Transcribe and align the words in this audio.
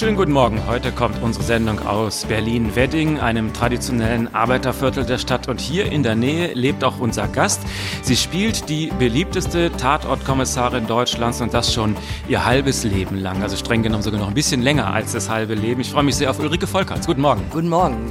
Schönen 0.00 0.16
guten 0.16 0.32
Morgen. 0.32 0.66
Heute 0.66 0.92
kommt 0.92 1.22
unsere 1.22 1.44
Sendung 1.44 1.86
aus 1.86 2.24
Berlin-Wedding, 2.24 3.20
einem 3.20 3.52
traditionellen 3.52 4.34
Arbeiterviertel 4.34 5.04
der 5.04 5.18
Stadt. 5.18 5.46
Und 5.46 5.60
hier 5.60 5.92
in 5.92 6.02
der 6.02 6.14
Nähe 6.14 6.54
lebt 6.54 6.84
auch 6.84 7.00
unser 7.00 7.28
Gast. 7.28 7.60
Sie 8.00 8.16
spielt 8.16 8.70
die 8.70 8.86
beliebteste 8.98 9.70
Tatortkommissarin 9.70 10.86
Deutschlands 10.86 11.42
und 11.42 11.52
das 11.52 11.74
schon 11.74 11.96
ihr 12.30 12.46
halbes 12.46 12.82
Leben 12.84 13.18
lang. 13.18 13.42
Also 13.42 13.56
streng 13.56 13.82
genommen 13.82 14.02
sogar 14.02 14.18
noch 14.18 14.28
ein 14.28 14.32
bisschen 14.32 14.62
länger 14.62 14.90
als 14.90 15.12
das 15.12 15.28
halbe 15.28 15.52
Leben. 15.54 15.82
Ich 15.82 15.90
freue 15.90 16.04
mich 16.04 16.16
sehr 16.16 16.30
auf 16.30 16.38
Ulrike 16.38 16.66
Volkerts. 16.66 17.06
Guten 17.06 17.20
Morgen. 17.20 17.42
Guten 17.50 17.68
Morgen. 17.68 18.10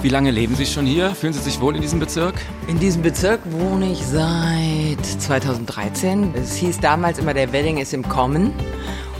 Wie 0.00 0.08
lange 0.08 0.30
leben 0.30 0.54
Sie 0.54 0.64
schon 0.64 0.86
hier? 0.86 1.10
Fühlen 1.10 1.34
Sie 1.34 1.40
sich 1.40 1.60
wohl 1.60 1.76
in 1.76 1.82
diesem 1.82 2.00
Bezirk? 2.00 2.34
In 2.66 2.78
diesem 2.78 3.02
Bezirk 3.02 3.40
wohne 3.50 3.92
ich 3.92 4.06
seit 4.06 5.04
2013. 5.04 6.32
Es 6.34 6.56
hieß 6.56 6.80
damals 6.80 7.18
immer, 7.18 7.34
der 7.34 7.52
Wedding 7.52 7.76
ist 7.76 7.92
im 7.92 8.08
Kommen. 8.08 8.54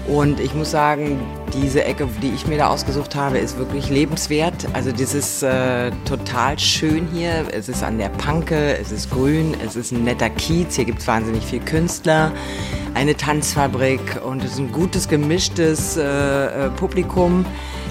Und 0.08 0.38
ich 0.38 0.54
muss 0.54 0.70
sagen, 0.70 1.20
diese 1.52 1.84
Ecke, 1.84 2.08
die 2.22 2.30
ich 2.30 2.46
mir 2.46 2.58
da 2.58 2.68
ausgesucht 2.68 3.16
habe, 3.16 3.38
ist 3.38 3.58
wirklich 3.58 3.90
lebenswert. 3.90 4.66
Also 4.72 4.92
das 4.92 5.14
ist 5.14 5.42
äh, 5.42 5.90
total 6.04 6.58
schön 6.58 7.08
hier. 7.12 7.44
Es 7.52 7.68
ist 7.68 7.82
an 7.82 7.98
der 7.98 8.10
Panke, 8.10 8.78
es 8.78 8.92
ist 8.92 9.10
grün, 9.10 9.56
es 9.64 9.74
ist 9.74 9.92
ein 9.92 10.04
netter 10.04 10.30
Kiez. 10.30 10.76
Hier 10.76 10.84
gibt 10.84 11.00
es 11.00 11.08
wahnsinnig 11.08 11.44
viel 11.44 11.60
Künstler, 11.60 12.30
eine 12.94 13.16
Tanzfabrik 13.16 14.20
und 14.24 14.44
es 14.44 14.52
ist 14.52 14.58
ein 14.58 14.70
gutes, 14.70 15.08
gemischtes 15.08 15.96
äh, 15.96 16.66
äh 16.66 16.70
Publikum. 16.70 17.44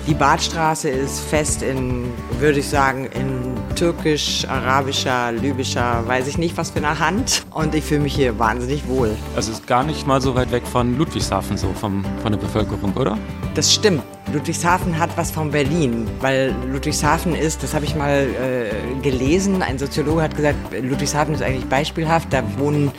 Die 0.07 0.13
Badstraße 0.13 0.87
ist 0.87 1.19
fest 1.19 1.63
in, 1.63 2.05
würde 2.39 2.59
ich 2.59 2.69
sagen, 2.69 3.07
in 3.07 3.44
türkisch, 3.75 4.47
arabischer, 4.47 5.31
libyscher, 5.31 6.03
weiß 6.07 6.27
ich 6.27 6.37
nicht 6.37 6.57
was 6.57 6.71
für 6.71 6.79
eine 6.79 6.99
Hand. 6.99 7.45
Und 7.53 7.75
ich 7.75 7.83
fühle 7.83 8.01
mich 8.01 8.15
hier 8.15 8.37
wahnsinnig 8.39 8.87
wohl. 8.87 9.15
Also 9.35 9.51
ist 9.51 9.67
gar 9.67 9.83
nicht 9.83 10.07
mal 10.07 10.21
so 10.21 10.33
weit 10.35 10.51
weg 10.51 10.65
von 10.65 10.97
Ludwigshafen 10.97 11.57
so 11.57 11.67
vom, 11.73 12.03
von 12.21 12.31
der 12.31 12.39
Bevölkerung, 12.39 12.93
oder? 12.93 13.17
Das 13.53 13.73
stimmt. 13.73 14.03
Ludwigshafen 14.33 14.97
hat 14.97 15.15
was 15.17 15.29
von 15.29 15.51
Berlin, 15.51 16.07
weil 16.19 16.53
Ludwigshafen 16.71 17.35
ist, 17.35 17.61
das 17.61 17.73
habe 17.73 17.85
ich 17.85 17.95
mal 17.95 18.27
äh, 18.41 19.01
gelesen, 19.01 19.61
ein 19.61 19.77
Soziologe 19.77 20.23
hat 20.23 20.35
gesagt, 20.35 20.57
Ludwigshafen 20.81 21.35
ist 21.35 21.43
eigentlich 21.43 21.65
beispielhaft, 21.65 22.33
da 22.33 22.43
wohnen 22.57 22.91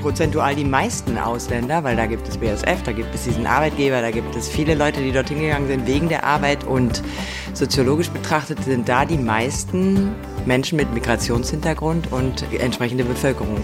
prozentual 0.00 0.54
die 0.54 0.64
meisten 0.64 1.18
Ausländer, 1.18 1.82
weil 1.82 1.96
da 1.96 2.06
gibt 2.06 2.28
es 2.28 2.38
BSF, 2.38 2.82
da 2.84 2.92
gibt 2.92 3.14
es 3.14 3.24
diesen 3.24 3.46
Arbeitgeber, 3.46 4.00
da 4.00 4.10
gibt 4.10 4.34
es 4.36 4.48
viele 4.48 4.74
Leute, 4.74 5.00
die 5.00 5.12
dorthin 5.12 5.40
gegangen 5.40 5.66
sind 5.66 5.86
wegen 5.86 6.08
der 6.08 6.24
Arbeit 6.24 6.64
und 6.64 7.02
soziologisch 7.54 8.08
betrachtet 8.10 8.62
sind 8.64 8.88
da 8.88 9.04
die 9.04 9.18
meisten 9.18 10.14
Menschen 10.48 10.76
mit 10.76 10.92
Migrationshintergrund 10.92 12.10
und 12.10 12.44
entsprechende 12.52 13.04
Bevölkerung. 13.04 13.62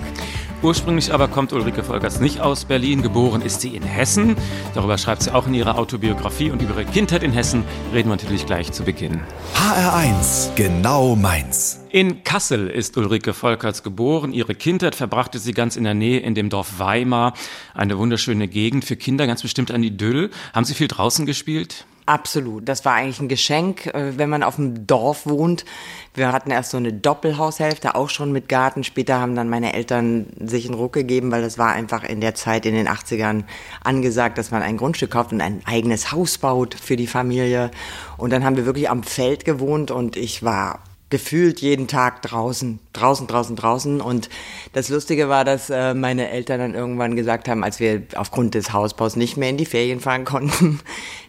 Ursprünglich 0.62 1.12
aber 1.12 1.28
kommt 1.28 1.52
Ulrike 1.52 1.82
Volkers 1.82 2.20
nicht 2.20 2.40
aus 2.40 2.64
Berlin. 2.64 3.02
Geboren 3.02 3.42
ist 3.42 3.60
sie 3.60 3.76
in 3.76 3.82
Hessen. 3.82 4.36
Darüber 4.74 4.96
schreibt 4.96 5.22
sie 5.22 5.34
auch 5.34 5.46
in 5.46 5.52
ihrer 5.52 5.76
Autobiografie. 5.78 6.50
Und 6.50 6.62
über 6.62 6.74
ihre 6.74 6.84
Kindheit 6.86 7.22
in 7.22 7.32
Hessen 7.32 7.64
reden 7.92 8.08
wir 8.08 8.16
natürlich 8.16 8.46
gleich 8.46 8.72
zu 8.72 8.82
Beginn. 8.82 9.20
HR1, 9.54 10.54
genau 10.54 11.16
meins. 11.16 11.80
In 11.90 12.24
Kassel 12.24 12.68
ist 12.68 12.96
Ulrike 12.96 13.34
Volkerts 13.34 13.82
geboren. 13.82 14.32
Ihre 14.32 14.54
Kindheit 14.54 14.94
verbrachte 14.94 15.38
sie 15.38 15.52
ganz 15.52 15.76
in 15.76 15.84
der 15.84 15.94
Nähe 15.94 16.20
in 16.20 16.34
dem 16.34 16.48
Dorf 16.48 16.78
Weimar. 16.78 17.34
Eine 17.74 17.98
wunderschöne 17.98 18.48
Gegend 18.48 18.86
für 18.86 18.96
Kinder, 18.96 19.26
ganz 19.26 19.42
bestimmt 19.42 19.70
ein 19.70 19.82
Idyll. 19.82 20.30
Haben 20.54 20.64
Sie 20.64 20.74
viel 20.74 20.88
draußen 20.88 21.26
gespielt? 21.26 21.84
Absolut. 22.06 22.68
Das 22.68 22.84
war 22.84 22.94
eigentlich 22.94 23.20
ein 23.20 23.28
Geschenk, 23.28 23.86
äh, 23.86 24.18
wenn 24.18 24.28
man 24.28 24.42
auf 24.42 24.56
dem 24.56 24.86
Dorf 24.86 25.24
wohnt. 25.24 25.64
Wir 26.12 26.32
hatten 26.32 26.50
erst 26.50 26.72
so 26.72 26.76
eine 26.76 26.92
Doppelhaushälfte, 26.92 27.94
auch 27.94 28.10
schon 28.10 28.30
mit 28.30 28.48
Garten. 28.50 28.84
Später 28.84 29.20
haben 29.20 29.34
dann 29.34 29.48
meine 29.48 29.72
Eltern 29.72 30.26
sich 30.38 30.66
einen 30.66 30.74
Ruck 30.74 30.92
gegeben, 30.92 31.32
weil 31.32 31.40
das 31.40 31.56
war 31.56 31.72
einfach 31.72 32.04
in 32.04 32.20
der 32.20 32.34
Zeit, 32.34 32.66
in 32.66 32.74
den 32.74 32.88
80ern, 32.88 33.44
angesagt, 33.82 34.36
dass 34.36 34.50
man 34.50 34.62
ein 34.62 34.76
Grundstück 34.76 35.12
kauft 35.12 35.32
und 35.32 35.40
ein 35.40 35.62
eigenes 35.64 36.12
Haus 36.12 36.36
baut 36.36 36.74
für 36.74 36.96
die 36.96 37.06
Familie. 37.06 37.70
Und 38.18 38.34
dann 38.34 38.44
haben 38.44 38.56
wir 38.56 38.66
wirklich 38.66 38.90
am 38.90 39.02
Feld 39.02 39.46
gewohnt 39.46 39.90
und 39.90 40.16
ich 40.16 40.42
war 40.42 40.80
gefühlt 41.14 41.60
jeden 41.60 41.86
Tag 41.86 42.22
draußen, 42.22 42.80
draußen, 42.92 43.28
draußen, 43.28 43.54
draußen. 43.54 44.00
Und 44.00 44.28
das 44.72 44.88
Lustige 44.88 45.28
war, 45.28 45.44
dass 45.44 45.70
äh, 45.70 45.94
meine 45.94 46.28
Eltern 46.28 46.58
dann 46.58 46.74
irgendwann 46.74 47.14
gesagt 47.14 47.46
haben, 47.46 47.62
als 47.62 47.78
wir 47.78 48.02
aufgrund 48.16 48.54
des 48.54 48.72
Hausbaus 48.72 49.14
nicht 49.14 49.36
mehr 49.36 49.48
in 49.48 49.56
die 49.56 49.64
Ferien 49.64 50.00
fahren 50.00 50.24
konnten, 50.34 50.80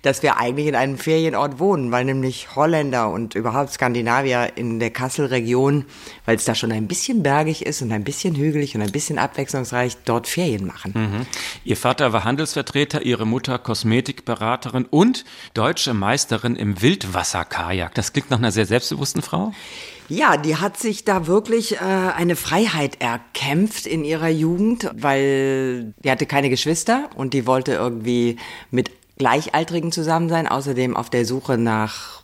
dass 0.01 0.23
wir 0.23 0.37
eigentlich 0.37 0.65
in 0.65 0.73
einem 0.73 0.97
Ferienort 0.97 1.59
wohnen, 1.59 1.91
weil 1.91 2.03
nämlich 2.03 2.55
Holländer 2.55 3.11
und 3.11 3.35
überhaupt 3.35 3.73
Skandinavier 3.73 4.53
in 4.55 4.79
der 4.79 4.89
Kasselregion, 4.89 5.85
weil 6.25 6.37
es 6.37 6.45
da 6.45 6.55
schon 6.55 6.71
ein 6.71 6.87
bisschen 6.87 7.21
bergig 7.21 7.63
ist 7.63 7.83
und 7.83 7.91
ein 7.91 8.03
bisschen 8.03 8.33
hügelig 8.33 8.73
und 8.73 8.81
ein 8.81 8.91
bisschen 8.91 9.19
abwechslungsreich, 9.19 9.97
dort 10.03 10.25
Ferien 10.25 10.65
machen. 10.65 10.93
Mhm. 10.95 11.25
Ihr 11.63 11.77
Vater 11.77 12.11
war 12.11 12.23
Handelsvertreter, 12.23 13.03
Ihre 13.03 13.27
Mutter 13.27 13.59
Kosmetikberaterin 13.59 14.85
und 14.85 15.25
deutsche 15.53 15.93
Meisterin 15.93 16.55
im 16.55 16.81
Wildwasserkajak. 16.81 17.93
Das 17.93 18.13
klingt 18.13 18.31
nach 18.31 18.39
einer 18.39 18.51
sehr 18.51 18.65
selbstbewussten 18.65 19.21
Frau. 19.21 19.53
Ja, 20.07 20.37
die 20.37 20.57
hat 20.57 20.77
sich 20.77 21.03
da 21.03 21.25
wirklich 21.25 21.77
äh, 21.77 21.79
eine 21.79 22.35
Freiheit 22.35 23.01
erkämpft 23.01 23.87
in 23.87 24.03
ihrer 24.03 24.29
Jugend, 24.29 24.91
weil 24.93 25.93
die 26.03 26.11
hatte 26.11 26.27
keine 26.27 26.49
Geschwister 26.49 27.09
und 27.15 27.33
die 27.33 27.47
wollte 27.47 27.73
irgendwie 27.73 28.37
mit 28.69 28.91
Gleichaltrigen 29.17 29.91
zusammen 29.91 30.29
sein, 30.29 30.47
außerdem 30.47 30.95
auf 30.95 31.09
der 31.09 31.25
Suche 31.25 31.57
nach 31.57 32.23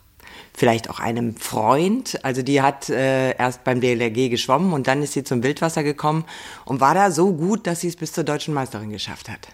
vielleicht 0.53 0.89
auch 0.89 0.99
einem 0.99 1.35
Freund. 1.37 2.19
Also 2.23 2.43
die 2.43 2.61
hat 2.61 2.89
äh, 2.89 3.35
erst 3.37 3.63
beim 3.63 3.81
DLRG 3.81 4.29
geschwommen 4.29 4.73
und 4.73 4.87
dann 4.87 5.01
ist 5.01 5.13
sie 5.13 5.23
zum 5.23 5.41
Wildwasser 5.43 5.83
gekommen 5.83 6.25
und 6.65 6.81
war 6.81 6.93
da 6.93 7.09
so 7.09 7.33
gut, 7.33 7.65
dass 7.65 7.81
sie 7.81 7.87
es 7.87 7.95
bis 7.95 8.11
zur 8.11 8.23
deutschen 8.23 8.53
Meisterin 8.53 8.91
geschafft 8.91 9.29
hat. 9.29 9.47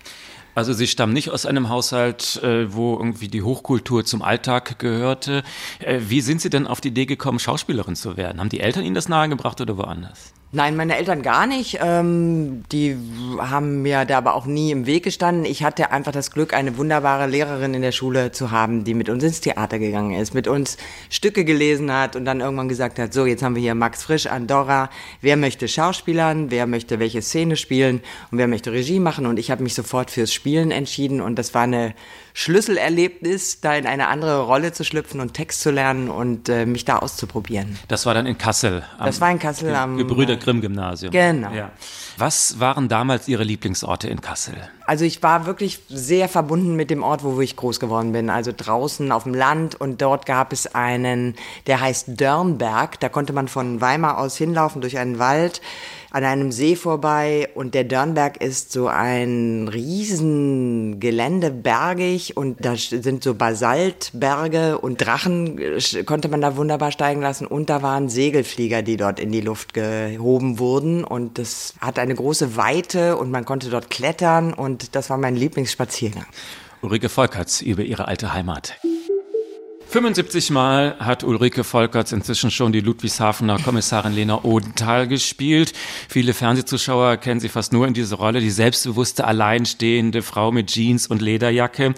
Also 0.57 0.73
Sie 0.73 0.88
stammen 0.88 1.13
nicht 1.13 1.29
aus 1.29 1.45
einem 1.45 1.69
Haushalt, 1.69 2.41
äh, 2.41 2.73
wo 2.73 2.97
irgendwie 2.97 3.28
die 3.28 3.44
Hochkultur 3.44 4.06
zum 4.06 4.23
Alltag 4.23 4.79
gehörte. 4.79 5.44
Äh, 5.78 6.00
wie 6.07 6.19
sind 6.19 6.41
Sie 6.41 6.50
denn 6.50 6.66
auf 6.66 6.81
die 6.81 6.88
Idee 6.88 7.06
gekommen, 7.06 7.38
Schauspielerin 7.38 7.95
zu 7.95 8.18
werden? 8.18 8.40
Haben 8.40 8.50
die 8.50 8.62
Eltern 8.62 8.84
Ihnen 8.84 8.96
das 8.96 9.07
nahegebracht 9.07 9.62
oder 9.62 9.78
woanders? 9.78 10.34
Nein, 10.57 10.75
meine 10.75 10.97
Eltern 10.97 11.22
gar 11.22 11.45
nicht. 11.45 11.78
Ähm, 11.84 12.63
die 12.72 12.97
haben 13.38 13.84
mir 13.84 14.06
da 14.06 14.18
aber 14.18 14.34
auch 14.34 14.47
nie 14.47 14.72
im 14.72 14.88
Weg 14.88 15.03
gestanden. 15.03 15.45
Ich 15.45 15.63
hatte 15.63 15.91
einfach 15.91 16.12
das 16.12 16.31
Glück, 16.31 16.51
eine 16.51 16.78
wunderbare 16.79 17.28
Lehrerin 17.28 17.75
in 17.75 17.84
der 17.84 17.91
Schule 17.91 18.31
zu 18.31 18.50
haben, 18.50 18.84
die 18.84 18.96
mit 18.96 19.07
uns 19.07 19.23
ins 19.23 19.40
Theater 19.40 19.78
gegangen 19.78 20.19
ist, 20.19 20.34
mit 20.34 20.47
uns 20.47 20.78
Stücke 21.12 21.46
gelesen 21.46 21.94
hat 21.94 22.16
und 22.16 22.25
dann 22.25 22.41
irgendwann 22.41 22.69
gesagt 22.69 22.97
hat, 22.97 23.13
so, 23.13 23.28
jetzt 23.28 23.44
haben 23.44 23.53
wir 23.53 23.62
hier 23.62 23.75
Max 23.75 24.01
Frisch, 24.01 24.25
Andorra, 24.25 24.90
wer 25.22 25.38
möchte 25.38 25.67
Schauspielern, 25.67 26.50
wer 26.50 26.66
möchte 26.66 26.97
welche 26.97 27.22
Szene 27.22 27.56
spielen? 27.56 28.01
Und 28.31 28.40
wer 28.40 28.47
möchte 28.47 28.72
Regie 28.72 29.00
machen? 29.00 29.28
Und 29.28 29.38
ich 29.38 29.51
habe 29.51 29.62
mich 29.62 29.75
sofort 29.75 30.09
fürs 30.09 30.34
Spielen 30.34 30.72
entschieden. 30.72 31.22
Und 31.22 31.35
das 31.35 31.53
war 31.53 31.66
eine 31.66 31.94
Schlüsselerlebnis, 32.40 33.62
da 33.62 33.74
in 33.74 33.88
eine 33.88 34.09
andere 34.09 34.42
Rolle 34.42 34.72
zu 34.72 34.84
schlüpfen 34.84 35.22
und 35.22 35.34
Text 35.34 35.62
zu 35.62 35.72
lernen 35.72 36.08
und 36.08 36.50
äh, 36.50 36.68
mich 36.68 36.86
da 36.86 37.00
auszuprobieren. 37.00 37.80
Das 37.88 38.06
war 38.06 38.14
dann 38.14 38.28
in 38.28 38.38
Kassel. 38.38 38.84
das 39.00 39.20
war 39.20 39.31
in 39.31 39.40
Kassel 39.40 39.74
am 39.74 39.98
Gebrüder 39.98 40.36
Grimm 40.36 40.62
Gymnasium. 40.62 41.12
Genau. 41.12 41.52
Ja. 41.52 41.72
Was 42.20 42.59
waren 42.59 42.90
damals 42.90 43.28
Ihre 43.28 43.44
Lieblingsorte 43.44 44.08
in 44.08 44.22
Kassel? 44.22 44.53
Also 44.86 45.03
ich 45.03 45.24
war 45.24 45.47
wirklich 45.47 45.80
sehr 45.90 46.30
verbunden 46.30 46.76
mit 46.76 46.92
dem 46.92 47.02
Ort, 47.02 47.24
wo 47.24 47.42
ich 47.42 47.56
groß 47.56 47.80
geworden 47.80 48.12
bin. 48.12 48.30
Also 48.30 48.53
draußen 48.56 49.12
auf 49.12 49.24
dem 49.24 49.34
Land 49.34 49.74
und 49.74 50.03
dort 50.03 50.28
gab 50.28 50.53
es 50.53 50.76
einen, 50.76 51.36
der 51.66 51.81
heißt 51.81 52.22
Dörnberg. 52.22 53.00
Da 53.00 53.09
konnte 53.09 53.34
man 53.34 53.47
von 53.47 53.81
Weimar 53.81 54.20
aus 54.20 54.38
hinlaufen 54.38 54.81
durch 54.81 55.00
einen 55.00 55.18
Wald 55.18 55.59
an 56.17 56.23
einem 56.23 56.51
See 56.51 56.75
vorbei 56.75 57.47
und 57.53 57.75
der 57.75 57.83
Dörnberg 57.83 58.41
ist 58.41 58.72
so 58.72 58.88
ein 58.88 59.67
riesen 59.67 61.00
bergig 61.00 62.35
und 62.35 62.66
da 62.66 62.75
sind 62.75 63.23
so 63.23 63.35
Basaltberge 63.35 64.79
und 64.79 64.97
Drachen 64.97 65.61
konnte 66.07 66.28
man 66.29 66.41
da 66.41 66.57
wunderbar 66.57 66.91
steigen 66.91 67.22
lassen 67.22 67.45
und 67.45 67.69
da 67.69 67.83
waren 67.83 68.09
Segelflieger, 68.09 68.81
die 68.81 68.97
dort 68.97 69.19
in 69.19 69.31
die 69.31 69.41
Luft 69.41 69.75
gehoben 69.75 70.57
wurden 70.57 71.03
und 71.03 71.38
das 71.38 71.75
hat 71.79 72.00
eine 72.00 72.16
große 72.16 72.57
Weite 72.57 73.16
und 73.17 73.29
man 73.29 73.45
konnte 73.45 73.69
dort 73.69 73.91
klettern 73.91 74.55
und 74.55 74.95
das 74.95 75.11
war 75.11 75.20
mein 75.20 75.35
Lieblingsspaziergang. 75.35 76.25
Ulrike 76.81 77.09
Volkerts 77.09 77.61
über 77.61 77.84
ihre 77.84 78.08
alte 78.08 78.34
Heimat. 78.34 78.79
75 79.89 80.49
Mal 80.49 80.97
hat 80.99 81.23
Ulrike 81.23 81.63
Volkerts 81.63 82.11
inzwischen 82.11 82.51
schon 82.51 82.73
die 82.73 82.81
Ludwigshafener 82.81 83.57
Kommissarin 83.59 84.13
Lena 84.13 84.43
Odenthal 84.43 85.07
gespielt. 85.07 85.72
Viele 86.09 86.34
Fernsehzuschauer 86.34 87.16
kennen 87.17 87.39
sie 87.39 87.47
fast 87.47 87.72
nur 87.72 87.87
in 87.87 87.93
dieser 87.93 88.17
Rolle, 88.17 88.41
die 88.41 88.49
selbstbewusste, 88.49 89.25
alleinstehende 89.25 90.22
Frau 90.22 90.51
mit 90.51 90.67
Jeans 90.67 91.07
und 91.07 91.22
Lederjacke. 91.22 91.93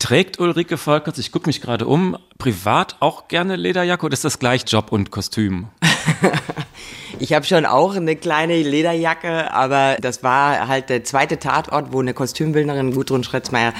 Trägt 0.00 0.40
Ulrike 0.40 0.76
Volkerts, 0.76 1.20
ich 1.20 1.30
gucke 1.30 1.48
mich 1.48 1.60
gerade 1.60 1.86
um, 1.86 2.18
privat 2.38 2.96
auch 2.98 3.28
gerne 3.28 3.54
Lederjacke 3.54 4.04
oder 4.04 4.14
ist 4.14 4.24
das 4.24 4.40
gleich 4.40 4.64
Job 4.66 4.90
und 4.90 5.12
Kostüm? 5.12 5.68
Ich 7.22 7.32
habe 7.32 7.44
schon 7.44 7.66
auch 7.66 7.94
eine 7.94 8.16
kleine 8.16 8.60
Lederjacke, 8.60 9.52
aber 9.52 9.96
das 10.00 10.24
war 10.24 10.66
halt 10.66 10.88
der 10.88 11.04
zweite 11.04 11.38
Tatort, 11.38 11.92
wo 11.92 12.00
eine 12.00 12.14
Kostümbildnerin, 12.14 12.92
Gudrun 12.92 13.22
Schretzmeier, 13.22 13.74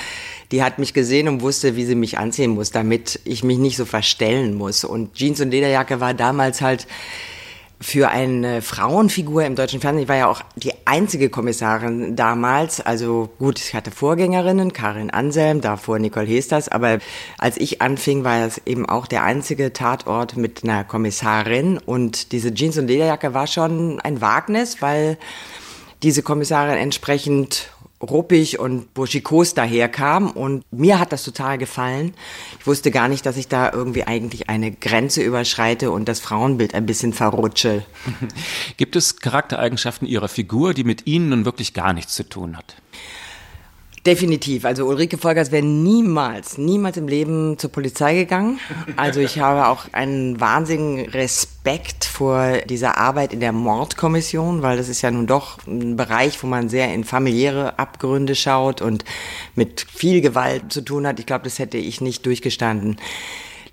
die 0.53 0.63
hat 0.63 0.79
mich 0.79 0.95
gesehen 0.95 1.29
und 1.29 1.41
wusste, 1.41 1.77
wie 1.77 1.85
sie 1.85 1.95
mich 1.95 2.19
anziehen 2.19 2.51
muss, 2.53 2.71
damit 2.71 3.21
ich 3.25 3.43
mich 3.43 3.59
nicht 3.59 3.77
so 3.77 3.87
verstellen 3.87 4.55
muss. 4.55 4.85
Und 4.85 5.15
Jeans 5.15 5.41
und 5.41 5.51
Lederjacke 5.51 5.99
war 6.01 6.15
damals 6.15 6.61
halt 6.61 6.87
für 7.83 8.11
eine 8.11 8.63
Frauenfigur 8.63 9.45
im 9.45 9.57
deutschen 9.57 9.81
Fernsehen. 9.81 10.05
Ich 10.05 10.09
war 10.09 10.17
ja 10.17 10.29
auch 10.29 10.43
die 10.57 10.73
einzige 10.85 11.31
Kommissarin 11.31 12.15
damals. 12.17 12.81
Also 12.81 13.31
gut, 13.39 13.59
ich 13.59 13.75
hatte 13.75 13.91
Vorgängerinnen, 13.91 14.73
Karin 14.73 15.11
Anselm, 15.11 15.61
davor 15.61 15.99
Nicole 15.99 16.27
Hesters. 16.27 16.69
Aber 16.69 16.99
als 17.39 17.57
ich 17.57 17.83
anfing, 17.83 18.23
war 18.23 18.47
es 18.47 18.61
eben 18.67 18.87
auch 18.89 19.07
der 19.07 19.25
einzige 19.25 19.73
Tatort 19.73 20.37
mit 20.37 20.63
einer 20.63 20.85
Kommissarin. 20.85 21.79
Und 21.79 22.33
diese 22.33 22.55
Jeans- 22.55 22.79
und 22.79 22.87
Lederjacke 22.87 23.35
war 23.35 23.47
schon 23.47 24.01
ein 24.01 24.21
Wagnis, 24.21 24.81
weil 24.81 25.19
diese 26.03 26.23
Kommissarin 26.23 26.77
entsprechend 26.77 27.71
ruppig 28.03 28.59
und 28.59 28.93
burschikos 28.95 29.55
daherkam 29.55 30.31
und 30.31 30.65
mir 30.73 30.99
hat 30.99 31.13
das 31.13 31.23
total 31.23 31.59
gefallen. 31.59 32.15
Ich 32.59 32.67
wusste 32.67 32.91
gar 32.91 33.09
nicht, 33.09 33.25
dass 33.25 33.37
ich 33.37 33.49
da 33.49 33.73
irgendwie 33.73 34.05
eigentlich 34.05 34.49
eine 34.49 34.73
Grenze 34.73 35.23
überschreite 35.23 35.91
und 35.91 36.09
das 36.09 36.21
Frauenbild 36.21 36.75
ein 36.75 36.87
bisschen 36.87 37.13
verrutsche. 37.13 37.85
Gibt 38.77 38.97
es 38.97 39.17
Charaktereigenschaften 39.17 40.09
Ihrer 40.09 40.29
Figur, 40.29 40.75
die 40.75 40.85
mit 40.85 41.07
Ihnen 41.07 41.31
nun 41.31 41.45
wirklich 41.45 41.75
gar 41.75 41.93
nichts 41.93 42.15
zu 42.15 42.29
tun 42.29 42.57
hat? 42.57 42.77
Definitiv. 44.05 44.65
Also 44.65 44.87
Ulrike 44.87 45.17
Volkers 45.17 45.53
wäre 45.53 45.65
niemals, 45.65 46.59
niemals 46.59 46.97
im 46.97 47.07
Leben 47.07 47.57
zur 47.57 47.71
Polizei 47.71 48.17
gegangen. 48.17 48.59
Also 48.97 49.21
ich 49.21 49.39
habe 49.39 49.69
auch 49.69 49.93
einen 49.93 50.41
wahnsinnigen 50.41 51.09
Respekt 51.11 52.05
vor 52.05 52.59
dieser 52.69 52.99
Arbeit 52.99 53.33
in 53.33 53.39
der 53.39 53.53
Mordkommission, 53.53 54.63
weil 54.63 54.77
das 54.77 54.89
ist 54.89 55.03
ja 55.03 55.11
nun 55.13 55.29
doch 55.29 55.65
ein 55.69 55.95
Bereich, 55.95 56.43
wo 56.43 56.49
man 56.49 56.69
sehr 56.69 56.93
in 56.93 57.05
familiäre 57.05 57.79
Abgründe 57.79 58.35
schaut 58.35 58.83
und 58.83 59.05
mit 59.55 59.87
viel 59.89 60.21
Gewalt 60.21 60.73
zu 60.73 60.81
tun 60.81 61.07
hat. 61.07 61.21
Ich 61.21 61.27
glaube, 61.27 61.45
das 61.45 61.61
hätte 61.61 61.79
ich 61.79 62.01
nicht 62.01 62.27
durchgestanden. 62.27 62.97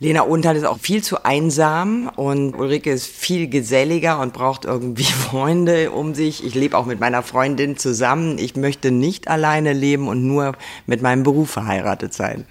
Lena 0.02 0.22
Unthal 0.22 0.56
ist 0.56 0.64
auch 0.64 0.80
viel 0.80 1.04
zu 1.04 1.26
einsam 1.26 2.10
und 2.16 2.56
Ulrike 2.56 2.90
ist 2.90 3.06
viel 3.06 3.50
geselliger 3.50 4.22
und 4.22 4.32
braucht 4.32 4.64
irgendwie 4.64 5.04
Freunde 5.30 5.92
um 5.92 6.16
sich. 6.16 6.46
Ich 6.46 6.56
lebe 6.56 6.78
auch 6.78 6.86
mit 6.86 7.02
meiner 7.02 7.22
Freundin 7.22 7.76
zusammen. 7.76 8.38
Ich 8.38 8.56
möchte 8.56 8.92
nicht 8.92 9.28
alleine 9.28 9.74
leben 9.74 10.08
und 10.08 10.26
nur 10.26 10.54
mit 10.88 11.02
meinem 11.02 11.24
Beruf 11.24 11.50
verheiratet 11.50 12.14
sein. 12.14 12.46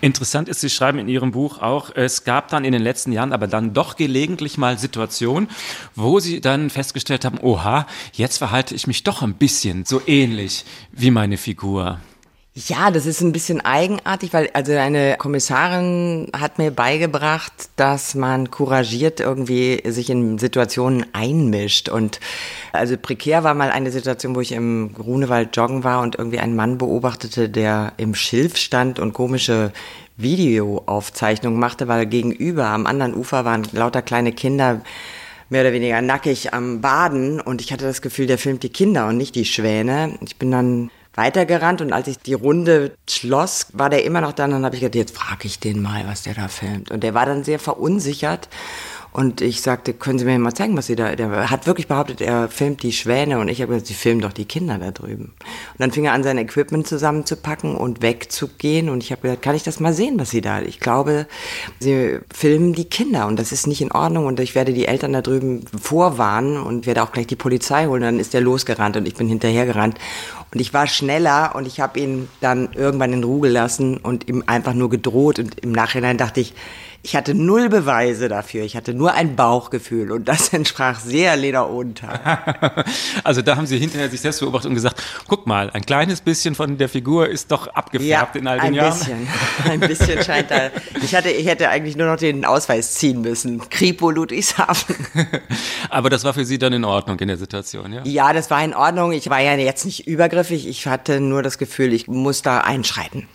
Interessant 0.00 0.48
ist, 0.48 0.62
Sie 0.62 0.70
schreiben 0.70 0.98
in 0.98 1.08
Ihrem 1.08 1.32
Buch 1.32 1.60
auch, 1.60 1.94
es 1.94 2.24
gab 2.24 2.48
dann 2.48 2.64
in 2.64 2.72
den 2.72 2.82
letzten 2.82 3.12
Jahren 3.12 3.34
aber 3.34 3.46
dann 3.46 3.74
doch 3.74 3.96
gelegentlich 3.96 4.56
mal 4.56 4.78
Situationen, 4.78 5.50
wo 5.94 6.18
Sie 6.18 6.40
dann 6.40 6.70
festgestellt 6.70 7.26
haben, 7.26 7.38
oha, 7.42 7.86
jetzt 8.14 8.38
verhalte 8.38 8.74
ich 8.74 8.86
mich 8.86 9.02
doch 9.02 9.20
ein 9.20 9.34
bisschen 9.34 9.84
so 9.84 10.00
ähnlich 10.06 10.64
wie 10.92 11.10
meine 11.10 11.36
Figur. 11.36 11.98
Ja, 12.58 12.90
das 12.90 13.04
ist 13.04 13.20
ein 13.20 13.32
bisschen 13.32 13.60
eigenartig, 13.60 14.32
weil 14.32 14.48
also 14.54 14.72
eine 14.72 15.16
Kommissarin 15.18 16.28
hat 16.34 16.56
mir 16.56 16.70
beigebracht, 16.70 17.52
dass 17.76 18.14
man 18.14 18.50
couragiert 18.50 19.20
irgendwie 19.20 19.82
sich 19.84 20.08
in 20.08 20.38
Situationen 20.38 21.04
einmischt 21.12 21.90
und 21.90 22.18
also 22.72 22.96
prekär 22.96 23.44
war 23.44 23.52
mal 23.52 23.70
eine 23.70 23.90
Situation, 23.90 24.34
wo 24.34 24.40
ich 24.40 24.52
im 24.52 24.94
Grunewald 24.94 25.54
joggen 25.54 25.84
war 25.84 26.00
und 26.00 26.14
irgendwie 26.16 26.38
einen 26.38 26.56
Mann 26.56 26.78
beobachtete, 26.78 27.50
der 27.50 27.92
im 27.98 28.14
Schilf 28.14 28.56
stand 28.56 28.98
und 29.00 29.12
komische 29.12 29.70
Videoaufzeichnungen 30.16 31.60
machte, 31.60 31.88
weil 31.88 32.06
gegenüber 32.06 32.68
am 32.68 32.86
anderen 32.86 33.14
Ufer 33.14 33.44
waren 33.44 33.68
lauter 33.72 34.00
kleine 34.00 34.32
Kinder 34.32 34.80
mehr 35.50 35.60
oder 35.60 35.74
weniger 35.74 36.00
nackig 36.00 36.54
am 36.54 36.80
Baden 36.80 37.38
und 37.38 37.60
ich 37.60 37.70
hatte 37.70 37.84
das 37.84 38.00
Gefühl, 38.00 38.26
der 38.26 38.38
filmt 38.38 38.62
die 38.62 38.70
Kinder 38.70 39.08
und 39.08 39.18
nicht 39.18 39.34
die 39.34 39.44
Schwäne. 39.44 40.18
Ich 40.22 40.36
bin 40.36 40.50
dann 40.50 40.90
weitergerannt 41.16 41.80
und 41.80 41.92
als 41.92 42.06
ich 42.08 42.18
die 42.18 42.34
Runde 42.34 42.92
schloss, 43.08 43.66
war 43.72 43.90
der 43.90 44.04
immer 44.04 44.20
noch 44.20 44.32
da 44.32 44.44
und 44.44 44.52
dann 44.52 44.64
habe 44.64 44.76
ich 44.76 44.82
gedacht, 44.82 44.94
jetzt 44.94 45.16
frage 45.16 45.46
ich 45.46 45.58
den 45.58 45.82
mal, 45.82 46.06
was 46.06 46.22
der 46.22 46.34
da 46.34 46.48
filmt. 46.48 46.90
Und 46.90 47.02
der 47.02 47.14
war 47.14 47.26
dann 47.26 47.42
sehr 47.42 47.58
verunsichert 47.58 48.48
und 49.16 49.40
ich 49.40 49.62
sagte, 49.62 49.94
können 49.94 50.18
Sie 50.18 50.26
mir 50.26 50.38
mal 50.38 50.52
zeigen, 50.52 50.76
was 50.76 50.88
Sie 50.88 50.94
da, 50.94 51.16
der 51.16 51.48
hat 51.50 51.66
wirklich 51.66 51.88
behauptet, 51.88 52.20
er 52.20 52.50
filmt 52.50 52.82
die 52.82 52.92
Schwäne 52.92 53.38
und 53.38 53.48
ich 53.48 53.62
habe 53.62 53.72
gesagt, 53.72 53.86
Sie 53.86 53.94
filmen 53.94 54.20
doch 54.20 54.34
die 54.34 54.44
Kinder 54.44 54.76
da 54.76 54.90
drüben. 54.90 55.32
Und 55.32 55.78
dann 55.78 55.90
fing 55.90 56.04
er 56.04 56.12
an, 56.12 56.22
sein 56.22 56.36
Equipment 56.36 56.86
zusammenzupacken 56.86 57.76
und 57.76 58.02
wegzugehen 58.02 58.90
und 58.90 59.02
ich 59.02 59.12
habe 59.12 59.22
gesagt, 59.22 59.40
kann 59.40 59.54
ich 59.54 59.62
das 59.62 59.80
mal 59.80 59.94
sehen, 59.94 60.20
was 60.20 60.28
Sie 60.28 60.42
da, 60.42 60.60
ich 60.60 60.80
glaube, 60.80 61.26
Sie 61.80 62.18
filmen 62.30 62.74
die 62.74 62.84
Kinder 62.84 63.26
und 63.26 63.38
das 63.38 63.52
ist 63.52 63.66
nicht 63.66 63.80
in 63.80 63.90
Ordnung 63.90 64.26
und 64.26 64.38
ich 64.38 64.54
werde 64.54 64.74
die 64.74 64.84
Eltern 64.84 65.14
da 65.14 65.22
drüben 65.22 65.64
vorwarnen 65.80 66.58
und 66.58 66.84
werde 66.84 67.02
auch 67.02 67.12
gleich 67.12 67.26
die 67.26 67.36
Polizei 67.36 67.86
holen. 67.86 68.02
Und 68.02 68.08
dann 68.08 68.20
ist 68.20 68.34
er 68.34 68.42
losgerannt 68.42 68.98
und 68.98 69.08
ich 69.08 69.14
bin 69.14 69.28
hinterhergerannt 69.28 69.96
und 70.52 70.60
ich 70.60 70.74
war 70.74 70.86
schneller 70.86 71.54
und 71.54 71.66
ich 71.66 71.80
habe 71.80 71.98
ihn 71.98 72.28
dann 72.42 72.68
irgendwann 72.74 73.14
in 73.14 73.24
Ruhe 73.24 73.48
gelassen 73.48 73.96
und 73.96 74.28
ihm 74.28 74.44
einfach 74.46 74.74
nur 74.74 74.90
gedroht. 74.90 75.38
Und 75.38 75.58
im 75.60 75.72
Nachhinein 75.72 76.18
dachte 76.18 76.40
ich, 76.40 76.52
ich 77.02 77.14
hatte 77.14 77.34
null 77.34 77.68
Beweise 77.68 78.28
dafür. 78.28 78.64
Ich 78.64 78.76
hatte 78.76 78.94
nur 78.94 79.14
ein 79.14 79.36
Bauchgefühl 79.36 80.12
und 80.12 80.26
das 80.28 80.48
entsprach 80.52 81.00
sehr 81.00 81.36
Lena 81.36 81.66
Odenthal. 81.66 82.84
also 83.24 83.42
da 83.42 83.56
haben 83.56 83.66
Sie 83.66 83.78
hinterher 83.78 84.08
sich 84.10 84.20
selbst 84.20 84.40
beobachtet 84.40 84.70
und 84.70 84.74
gesagt, 84.74 85.02
guck 85.28 85.46
mal, 85.46 85.70
ein 85.70 85.84
kleines 85.84 86.20
bisschen 86.20 86.54
von 86.54 86.78
der 86.78 86.88
Figur 86.88 87.28
ist 87.28 87.50
doch 87.50 87.68
abgefärbt 87.68 88.34
ja, 88.34 88.40
in 88.40 88.46
all 88.46 88.58
den 88.58 88.66
ein 88.66 88.74
Jahren. 88.74 88.98
Bisschen. 88.98 89.28
Ein 89.70 89.80
bisschen 89.80 90.22
scheint 90.22 90.50
da. 90.50 90.70
Ich 91.02 91.14
hatte, 91.14 91.30
ich 91.30 91.46
hätte 91.46 91.68
eigentlich 91.68 91.96
nur 91.96 92.06
noch 92.06 92.16
den 92.16 92.44
Ausweis 92.44 92.94
ziehen 92.94 93.20
müssen. 93.20 93.68
Kripo 93.68 94.10
Ludwigshafen. 94.10 94.96
Aber 95.90 96.10
das 96.10 96.24
war 96.24 96.34
für 96.34 96.44
Sie 96.44 96.58
dann 96.58 96.72
in 96.72 96.84
Ordnung 96.84 97.18
in 97.20 97.28
der 97.28 97.36
Situation, 97.36 97.92
ja? 97.92 98.02
Ja, 98.04 98.32
das 98.32 98.50
war 98.50 98.62
in 98.64 98.74
Ordnung. 98.74 99.12
Ich 99.12 99.28
war 99.30 99.40
ja 99.40 99.54
jetzt 99.54 99.84
nicht 99.84 100.06
übergriffig. 100.06 100.66
Ich 100.66 100.86
hatte 100.86 101.20
nur 101.20 101.42
das 101.42 101.58
Gefühl, 101.58 101.92
ich 101.92 102.06
muss 102.06 102.42
da 102.42 102.60
einschreiten. 102.60 103.28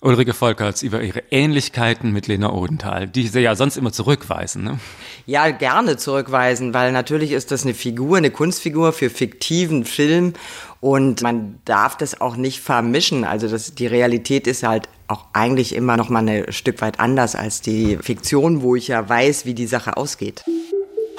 Ulrike 0.00 0.32
Volkerts 0.32 0.82
über 0.82 1.02
ihre 1.02 1.22
Ähnlichkeiten 1.30 2.12
mit 2.12 2.28
Lena 2.28 2.52
Odenthal, 2.52 3.08
die 3.08 3.26
sie 3.26 3.40
ja 3.40 3.56
sonst 3.56 3.76
immer 3.76 3.92
zurückweisen. 3.92 4.62
Ne? 4.62 4.78
Ja, 5.26 5.50
gerne 5.50 5.96
zurückweisen, 5.96 6.72
weil 6.72 6.92
natürlich 6.92 7.32
ist 7.32 7.50
das 7.50 7.64
eine 7.64 7.74
Figur, 7.74 8.16
eine 8.16 8.30
Kunstfigur 8.30 8.92
für 8.92 9.10
fiktiven 9.10 9.84
Film 9.84 10.34
und 10.80 11.22
man 11.22 11.58
darf 11.64 11.96
das 11.96 12.20
auch 12.20 12.36
nicht 12.36 12.60
vermischen. 12.60 13.24
Also 13.24 13.48
das, 13.48 13.74
die 13.74 13.86
Realität 13.86 14.46
ist 14.46 14.62
halt 14.62 14.88
auch 15.08 15.26
eigentlich 15.32 15.74
immer 15.74 15.96
noch 15.96 16.08
mal 16.10 16.28
ein 16.28 16.52
Stück 16.52 16.80
weit 16.80 17.00
anders 17.00 17.34
als 17.34 17.60
die 17.60 17.98
Fiktion, 18.00 18.62
wo 18.62 18.76
ich 18.76 18.88
ja 18.88 19.08
weiß, 19.08 19.46
wie 19.46 19.54
die 19.54 19.66
Sache 19.66 19.96
ausgeht. 19.96 20.44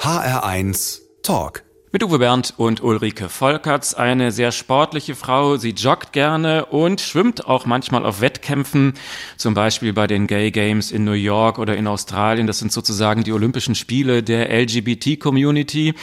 HR1 0.00 1.00
Talk 1.22 1.64
mit 1.92 2.04
Uwe 2.04 2.20
Bernd 2.20 2.54
und 2.56 2.84
Ulrike 2.84 3.28
Volkerts, 3.28 3.94
eine 3.94 4.30
sehr 4.30 4.52
sportliche 4.52 5.16
Frau. 5.16 5.56
Sie 5.56 5.70
joggt 5.70 6.12
gerne 6.12 6.66
und 6.66 7.00
schwimmt 7.00 7.46
auch 7.46 7.66
manchmal 7.66 8.06
auf 8.06 8.20
Wettkämpfen, 8.20 8.94
zum 9.36 9.54
Beispiel 9.54 9.92
bei 9.92 10.06
den 10.06 10.28
Gay 10.28 10.52
Games 10.52 10.92
in 10.92 11.02
New 11.02 11.12
York 11.12 11.58
oder 11.58 11.76
in 11.76 11.88
Australien. 11.88 12.46
Das 12.46 12.60
sind 12.60 12.70
sozusagen 12.70 13.24
die 13.24 13.32
Olympischen 13.32 13.74
Spiele 13.74 14.22
der 14.22 14.50
LGBT-Community. 14.56 15.94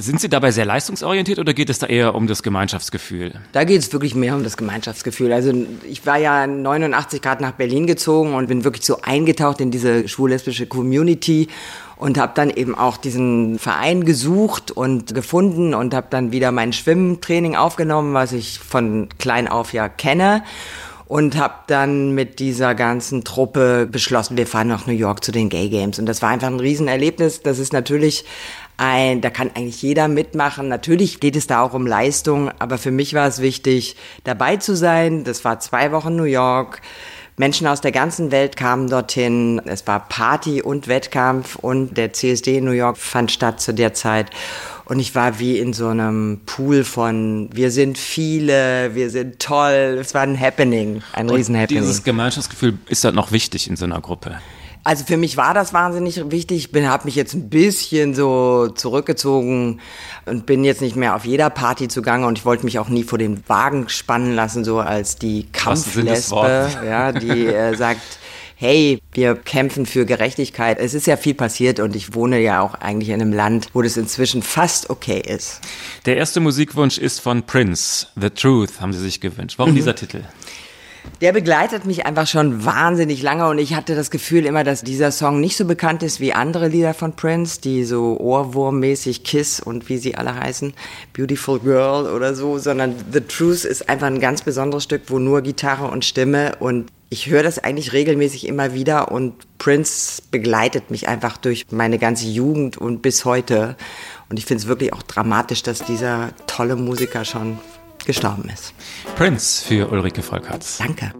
Sind 0.00 0.20
Sie 0.20 0.28
dabei 0.28 0.52
sehr 0.52 0.64
leistungsorientiert 0.64 1.40
oder 1.40 1.52
geht 1.52 1.68
es 1.68 1.80
da 1.80 1.88
eher 1.88 2.14
um 2.14 2.28
das 2.28 2.44
Gemeinschaftsgefühl? 2.44 3.32
Da 3.50 3.64
geht 3.64 3.80
es 3.80 3.92
wirklich 3.92 4.14
mehr 4.14 4.36
um 4.36 4.44
das 4.44 4.56
Gemeinschaftsgefühl. 4.56 5.32
Also 5.32 5.52
ich 5.90 6.06
war 6.06 6.18
ja 6.18 6.46
89 6.46 7.20
Grad 7.20 7.40
nach 7.40 7.50
Berlin 7.52 7.88
gezogen 7.88 8.34
und 8.34 8.46
bin 8.46 8.62
wirklich 8.62 8.86
so 8.86 9.02
eingetaucht 9.02 9.60
in 9.60 9.72
diese 9.72 10.06
schwul-lesbische 10.06 10.68
Community 10.68 11.48
und 11.98 12.18
habe 12.18 12.32
dann 12.34 12.50
eben 12.50 12.76
auch 12.76 12.96
diesen 12.96 13.58
Verein 13.58 14.04
gesucht 14.04 14.70
und 14.70 15.14
gefunden 15.14 15.74
und 15.74 15.94
habe 15.94 16.06
dann 16.10 16.32
wieder 16.32 16.52
mein 16.52 16.72
Schwimmtraining 16.72 17.56
aufgenommen, 17.56 18.14
was 18.14 18.32
ich 18.32 18.60
von 18.60 19.08
klein 19.18 19.48
auf 19.48 19.72
ja 19.72 19.88
kenne 19.88 20.42
und 21.08 21.36
habe 21.36 21.54
dann 21.66 22.14
mit 22.14 22.38
dieser 22.38 22.74
ganzen 22.74 23.24
Truppe 23.24 23.88
beschlossen, 23.90 24.36
wir 24.36 24.46
fahren 24.46 24.68
nach 24.68 24.86
New 24.86 24.92
York 24.92 25.24
zu 25.24 25.32
den 25.32 25.48
Gay 25.48 25.68
Games 25.70 25.98
und 25.98 26.06
das 26.06 26.22
war 26.22 26.28
einfach 26.28 26.48
ein 26.48 26.60
Riesenerlebnis. 26.60 27.42
Das 27.42 27.58
ist 27.58 27.72
natürlich 27.72 28.24
ein, 28.76 29.20
da 29.20 29.30
kann 29.30 29.50
eigentlich 29.54 29.82
jeder 29.82 30.06
mitmachen. 30.06 30.68
Natürlich 30.68 31.18
geht 31.18 31.34
es 31.34 31.46
da 31.46 31.62
auch 31.62 31.74
um 31.74 31.86
Leistung, 31.86 32.50
aber 32.60 32.78
für 32.78 32.92
mich 32.92 33.14
war 33.14 33.26
es 33.26 33.40
wichtig, 33.40 33.96
dabei 34.22 34.56
zu 34.56 34.76
sein. 34.76 35.24
Das 35.24 35.44
war 35.44 35.58
zwei 35.58 35.90
Wochen 35.90 36.14
New 36.14 36.24
York. 36.24 36.80
Menschen 37.38 37.66
aus 37.66 37.80
der 37.80 37.92
ganzen 37.92 38.30
Welt 38.30 38.56
kamen 38.56 38.88
dorthin. 38.88 39.60
Es 39.64 39.86
war 39.86 40.08
Party 40.08 40.60
und 40.60 40.88
Wettkampf 40.88 41.56
und 41.56 41.96
der 41.96 42.12
CSD 42.12 42.58
in 42.58 42.64
New 42.64 42.72
York 42.72 42.98
fand 42.98 43.30
statt 43.30 43.60
zu 43.60 43.72
der 43.72 43.94
Zeit. 43.94 44.30
Und 44.84 44.98
ich 45.00 45.14
war 45.14 45.38
wie 45.38 45.58
in 45.58 45.72
so 45.72 45.88
einem 45.88 46.40
Pool 46.46 46.82
von, 46.82 47.48
wir 47.52 47.70
sind 47.70 47.98
viele, 47.98 48.94
wir 48.94 49.10
sind 49.10 49.38
toll. 49.38 49.98
Es 50.00 50.14
war 50.14 50.22
ein 50.22 50.38
Happening, 50.38 51.02
ein 51.12 51.30
Riesen-Happening. 51.30 51.82
Dieses 51.82 52.02
Gemeinschaftsgefühl 52.02 52.78
ist 52.88 53.04
halt 53.04 53.14
noch 53.14 53.30
wichtig 53.30 53.68
in 53.68 53.76
so 53.76 53.84
einer 53.84 54.00
Gruppe. 54.00 54.38
Also 54.88 55.04
für 55.04 55.18
mich 55.18 55.36
war 55.36 55.52
das 55.52 55.74
wahnsinnig 55.74 56.30
wichtig. 56.30 56.70
Ich 56.72 56.86
habe 56.86 57.04
mich 57.04 57.14
jetzt 57.14 57.34
ein 57.34 57.50
bisschen 57.50 58.14
so 58.14 58.68
zurückgezogen 58.68 59.82
und 60.24 60.46
bin 60.46 60.64
jetzt 60.64 60.80
nicht 60.80 60.96
mehr 60.96 61.14
auf 61.14 61.26
jeder 61.26 61.50
Party 61.50 61.88
zugange 61.88 62.26
und 62.26 62.38
ich 62.38 62.46
wollte 62.46 62.64
mich 62.64 62.78
auch 62.78 62.88
nie 62.88 63.02
vor 63.02 63.18
den 63.18 63.46
Wagen 63.50 63.90
spannen 63.90 64.34
lassen, 64.34 64.64
so 64.64 64.78
als 64.78 65.16
die 65.16 65.46
Kampflesbe, 65.52 66.70
ja, 66.86 67.12
die 67.12 67.48
äh, 67.48 67.76
sagt, 67.76 68.00
hey, 68.56 68.98
wir 69.12 69.34
kämpfen 69.34 69.84
für 69.84 70.06
Gerechtigkeit. 70.06 70.78
Es 70.78 70.94
ist 70.94 71.06
ja 71.06 71.18
viel 71.18 71.34
passiert 71.34 71.80
und 71.80 71.94
ich 71.94 72.14
wohne 72.14 72.40
ja 72.40 72.62
auch 72.62 72.72
eigentlich 72.72 73.10
in 73.10 73.20
einem 73.20 73.34
Land, 73.34 73.68
wo 73.74 73.82
das 73.82 73.98
inzwischen 73.98 74.42
fast 74.42 74.88
okay 74.88 75.20
ist. 75.20 75.60
Der 76.06 76.16
erste 76.16 76.40
Musikwunsch 76.40 76.96
ist 76.96 77.20
von 77.20 77.42
Prince, 77.42 78.06
The 78.18 78.30
Truth, 78.30 78.80
haben 78.80 78.94
Sie 78.94 79.00
sich 79.00 79.20
gewünscht. 79.20 79.58
Warum 79.58 79.72
mhm. 79.72 79.76
dieser 79.76 79.94
Titel? 79.94 80.22
Der 81.20 81.32
begleitet 81.32 81.84
mich 81.84 82.06
einfach 82.06 82.26
schon 82.26 82.64
wahnsinnig 82.64 83.22
lange 83.22 83.48
und 83.48 83.58
ich 83.58 83.74
hatte 83.74 83.96
das 83.96 84.10
Gefühl 84.10 84.46
immer, 84.46 84.62
dass 84.62 84.82
dieser 84.82 85.10
Song 85.10 85.40
nicht 85.40 85.56
so 85.56 85.64
bekannt 85.64 86.02
ist 86.04 86.20
wie 86.20 86.32
andere 86.32 86.68
Lieder 86.68 86.94
von 86.94 87.14
Prince, 87.14 87.60
die 87.60 87.84
so 87.84 88.16
ohrwurmmäßig 88.20 89.24
Kiss 89.24 89.58
und 89.58 89.88
wie 89.88 89.98
sie 89.98 90.14
alle 90.14 90.34
heißen, 90.34 90.74
Beautiful 91.16 91.58
Girl 91.58 92.06
oder 92.06 92.34
so, 92.34 92.58
sondern 92.58 92.94
The 93.12 93.20
Truth 93.20 93.64
ist 93.64 93.88
einfach 93.88 94.06
ein 94.06 94.20
ganz 94.20 94.42
besonderes 94.42 94.84
Stück, 94.84 95.02
wo 95.08 95.18
nur 95.18 95.42
Gitarre 95.42 95.90
und 95.90 96.04
Stimme 96.04 96.54
und 96.60 96.86
ich 97.10 97.28
höre 97.30 97.42
das 97.42 97.58
eigentlich 97.58 97.92
regelmäßig 97.92 98.46
immer 98.46 98.74
wieder 98.74 99.10
und 99.10 99.34
Prince 99.58 100.22
begleitet 100.30 100.90
mich 100.90 101.08
einfach 101.08 101.38
durch 101.38 101.64
meine 101.70 101.98
ganze 101.98 102.26
Jugend 102.26 102.76
und 102.76 103.00
bis 103.00 103.24
heute. 103.24 103.76
Und 104.28 104.38
ich 104.38 104.44
finde 104.44 104.62
es 104.62 104.68
wirklich 104.68 104.92
auch 104.92 105.02
dramatisch, 105.02 105.62
dass 105.62 105.78
dieser 105.78 106.30
tolle 106.46 106.76
Musiker 106.76 107.24
schon 107.24 107.58
gestorben 108.08 108.48
ist. 108.48 108.72
Prince 109.16 109.62
für 109.62 109.86
Ulrike 109.92 110.22
Volkerts. 110.22 110.78
Danke. 110.78 111.12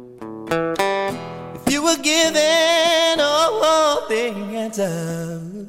If 1.54 1.72
you 1.72 1.82
were 1.82 1.98
given 1.98 3.20
all 3.20 4.08
the 4.08 4.32
answers, 4.56 5.68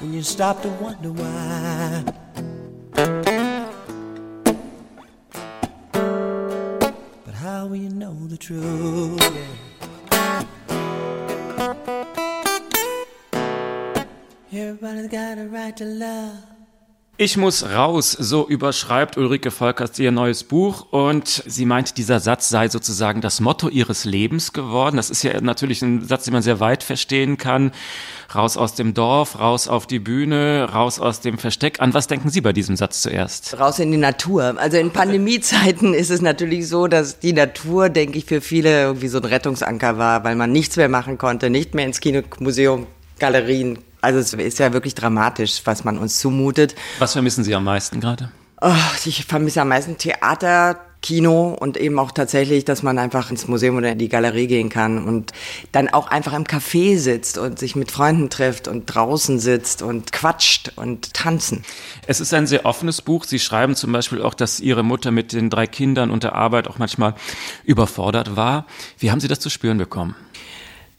when 0.00 0.12
you 0.12 0.22
stop 0.22 0.60
to 0.60 0.68
wonder 0.80 1.12
why. 1.14 2.04
But 7.24 7.34
how 7.34 7.66
will 7.66 7.76
you 7.76 7.88
know 7.88 8.14
the 8.28 8.36
truth? 8.36 9.18
Everybody's 14.52 15.08
got 15.08 15.38
a 15.38 15.48
right 15.48 15.74
to 15.78 15.84
love. 15.86 16.57
Ich 17.20 17.36
muss 17.36 17.64
raus, 17.64 18.12
so 18.12 18.48
überschreibt 18.48 19.18
Ulrike 19.18 19.50
Volkers 19.50 19.98
ihr 19.98 20.12
neues 20.12 20.44
Buch 20.44 20.92
und 20.92 21.42
sie 21.46 21.64
meint, 21.64 21.98
dieser 21.98 22.20
Satz 22.20 22.48
sei 22.48 22.68
sozusagen 22.68 23.20
das 23.20 23.40
Motto 23.40 23.68
ihres 23.68 24.04
Lebens 24.04 24.52
geworden. 24.52 24.94
Das 24.94 25.10
ist 25.10 25.24
ja 25.24 25.40
natürlich 25.40 25.82
ein 25.82 26.06
Satz, 26.06 26.26
den 26.26 26.34
man 26.34 26.42
sehr 26.42 26.60
weit 26.60 26.84
verstehen 26.84 27.36
kann. 27.36 27.72
Raus 28.32 28.56
aus 28.56 28.74
dem 28.74 28.94
Dorf, 28.94 29.40
raus 29.40 29.66
auf 29.66 29.88
die 29.88 29.98
Bühne, 29.98 30.68
raus 30.72 31.00
aus 31.00 31.20
dem 31.20 31.38
Versteck. 31.38 31.80
An 31.80 31.92
was 31.92 32.06
denken 32.06 32.30
Sie 32.30 32.40
bei 32.40 32.52
diesem 32.52 32.76
Satz 32.76 33.02
zuerst? 33.02 33.58
Raus 33.58 33.80
in 33.80 33.90
die 33.90 33.96
Natur. 33.98 34.54
Also 34.56 34.76
in 34.76 34.92
Pandemiezeiten 34.92 35.94
ist 35.94 36.10
es 36.10 36.20
natürlich 36.20 36.68
so, 36.68 36.86
dass 36.86 37.18
die 37.18 37.32
Natur, 37.32 37.88
denke 37.88 38.16
ich, 38.16 38.26
für 38.26 38.40
viele 38.40 38.82
irgendwie 38.82 39.08
so 39.08 39.18
ein 39.18 39.24
Rettungsanker 39.24 39.98
war, 39.98 40.22
weil 40.22 40.36
man 40.36 40.52
nichts 40.52 40.76
mehr 40.76 40.88
machen 40.88 41.18
konnte, 41.18 41.50
nicht 41.50 41.74
mehr 41.74 41.84
ins 41.84 41.98
Kino, 41.98 42.22
Museum, 42.38 42.86
Galerien, 43.18 43.80
also 44.00 44.18
es 44.18 44.32
ist 44.32 44.58
ja 44.58 44.72
wirklich 44.72 44.94
dramatisch, 44.94 45.62
was 45.64 45.84
man 45.84 45.98
uns 45.98 46.18
zumutet. 46.18 46.74
Was 46.98 47.12
vermissen 47.12 47.44
Sie 47.44 47.54
am 47.54 47.64
meisten 47.64 48.00
gerade? 48.00 48.30
Oh, 48.60 48.72
ich 49.04 49.24
vermisse 49.24 49.60
am 49.60 49.68
meisten 49.68 49.98
Theater, 49.98 50.80
Kino 51.00 51.56
und 51.58 51.76
eben 51.76 51.98
auch 51.98 52.10
tatsächlich, 52.10 52.64
dass 52.64 52.82
man 52.82 52.98
einfach 52.98 53.30
ins 53.30 53.46
Museum 53.46 53.76
oder 53.76 53.92
in 53.92 53.98
die 53.98 54.08
Galerie 54.08 54.48
gehen 54.48 54.68
kann 54.68 55.04
und 55.04 55.32
dann 55.70 55.88
auch 55.88 56.08
einfach 56.08 56.32
im 56.32 56.44
Café 56.44 56.98
sitzt 56.98 57.38
und 57.38 57.58
sich 57.58 57.76
mit 57.76 57.92
Freunden 57.92 58.30
trifft 58.30 58.66
und 58.66 58.86
draußen 58.86 59.38
sitzt 59.38 59.82
und 59.82 60.10
quatscht 60.12 60.72
und 60.74 61.14
tanzen. 61.14 61.64
Es 62.06 62.20
ist 62.20 62.34
ein 62.34 62.48
sehr 62.48 62.66
offenes 62.66 63.00
Buch. 63.00 63.24
Sie 63.24 63.38
schreiben 63.38 63.76
zum 63.76 63.92
Beispiel 63.92 64.22
auch, 64.22 64.34
dass 64.34 64.58
Ihre 64.58 64.82
Mutter 64.82 65.12
mit 65.12 65.32
den 65.32 65.50
drei 65.50 65.68
Kindern 65.68 66.10
und 66.10 66.24
der 66.24 66.34
Arbeit 66.34 66.66
auch 66.66 66.78
manchmal 66.78 67.14
überfordert 67.64 68.34
war. 68.34 68.66
Wie 68.98 69.12
haben 69.12 69.20
Sie 69.20 69.28
das 69.28 69.38
zu 69.38 69.50
spüren 69.50 69.78
bekommen? 69.78 70.16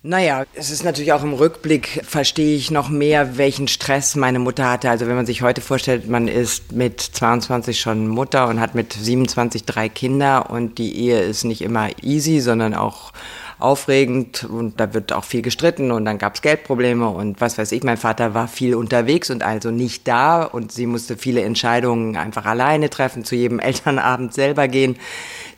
Naja, 0.02 0.46
es 0.54 0.72
ist 0.72 0.86
natürlich 0.86 1.12
auch 1.12 1.24
im 1.24 1.34
Rückblick, 1.34 2.06
verstehe 2.08 2.56
ich 2.56 2.72
noch 2.72 2.88
mehr, 2.88 3.38
welchen 3.38 3.68
Stress 3.68 4.16
meine 4.16 4.40
Mutter 4.40 4.72
hatte. 4.72 4.90
Also 4.90 5.08
wenn 5.08 5.16
man 5.18 5.26
sich 5.26 5.42
heute 5.42 5.60
vorstellt, 5.60 6.08
man 6.08 6.30
ist 6.30 6.72
mit 6.72 7.02
22 7.02 7.82
schon 7.82 8.08
Mutter 8.08 8.48
und 8.48 8.62
hat 8.62 8.76
mit 8.76 8.94
27 8.94 9.66
drei 9.66 9.90
Kinder 9.90 10.52
und 10.52 10.78
die 10.78 10.98
Ehe 10.98 11.20
ist 11.20 11.44
nicht 11.44 11.62
immer 11.62 11.90
easy, 12.02 12.40
sondern 12.40 12.76
auch 12.76 13.12
aufregend 13.60 14.46
und 14.46 14.80
da 14.80 14.94
wird 14.94 15.12
auch 15.12 15.26
viel 15.26 15.42
gestritten 15.42 15.92
und 15.92 16.06
dann 16.06 16.18
gab 16.18 16.36
es 16.36 16.42
Geldprobleme 16.42 17.10
und 17.10 17.42
was 17.42 17.58
weiß 17.58 17.74
ich. 17.74 17.84
Mein 17.84 17.98
Vater 17.98 18.34
war 18.34 18.48
viel 18.48 18.76
unterwegs 18.76 19.30
und 19.30 19.44
also 19.44 19.70
nicht 19.70 20.08
da 20.08 20.44
und 20.44 20.72
sie 20.72 20.86
musste 20.86 21.18
viele 21.18 21.42
Entscheidungen 21.42 22.16
einfach 22.16 22.46
alleine 22.46 22.90
treffen, 22.90 23.26
zu 23.26 23.36
jedem 23.36 23.60
Elternabend 23.60 24.34
selber 24.34 24.70
gehen. 24.70 24.96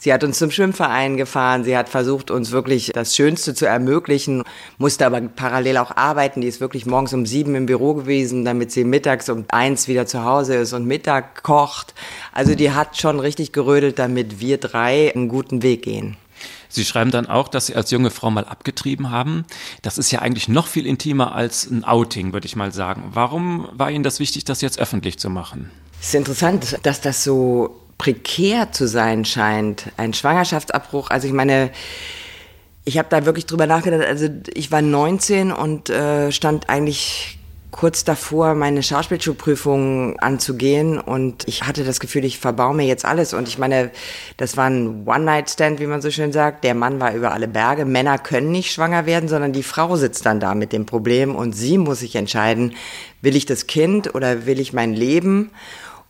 Sie 0.04 0.12
hat 0.12 0.24
uns 0.24 0.40
zum 0.40 0.50
Schwimmverein 0.50 1.16
gefahren. 1.16 1.64
Sie 1.64 1.78
hat 1.78 1.88
versucht, 1.88 2.32
uns 2.32 2.50
wirklich 2.50 2.90
das 2.92 3.16
Schönste 3.16 3.54
zu 3.54 3.68
ermöglichen, 3.68 4.42
musste 4.80 5.06
aber 5.06 5.22
parallel 5.22 5.78
auch 5.78 5.96
arbeiten. 5.96 6.42
Die 6.42 6.48
ist 6.48 6.60
wirklich 6.60 6.88
morgens 6.88 7.14
um 7.14 7.28
sieben 7.28 7.54
im 7.54 7.68
Büro 7.68 7.94
gewesen, 7.94 8.44
damit 8.44 8.72
sie 8.72 8.84
mittags 8.84 9.30
um 9.30 9.46
eins 9.50 9.88
wieder 9.88 10.08
zu 10.08 10.24
Hause 10.24 10.56
ist 10.56 10.74
und 10.74 10.88
Mittag 10.88 11.44
kocht. 11.44 11.94
Also 12.34 12.56
die 12.56 12.72
hat 12.72 12.98
schon 12.98 13.20
richtig 13.20 13.52
gerödelt, 13.52 14.00
damit 14.00 14.40
wir 14.40 14.58
drei 14.58 15.14
einen 15.14 15.30
guten 15.30 15.62
Weg 15.62 15.84
gehen. 15.84 16.18
Sie 16.68 16.84
schreiben 16.84 17.12
dann 17.12 17.28
auch, 17.28 17.48
dass 17.48 17.68
Sie 17.68 17.76
als 17.76 17.92
junge 17.92 18.10
Frau 18.10 18.32
mal 18.32 18.46
abgetrieben 18.46 19.12
haben. 19.12 19.46
Das 19.84 20.00
ist 20.00 20.10
ja 20.10 20.20
eigentlich 20.20 20.48
noch 20.48 20.66
viel 20.66 20.88
intimer 20.88 21.36
als 21.36 21.70
ein 21.70 21.84
Outing, 21.84 22.34
würde 22.34 22.48
ich 22.48 22.56
mal 22.56 22.72
sagen. 22.72 23.04
Warum 23.14 23.70
war 23.74 23.92
Ihnen 23.92 24.04
das 24.04 24.20
wichtig, 24.20 24.46
das 24.46 24.62
jetzt 24.62 24.80
öffentlich 24.80 25.20
zu 25.20 25.30
machen? 25.30 25.70
Es 26.02 26.08
ist 26.08 26.16
interessant, 26.16 26.80
dass 26.82 27.02
das 27.02 27.24
so 27.24 27.81
prekär 28.02 28.72
zu 28.72 28.88
sein 28.88 29.26
scheint. 29.26 29.92
Ein 29.96 30.16
Schwangerschaftsabbruch. 30.16 31.12
Also 31.12 31.28
ich 31.28 31.34
meine, 31.34 31.70
ich 32.84 32.98
habe 32.98 33.10
da 33.12 33.28
wirklich 33.28 33.46
drüber 33.46 33.68
nachgedacht. 33.68 34.02
Also 34.04 34.28
ich 34.56 34.72
war 34.72 34.82
19 34.82 35.52
und 35.52 35.92
äh, 35.92 36.32
stand 36.32 36.68
eigentlich 36.68 37.38
kurz 37.70 38.04
davor, 38.04 38.56
meine 38.56 38.82
Schauspielschulprüfung 38.82 40.20
anzugehen 40.20 41.00
und 41.00 41.48
ich 41.48 41.62
hatte 41.62 41.84
das 41.84 42.00
Gefühl, 42.00 42.26
ich 42.26 42.40
verbau 42.40 42.74
mir 42.74 42.88
jetzt 42.88 43.06
alles 43.06 43.36
und 43.36 43.48
ich 43.48 43.60
meine, 43.60 43.92
das 44.36 44.58
war 44.58 44.68
ein 44.68 45.08
One-Night-Stand, 45.08 45.80
wie 45.80 45.86
man 45.86 46.02
so 46.02 46.10
schön 46.10 46.34
sagt. 46.34 46.64
Der 46.64 46.74
Mann 46.74 47.00
war 47.00 47.14
über 47.14 47.32
alle 47.32 47.48
Berge. 47.48 47.86
Männer 47.86 48.18
können 48.18 48.52
nicht 48.52 48.72
schwanger 48.72 49.06
werden, 49.06 49.30
sondern 49.30 49.54
die 49.54 49.62
Frau 49.62 49.96
sitzt 49.96 50.26
dann 50.26 50.40
da 50.40 50.56
mit 50.56 50.74
dem 50.74 50.88
Problem 50.88 51.36
und 51.36 51.54
sie 51.54 51.78
muss 51.78 52.00
sich 52.00 52.16
entscheiden, 52.16 52.74
will 53.22 53.36
ich 53.36 53.46
das 53.46 53.68
Kind 53.68 54.16
oder 54.16 54.48
will 54.48 54.60
ich 54.60 54.74
mein 54.74 54.94
Leben? 54.96 55.52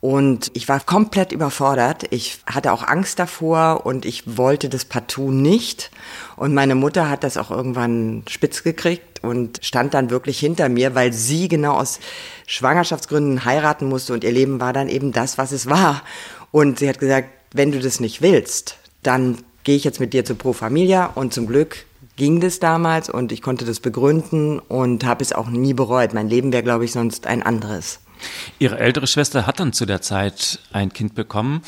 Und 0.01 0.49
ich 0.55 0.67
war 0.67 0.79
komplett 0.79 1.31
überfordert. 1.31 2.05
Ich 2.09 2.39
hatte 2.47 2.73
auch 2.73 2.81
Angst 2.81 3.19
davor 3.19 3.85
und 3.85 4.03
ich 4.03 4.35
wollte 4.35 4.67
das 4.67 4.83
partout 4.83 5.31
nicht. 5.31 5.91
Und 6.35 6.55
meine 6.55 6.73
Mutter 6.73 7.07
hat 7.07 7.23
das 7.23 7.37
auch 7.37 7.51
irgendwann 7.51 8.23
spitz 8.27 8.63
gekriegt 8.63 9.23
und 9.23 9.59
stand 9.61 9.93
dann 9.93 10.09
wirklich 10.09 10.39
hinter 10.39 10.69
mir, 10.69 10.95
weil 10.95 11.13
sie 11.13 11.47
genau 11.47 11.73
aus 11.73 11.99
Schwangerschaftsgründen 12.47 13.45
heiraten 13.45 13.87
musste 13.87 14.13
und 14.13 14.23
ihr 14.23 14.31
Leben 14.31 14.59
war 14.59 14.73
dann 14.73 14.89
eben 14.89 15.11
das, 15.11 15.37
was 15.37 15.51
es 15.51 15.69
war. 15.69 16.01
Und 16.49 16.79
sie 16.79 16.89
hat 16.89 16.97
gesagt, 16.97 17.29
wenn 17.53 17.71
du 17.71 17.79
das 17.79 17.99
nicht 17.99 18.23
willst, 18.23 18.77
dann 19.03 19.37
gehe 19.63 19.75
ich 19.75 19.83
jetzt 19.83 19.99
mit 19.99 20.13
dir 20.13 20.25
zu 20.25 20.33
Pro 20.33 20.53
Familia 20.53 21.11
und 21.13 21.31
zum 21.31 21.45
Glück 21.45 21.85
ging 22.15 22.39
das 22.39 22.59
damals 22.59 23.07
und 23.07 23.31
ich 23.31 23.43
konnte 23.43 23.65
das 23.65 23.79
begründen 23.79 24.57
und 24.57 25.05
habe 25.05 25.23
es 25.23 25.31
auch 25.31 25.49
nie 25.49 25.75
bereut. 25.75 26.15
Mein 26.15 26.27
Leben 26.27 26.51
wäre, 26.51 26.63
glaube 26.63 26.85
ich, 26.85 26.91
sonst 26.91 27.27
ein 27.27 27.43
anderes. 27.43 27.99
Ihre 28.59 28.77
ältere 28.79 29.07
Schwester 29.07 29.47
hat 29.47 29.59
dann 29.59 29.73
zu 29.73 29.85
der 29.85 30.01
Zeit 30.01 30.59
ein 30.71 30.93
Kind 30.93 31.15
bekommen. 31.15 31.61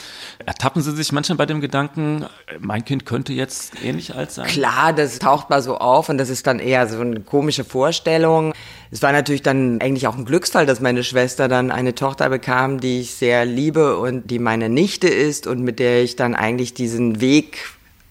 Ertappen 0.45 0.81
Sie 0.81 0.91
sich 0.91 1.12
manchmal 1.12 1.38
bei 1.38 1.45
dem 1.45 1.62
Gedanken, 1.62 2.25
mein 2.60 2.86
Kind 2.86 3.05
könnte 3.05 3.33
jetzt 3.33 3.74
ähnlich 3.83 4.15
alt 4.15 4.31
sein? 4.31 4.48
Klar, 4.48 4.93
das 4.93 5.19
taucht 5.19 5.50
mal 5.50 5.62
so 5.62 5.77
auf 5.77 6.10
und 6.10 6.17
das 6.17 6.29
ist 6.29 6.48
dann 6.48 6.60
eher 6.60 6.88
so 6.88 7.00
eine 7.00 7.19
komische 7.22 7.63
Vorstellung. 7.63 8.53
Es 8.91 9.01
war 9.01 9.12
natürlich 9.12 9.41
dann 9.41 9.81
eigentlich 9.81 10.07
auch 10.07 10.15
ein 10.15 10.25
Glücksfall, 10.25 10.65
dass 10.65 10.79
meine 10.79 11.03
Schwester 11.03 11.48
dann 11.48 11.72
eine 11.72 11.95
Tochter 11.95 12.29
bekam, 12.29 12.79
die 12.79 13.01
ich 13.01 13.15
sehr 13.15 13.45
liebe 13.45 13.98
und 13.98 14.29
die 14.29 14.39
meine 14.39 14.69
Nichte 14.69 15.07
ist 15.07 15.48
und 15.48 15.62
mit 15.62 15.79
der 15.79 16.03
ich 16.03 16.15
dann 16.15 16.36
eigentlich 16.36 16.74
diesen 16.74 17.19
Weg 17.19 17.57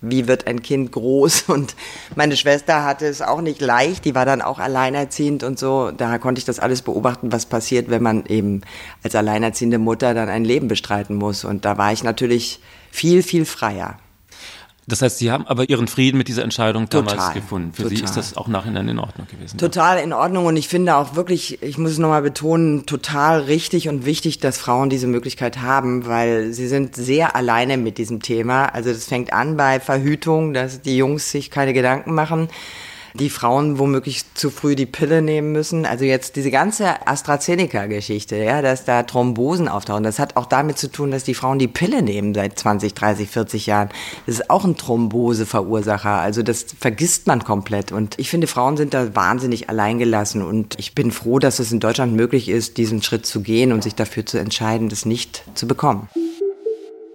wie 0.03 0.29
wird 0.29 0.47
ein 0.47 0.61
Kind 0.61 0.93
groß? 0.93 1.43
Und 1.49 1.75
meine 2.15 2.37
Schwester 2.37 2.85
hatte 2.85 3.07
es 3.07 3.23
auch 3.23 3.41
nicht 3.41 3.61
leicht, 3.61 4.05
die 4.05 4.15
war 4.15 4.27
dann 4.27 4.43
auch 4.43 4.59
alleinerziehend 4.59 5.43
und 5.45 5.59
so. 5.59 5.91
Da 5.91 6.19
konnte 6.19 6.41
ich 6.41 6.45
das 6.45 6.59
alles 6.59 6.83
beobachten, 6.83 7.33
was 7.33 7.47
passiert, 7.47 7.89
wenn 7.89 8.03
man 8.03 8.27
eben 8.27 8.61
als 9.03 9.15
alleinerziehende 9.15 9.79
Mutter 9.79 10.13
dann 10.13 10.29
ein 10.29 10.45
Leben 10.45 10.69
bestreiten 10.69 11.17
muss. 11.17 11.45
Und 11.45 11.65
da 11.65 11.79
war 11.79 11.93
ich 11.93 12.05
natürlich 12.05 12.61
viel, 12.91 13.23
viel 13.23 13.47
freier. 13.47 13.97
Das 14.87 15.01
heißt, 15.01 15.19
Sie 15.19 15.31
haben 15.31 15.47
aber 15.47 15.69
Ihren 15.69 15.87
Frieden 15.87 16.19
mit 16.19 16.27
dieser 16.27 16.43
Entscheidung 16.43 16.89
damals 16.89 17.13
Total. 17.13 17.35
gefunden. 17.35 17.73
Für 17.73 17.83
Total. 17.85 17.97
Sie 17.97 18.05
ist 18.05 18.17
das 18.17 18.37
auch 18.37 18.49
nachhinein 18.49 18.89
in 18.89 18.99
Ordnung 18.99 19.29
gewesen. 19.31 19.57
Total 19.59 19.99
in 19.99 20.13
Ordnung 20.13 20.47
und 20.47 20.57
ich 20.57 20.69
finde 20.69 20.97
auch 20.97 21.15
wirklich, 21.15 21.63
ich 21.63 21.79
muss 21.79 21.93
es 21.93 21.99
nochmal 21.99 22.23
betonen, 22.23 22.85
total 22.87 23.43
richtig 23.43 23.89
und 23.89 24.05
wichtig, 24.05 24.39
dass 24.41 24.59
Frauen 24.59 24.91
diese 24.91 25.07
Möglichkeit 25.07 25.61
haben, 25.61 26.07
weil 26.07 26.53
sie 26.53 26.67
sind 26.67 26.97
sehr 26.97 27.37
alleine 27.37 27.77
mit 27.77 27.99
diesem 27.99 28.23
Thema. 28.23 28.67
Also 28.67 28.93
das 28.93 29.05
fängt 29.05 29.33
an 29.33 29.57
bei 29.57 29.79
Verhütung, 29.79 30.53
dass 30.53 30.83
die 30.83 30.97
Jungs 30.97 31.31
sich 31.31 31.51
keine 31.51 31.73
Gedanken 31.73 32.15
machen 32.15 32.49
die 33.15 33.31
Frauen 33.31 33.79
womöglich 33.79 34.25
zu 34.35 34.51
früh 34.51 34.75
die 34.75 34.87
Pille 34.87 35.23
nehmen 35.23 35.53
müssen. 35.53 35.87
Also 35.87 36.05
jetzt 36.05 36.37
diese 36.37 36.51
ganze 36.51 37.07
AstraZeneca-Geschichte, 37.07 38.37
ja, 38.37 38.63
dass 38.63 38.85
da 38.85 39.03
Thrombosen 39.03 39.69
auftauchen, 39.69 40.03
das 40.03 40.19
hat 40.19 40.37
auch 40.37 40.47
damit 40.47 40.79
zu 40.79 40.91
tun, 40.91 41.11
dass 41.11 41.25
die 41.25 41.35
Frauen 41.35 41.59
die 41.59 41.69
Pille 41.69 42.03
nehmen 42.03 42.35
seit 42.35 42.59
20, 42.59 42.95
30, 42.95 43.29
40 43.29 43.67
Jahren. 43.67 43.91
Das 44.27 44.37
ist 44.37 44.51
auch 44.51 44.65
ein 44.65 44.77
Thromboseverursacher. 44.77 46.11
Also 46.11 46.43
das 46.43 46.67
vergisst 46.79 47.27
man 47.27 47.45
komplett. 47.45 47.93
Und 47.93 48.19
ich 48.19 48.31
finde, 48.31 48.47
Frauen 48.47 48.77
sind 48.77 48.95
da 48.95 49.15
wahnsinnig 49.15 49.69
alleingelassen. 49.69 50.43
Und 50.43 50.79
ich 50.79 50.95
bin 50.95 51.11
froh, 51.11 51.39
dass 51.39 51.59
es 51.59 51.73
in 51.73 51.81
Deutschland 51.81 52.15
möglich 52.15 52.49
ist, 52.49 52.79
diesen 52.79 53.03
Schritt 53.03 53.27
zu 53.27 53.43
gehen 53.43 53.73
und 53.73 53.83
sich 53.83 53.95
dafür 53.95 54.25
zu 54.27 54.39
entscheiden, 54.39 54.89
das 54.89 55.05
nicht 55.05 55.45
zu 55.55 55.67
bekommen. 55.67 56.09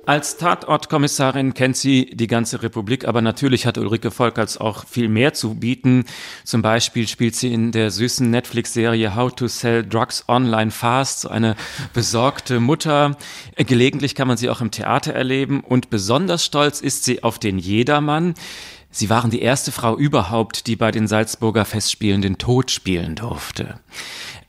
Als 0.08 0.38
Tatortkommissarin 0.38 1.54
kennt 1.54 1.76
sie 1.76 2.06
die 2.14 2.28
ganze 2.28 2.64
Republik, 2.64 3.06
aber 3.06 3.22
natürlich 3.22 3.66
hat 3.66 3.78
Ulrike 3.78 4.10
Volkerts 4.10 4.58
auch 4.58 4.86
viel 4.88 5.10
mehr 5.10 5.34
zu 5.34 5.56
bieten. 5.56 6.06
Zum 6.46 6.62
Beispiel 6.62 7.10
spielt 7.10 7.36
sie 7.36 7.52
in 7.52 7.74
der 7.74 7.92
süßen 7.92 8.32
Netflix-Serie 8.32 9.18
How 9.18 9.36
to 9.36 9.50
Sell 9.50 9.86
Drugs 9.86 10.24
Online 10.30 10.72
Fast, 10.72 11.20
so 11.20 11.30
eine 11.30 11.58
besorgte 11.92 12.62
Mutter. 12.62 13.18
Gelegentlich 13.58 14.16
kann 14.16 14.30
man 14.30 14.38
sie 14.38 14.50
auch 14.50 14.62
im 14.62 14.72
Theater 14.72 15.12
erleben 15.12 15.60
und 15.60 15.90
besonders 15.90 16.46
stolz 16.46 16.80
ist 16.80 17.04
sie 17.04 17.22
auf 17.24 17.38
den 17.38 17.60
Jedermann. 17.60 18.34
Sie 18.90 19.10
waren 19.10 19.30
die 19.30 19.42
erste 19.42 19.74
Frau 19.74 19.98
überhaupt, 19.98 20.68
die 20.68 20.78
bei 20.78 20.92
den 20.92 21.10
Salzburger 21.10 21.66
Festspielen 21.66 22.22
den 22.22 22.38
Tod 22.38 22.72
spielen 22.72 23.16
durfte. 23.16 23.82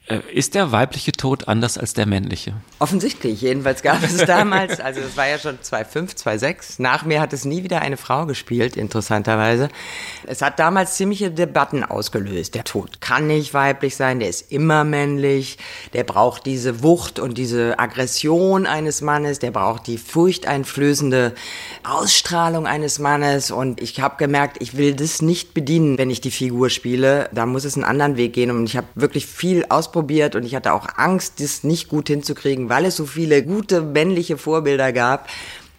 Äh, 0.09 0.21
ist 0.33 0.55
der 0.55 0.73
weibliche 0.73 1.13
Tod 1.13 1.49
anders 1.49 1.77
als 1.77 1.93
der 1.93 2.07
männliche? 2.07 2.55
Offensichtlich, 2.79 3.43
jedenfalls 3.43 3.83
gab 3.83 4.03
es 4.03 4.17
damals, 4.25 4.81
also 4.81 5.01
es 5.01 5.19
war 5.19 5.29
ja 5.29 5.39
schon 5.39 5.59
2005, 5.61 6.17
2006, 6.17 6.79
nach 6.79 7.05
mir 7.05 7.21
hat 7.21 7.35
es 7.35 7.45
nie 7.45 7.63
wieder 7.63 7.83
eine 7.83 7.99
Frau 7.99 8.25
gespielt, 8.25 8.77
interessanterweise. 8.77 9.69
Es 10.27 10.41
hat 10.41 10.59
damals 10.59 10.97
ziemliche 10.97 11.31
Debatten 11.31 11.85
ausgelöst. 11.85 12.55
Der 12.55 12.65
Tod 12.65 13.03
kann 13.03 13.27
nicht 13.27 13.53
weiblich 13.53 13.97
sein, 13.97 14.19
der 14.19 14.31
ist 14.31 14.51
immer 14.51 14.83
männlich, 14.85 15.59
der 15.93 16.05
braucht 16.05 16.47
diese 16.47 16.83
Wucht 16.83 17.19
und 17.19 17.37
diese 17.37 17.79
Aggression 17.79 18.67
eines 18.67 19.03
Mannes, 19.03 19.41
der 19.41 19.51
braucht 19.51 19.87
die 19.87 19.99
furchteinflößende 19.99 21.35
Ausstrahlung 21.85 22.67
eines 22.67 22.99
Mannes. 22.99 23.51
Und 23.51 23.83
ich 23.83 24.01
habe 24.01 24.17
gemerkt, 24.17 24.57
ich 24.61 24.77
will 24.77 24.95
das 24.95 25.21
nicht 25.21 25.53
bedienen, 25.53 25.99
wenn 25.99 26.09
ich 26.09 26.23
die 26.23 26.31
Figur 26.31 26.71
spiele. 26.71 27.29
Da 27.35 27.45
muss 27.45 27.65
es 27.65 27.75
einen 27.75 27.85
anderen 27.85 28.17
Weg 28.17 28.33
gehen. 28.33 28.51
Und 28.51 28.65
ich 28.65 28.77
habe 28.77 28.87
wirklich 28.95 29.27
viel 29.27 29.67
ausprobiert 29.69 29.98
ausprobiert 29.99 30.37
und 30.37 30.45
ich 30.45 30.55
hatte 30.55 30.73
auch 30.73 30.87
Angst, 30.97 31.41
das 31.41 31.65
nicht 31.65 31.89
gut 31.89 32.09
hinzukriegen, 32.09 32.69
weil 32.69 32.85
es 32.85 32.97
so 32.97 33.07
viele 33.07 33.43
gute 33.43 33.83
männliche 33.83 34.37
Vorbilder 34.37 34.93
gab 34.93 35.29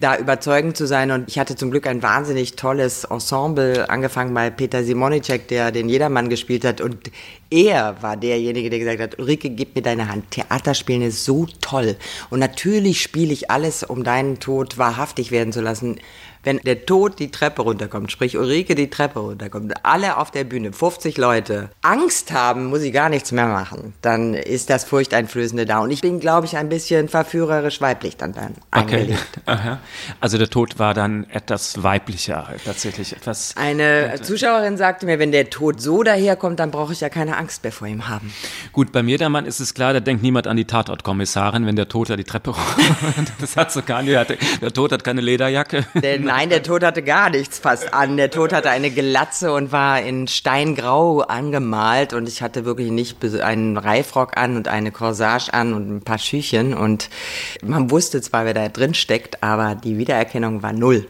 da 0.01 0.17
überzeugend 0.17 0.77
zu 0.77 0.87
sein. 0.87 1.11
Und 1.11 1.27
ich 1.27 1.37
hatte 1.39 1.57
zum 1.57 1.71
Glück 1.71 1.85
ein 1.85 2.01
wahnsinnig 2.01 2.55
tolles 2.55 3.03
Ensemble, 3.03 3.89
angefangen 3.89 4.33
bei 4.33 4.49
Peter 4.49 4.81
Simonicek, 4.81 5.49
der 5.49 5.71
den 5.71 5.89
Jedermann 5.89 6.29
gespielt 6.29 6.63
hat. 6.63 6.79
Und 6.79 7.11
er 7.49 8.01
war 8.01 8.15
derjenige, 8.15 8.69
der 8.69 8.79
gesagt 8.79 9.01
hat, 9.01 9.19
Ulrike, 9.19 9.49
gib 9.49 9.75
mir 9.75 9.81
deine 9.81 10.07
Hand. 10.07 10.31
Theaterspielen 10.31 11.01
ist 11.01 11.25
so 11.25 11.47
toll. 11.59 11.97
Und 12.29 12.39
natürlich 12.39 13.01
spiele 13.01 13.33
ich 13.33 13.51
alles, 13.51 13.83
um 13.83 14.05
deinen 14.05 14.39
Tod 14.39 14.77
wahrhaftig 14.77 15.31
werden 15.31 15.51
zu 15.51 15.59
lassen 15.59 15.99
wenn 16.43 16.59
der 16.59 16.85
Tod 16.85 17.19
die 17.19 17.31
Treppe 17.31 17.61
runterkommt, 17.61 18.11
sprich 18.11 18.37
Ulrike 18.37 18.75
die 18.75 18.89
Treppe 18.89 19.19
runterkommt, 19.19 19.73
alle 19.83 20.17
auf 20.17 20.31
der 20.31 20.43
Bühne, 20.43 20.71
50 20.71 21.17
Leute, 21.17 21.69
Angst 21.81 22.31
haben, 22.31 22.65
muss 22.65 22.81
ich 22.81 22.93
gar 22.93 23.09
nichts 23.09 23.31
mehr 23.31 23.47
machen, 23.47 23.93
dann 24.01 24.33
ist 24.33 24.69
das 24.69 24.83
Furchteinflößende 24.85 25.65
da. 25.65 25.79
Und 25.79 25.91
ich 25.91 26.01
bin, 26.01 26.19
glaube 26.19 26.45
ich, 26.45 26.57
ein 26.57 26.69
bisschen 26.69 27.09
verführerisch 27.09 27.81
weiblich 27.81 28.17
dann, 28.17 28.33
dann 28.33 28.55
okay. 28.75 29.15
Aha. 29.45 29.79
Also 30.21 30.37
der 30.37 30.49
Tod 30.49 30.79
war 30.79 30.93
dann 30.93 31.25
etwas 31.29 31.83
weiblicher, 31.83 32.47
tatsächlich 32.63 33.13
etwas. 33.13 33.55
Eine 33.57 34.19
Zuschauerin 34.21 34.77
sagte 34.77 35.05
mir, 35.05 35.19
wenn 35.19 35.31
der 35.31 35.49
Tod 35.49 35.81
so 35.81 36.03
daherkommt, 36.03 36.59
dann 36.59 36.71
brauche 36.71 36.93
ich 36.93 37.01
ja 37.01 37.09
keine 37.09 37.37
Angst 37.37 37.63
mehr 37.63 37.71
vor 37.71 37.87
ihm 37.87 38.07
haben. 38.07 38.33
Gut, 38.71 38.91
bei 38.91 39.03
mir 39.03 39.17
der 39.17 39.29
Mann 39.29 39.45
ist 39.45 39.59
es 39.59 39.73
klar, 39.73 39.93
da 39.93 39.99
denkt 39.99 40.23
niemand 40.23 40.47
an 40.47 40.57
die 40.57 40.65
Tatortkommissarin, 40.65 41.65
wenn 41.65 41.75
der 41.75 41.89
Tod 41.89 42.09
da 42.09 42.15
die 42.15 42.23
Treppe 42.23 42.51
runterkommt. 42.77 43.33
das 43.39 43.57
hat 43.57 43.71
so 43.71 43.81
gar 43.81 44.01
nicht, 44.03 44.37
der 44.61 44.73
Tod 44.73 44.91
hat 44.91 45.03
keine 45.03 45.21
Lederjacke. 45.21 45.85
Denn 46.01 46.28
Nein, 46.29 46.49
der 46.49 46.61
Tod 46.61 46.83
hatte 46.83 47.01
gar 47.01 47.31
nichts 47.31 47.57
fast 47.57 47.91
an. 47.91 48.15
Der 48.15 48.29
Tod 48.29 48.53
hatte 48.53 48.69
eine 48.69 48.91
Glatze 48.91 49.51
und 49.51 49.71
war 49.71 49.99
in 49.99 50.27
Steingrau 50.27 51.21
angemalt 51.21 52.13
und 52.13 52.29
ich 52.29 52.43
hatte 52.43 52.65
wirklich 52.65 52.91
nicht 52.91 53.17
einen 53.41 53.77
Reifrock 53.77 54.37
an 54.37 54.55
und 54.55 54.67
eine 54.67 54.91
Corsage 54.91 55.51
an 55.51 55.73
und 55.73 55.89
ein 55.89 56.01
paar 56.01 56.19
Schüchen 56.19 56.75
und 56.75 57.09
man 57.63 57.89
wusste 57.89 58.21
zwar, 58.21 58.45
wer 58.45 58.53
da 58.53 58.69
drin 58.69 58.93
steckt, 58.93 59.41
aber 59.41 59.73
die 59.73 59.97
Wiedererkennung 59.97 60.61
war 60.61 60.71
null. 60.71 61.07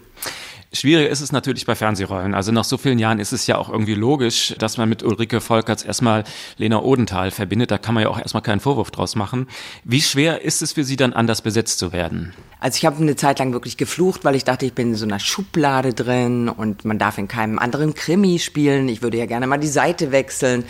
Schwierig 0.71 1.09
ist 1.09 1.21
es 1.21 1.31
natürlich 1.31 1.65
bei 1.65 1.73
Fernsehrollen. 1.73 2.35
Also 2.35 2.51
nach 2.51 2.63
so 2.63 2.77
vielen 2.77 2.99
Jahren 2.99 3.19
ist 3.19 3.31
es 3.31 3.47
ja 3.47 3.57
auch 3.57 3.69
irgendwie 3.69 3.95
logisch, 3.95 4.53
dass 4.59 4.77
man 4.77 4.87
mit 4.87 5.01
Ulrike 5.01 5.41
Volkerts 5.41 5.81
erstmal 5.81 6.23
Lena 6.57 6.83
Odenthal 6.83 7.31
verbindet. 7.31 7.71
Da 7.71 7.79
kann 7.79 7.95
man 7.95 8.03
ja 8.03 8.09
auch 8.09 8.19
erstmal 8.19 8.43
keinen 8.43 8.59
Vorwurf 8.59 8.91
draus 8.91 9.15
machen. 9.15 9.47
Wie 9.83 10.01
schwer 10.01 10.43
ist 10.43 10.61
es 10.61 10.73
für 10.73 10.83
Sie 10.83 10.95
dann 10.95 11.13
anders 11.13 11.41
besetzt 11.41 11.79
zu 11.79 11.91
werden? 11.91 12.33
Also 12.59 12.77
ich 12.77 12.85
habe 12.85 13.01
eine 13.01 13.15
Zeit 13.15 13.39
lang 13.39 13.51
wirklich 13.51 13.77
geflucht, 13.77 14.23
weil 14.25 14.35
ich 14.35 14.43
dachte, 14.43 14.67
ich 14.67 14.73
bin 14.73 14.89
in 14.89 14.95
so 14.95 15.05
einer 15.05 15.19
Schublade 15.19 15.95
drin 15.95 16.49
und 16.49 16.85
man 16.85 16.99
darf 16.99 17.17
in 17.17 17.27
keinem 17.27 17.57
anderen 17.57 17.95
Krimi 17.95 18.37
spielen. 18.37 18.89
Ich 18.89 19.01
würde 19.01 19.17
ja 19.17 19.25
gerne 19.25 19.47
mal 19.47 19.57
die 19.57 19.67
Seite 19.67 20.11
wechseln. 20.11 20.65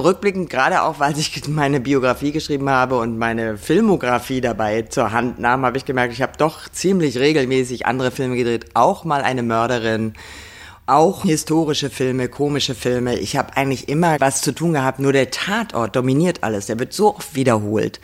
Rückblickend, 0.00 0.50
gerade 0.50 0.82
auch, 0.82 0.98
weil 0.98 1.18
ich 1.18 1.42
meine 1.48 1.80
Biografie 1.80 2.32
geschrieben 2.32 2.68
habe 2.68 2.98
und 2.98 3.18
meine 3.18 3.56
Filmografie 3.56 4.40
dabei 4.40 4.82
zur 4.82 5.12
Hand 5.12 5.38
nahm, 5.38 5.64
habe 5.64 5.76
ich 5.76 5.84
gemerkt, 5.84 6.12
ich 6.12 6.22
habe 6.22 6.32
doch 6.36 6.68
ziemlich 6.68 7.18
regelmäßig 7.18 7.86
andere 7.86 8.10
Filme 8.10 8.36
gedreht, 8.36 8.66
auch 8.74 9.04
mal 9.04 9.22
eine 9.22 9.42
Mörderin, 9.42 10.14
auch 10.86 11.22
historische 11.22 11.90
Filme, 11.90 12.28
komische 12.28 12.74
Filme. 12.74 13.18
Ich 13.18 13.36
habe 13.36 13.56
eigentlich 13.56 13.88
immer 13.88 14.16
was 14.18 14.40
zu 14.42 14.52
tun 14.52 14.72
gehabt, 14.72 14.98
nur 14.98 15.12
der 15.12 15.30
Tatort 15.30 15.94
dominiert 15.94 16.42
alles, 16.42 16.66
der 16.66 16.78
wird 16.78 16.92
so 16.92 17.14
oft 17.14 17.34
wiederholt 17.34 18.00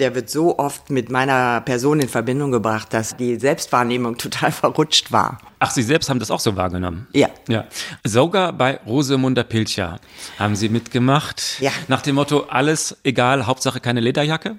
der 0.00 0.14
wird 0.14 0.30
so 0.30 0.58
oft 0.58 0.90
mit 0.90 1.10
meiner 1.10 1.60
Person 1.60 2.00
in 2.00 2.08
Verbindung 2.08 2.50
gebracht, 2.52 2.92
dass 2.92 3.16
die 3.16 3.36
Selbstwahrnehmung 3.36 4.16
total 4.18 4.52
verrutscht 4.52 5.12
war. 5.12 5.38
Ach, 5.58 5.70
Sie 5.70 5.82
selbst 5.82 6.08
haben 6.08 6.20
das 6.20 6.30
auch 6.30 6.40
so 6.40 6.56
wahrgenommen? 6.56 7.06
Ja. 7.12 7.28
ja. 7.48 7.66
Sogar 8.04 8.52
bei 8.52 8.78
Rosemunder 8.86 9.44
Pilcher 9.44 10.00
haben 10.38 10.56
Sie 10.56 10.68
mitgemacht. 10.68 11.60
Ja. 11.60 11.72
Nach 11.88 12.02
dem 12.02 12.14
Motto, 12.14 12.44
alles 12.48 12.96
egal, 13.02 13.46
Hauptsache 13.46 13.80
keine 13.80 14.00
Lederjacke? 14.00 14.56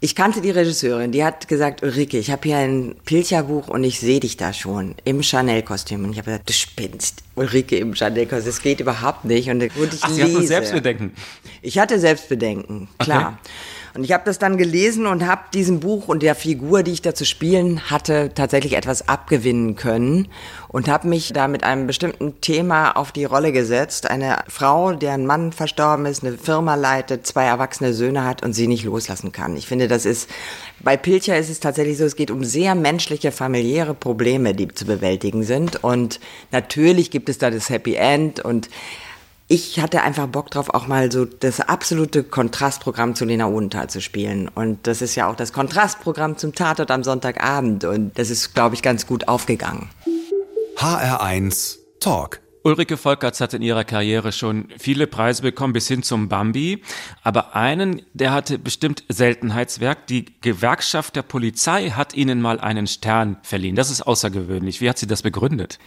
Ich 0.00 0.14
kannte 0.14 0.42
die 0.42 0.50
Regisseurin, 0.50 1.12
die 1.12 1.24
hat 1.24 1.48
gesagt, 1.48 1.82
Ulrike, 1.82 2.18
ich 2.18 2.30
habe 2.30 2.42
hier 2.46 2.58
ein 2.58 2.94
Pilcherbuch 3.06 3.68
und 3.68 3.84
ich 3.84 4.00
sehe 4.00 4.20
dich 4.20 4.36
da 4.36 4.52
schon 4.52 4.96
im 5.04 5.22
Chanel-Kostüm. 5.22 6.04
Und 6.04 6.12
ich 6.12 6.18
habe 6.18 6.26
gesagt, 6.26 6.48
du 6.48 6.52
spinnst, 6.52 7.22
Ulrike 7.36 7.78
im 7.78 7.94
Chanel-Kostüm, 7.94 8.44
das 8.44 8.60
geht 8.60 8.80
überhaupt 8.80 9.24
nicht. 9.24 9.48
Und, 9.48 9.62
und 9.62 9.94
ich 9.94 10.02
Ach, 10.02 10.10
Sie 10.10 10.20
lese. 10.20 10.36
hatten 10.36 10.46
Selbstbedenken? 10.46 11.12
Ich 11.62 11.78
hatte 11.78 11.98
Selbstbedenken, 11.98 12.88
klar. 12.98 13.38
Okay. 13.40 13.50
Und 13.96 14.02
ich 14.02 14.12
habe 14.12 14.24
das 14.24 14.40
dann 14.40 14.58
gelesen 14.58 15.06
und 15.06 15.24
habe 15.24 15.42
diesem 15.54 15.78
Buch 15.78 16.08
und 16.08 16.24
der 16.24 16.34
Figur, 16.34 16.82
die 16.82 16.90
ich 16.90 17.02
da 17.02 17.14
zu 17.14 17.24
spielen 17.24 17.90
hatte, 17.90 18.32
tatsächlich 18.34 18.76
etwas 18.76 19.08
abgewinnen 19.08 19.76
können 19.76 20.26
und 20.66 20.88
habe 20.88 21.06
mich 21.06 21.32
da 21.32 21.46
mit 21.46 21.62
einem 21.62 21.86
bestimmten 21.86 22.40
Thema 22.40 22.96
auf 22.96 23.12
die 23.12 23.24
Rolle 23.24 23.52
gesetzt. 23.52 24.10
Eine 24.10 24.38
Frau, 24.48 24.94
deren 24.94 25.26
Mann 25.26 25.52
verstorben 25.52 26.06
ist, 26.06 26.24
eine 26.24 26.36
Firma 26.36 26.74
leitet, 26.74 27.24
zwei 27.24 27.44
erwachsene 27.44 27.94
Söhne 27.94 28.24
hat 28.24 28.42
und 28.42 28.52
sie 28.52 28.66
nicht 28.66 28.82
loslassen 28.82 29.30
kann. 29.30 29.56
Ich 29.56 29.68
finde, 29.68 29.86
das 29.86 30.06
ist, 30.06 30.28
bei 30.80 30.96
Pilcher 30.96 31.38
ist 31.38 31.48
es 31.48 31.60
tatsächlich 31.60 31.96
so, 31.96 32.04
es 32.04 32.16
geht 32.16 32.32
um 32.32 32.42
sehr 32.42 32.74
menschliche, 32.74 33.30
familiäre 33.30 33.94
Probleme, 33.94 34.54
die 34.54 34.66
zu 34.66 34.86
bewältigen 34.86 35.44
sind. 35.44 35.84
Und 35.84 36.18
natürlich 36.50 37.12
gibt 37.12 37.28
es 37.28 37.38
da 37.38 37.48
das 37.48 37.70
Happy 37.70 37.94
End 37.94 38.40
und 38.40 38.68
ich 39.46 39.80
hatte 39.80 40.02
einfach 40.02 40.26
Bock 40.26 40.50
drauf, 40.50 40.70
auch 40.70 40.86
mal 40.86 41.12
so 41.12 41.26
das 41.26 41.60
absolute 41.60 42.24
Kontrastprogramm 42.24 43.14
zu 43.14 43.24
Lena 43.24 43.46
Odenthal 43.46 43.90
zu 43.90 44.00
spielen. 44.00 44.48
Und 44.48 44.86
das 44.86 45.02
ist 45.02 45.14
ja 45.16 45.28
auch 45.28 45.36
das 45.36 45.52
Kontrastprogramm 45.52 46.38
zum 46.38 46.54
Tatort 46.54 46.90
am 46.90 47.04
Sonntagabend. 47.04 47.84
Und 47.84 48.18
das 48.18 48.30
ist, 48.30 48.54
glaube 48.54 48.74
ich, 48.74 48.82
ganz 48.82 49.06
gut 49.06 49.28
aufgegangen. 49.28 49.90
HR1 50.76 51.78
Talk. 52.00 52.40
Ulrike 52.66 52.96
Volkerts 52.96 53.42
hat 53.42 53.52
in 53.52 53.60
ihrer 53.60 53.84
Karriere 53.84 54.32
schon 54.32 54.68
viele 54.78 55.06
Preise 55.06 55.42
bekommen, 55.42 55.74
bis 55.74 55.86
hin 55.86 56.02
zum 56.02 56.30
Bambi. 56.30 56.82
Aber 57.22 57.54
einen, 57.54 58.00
der 58.14 58.32
hatte 58.32 58.58
bestimmt 58.58 59.04
Seltenheitswerk. 59.10 60.06
Die 60.06 60.24
Gewerkschaft 60.40 61.14
der 61.16 61.22
Polizei 61.22 61.90
hat 61.90 62.14
ihnen 62.14 62.40
mal 62.40 62.58
einen 62.58 62.86
Stern 62.86 63.36
verliehen. 63.42 63.76
Das 63.76 63.90
ist 63.90 64.00
außergewöhnlich. 64.00 64.80
Wie 64.80 64.88
hat 64.88 64.96
sie 64.96 65.06
das 65.06 65.20
begründet? 65.20 65.78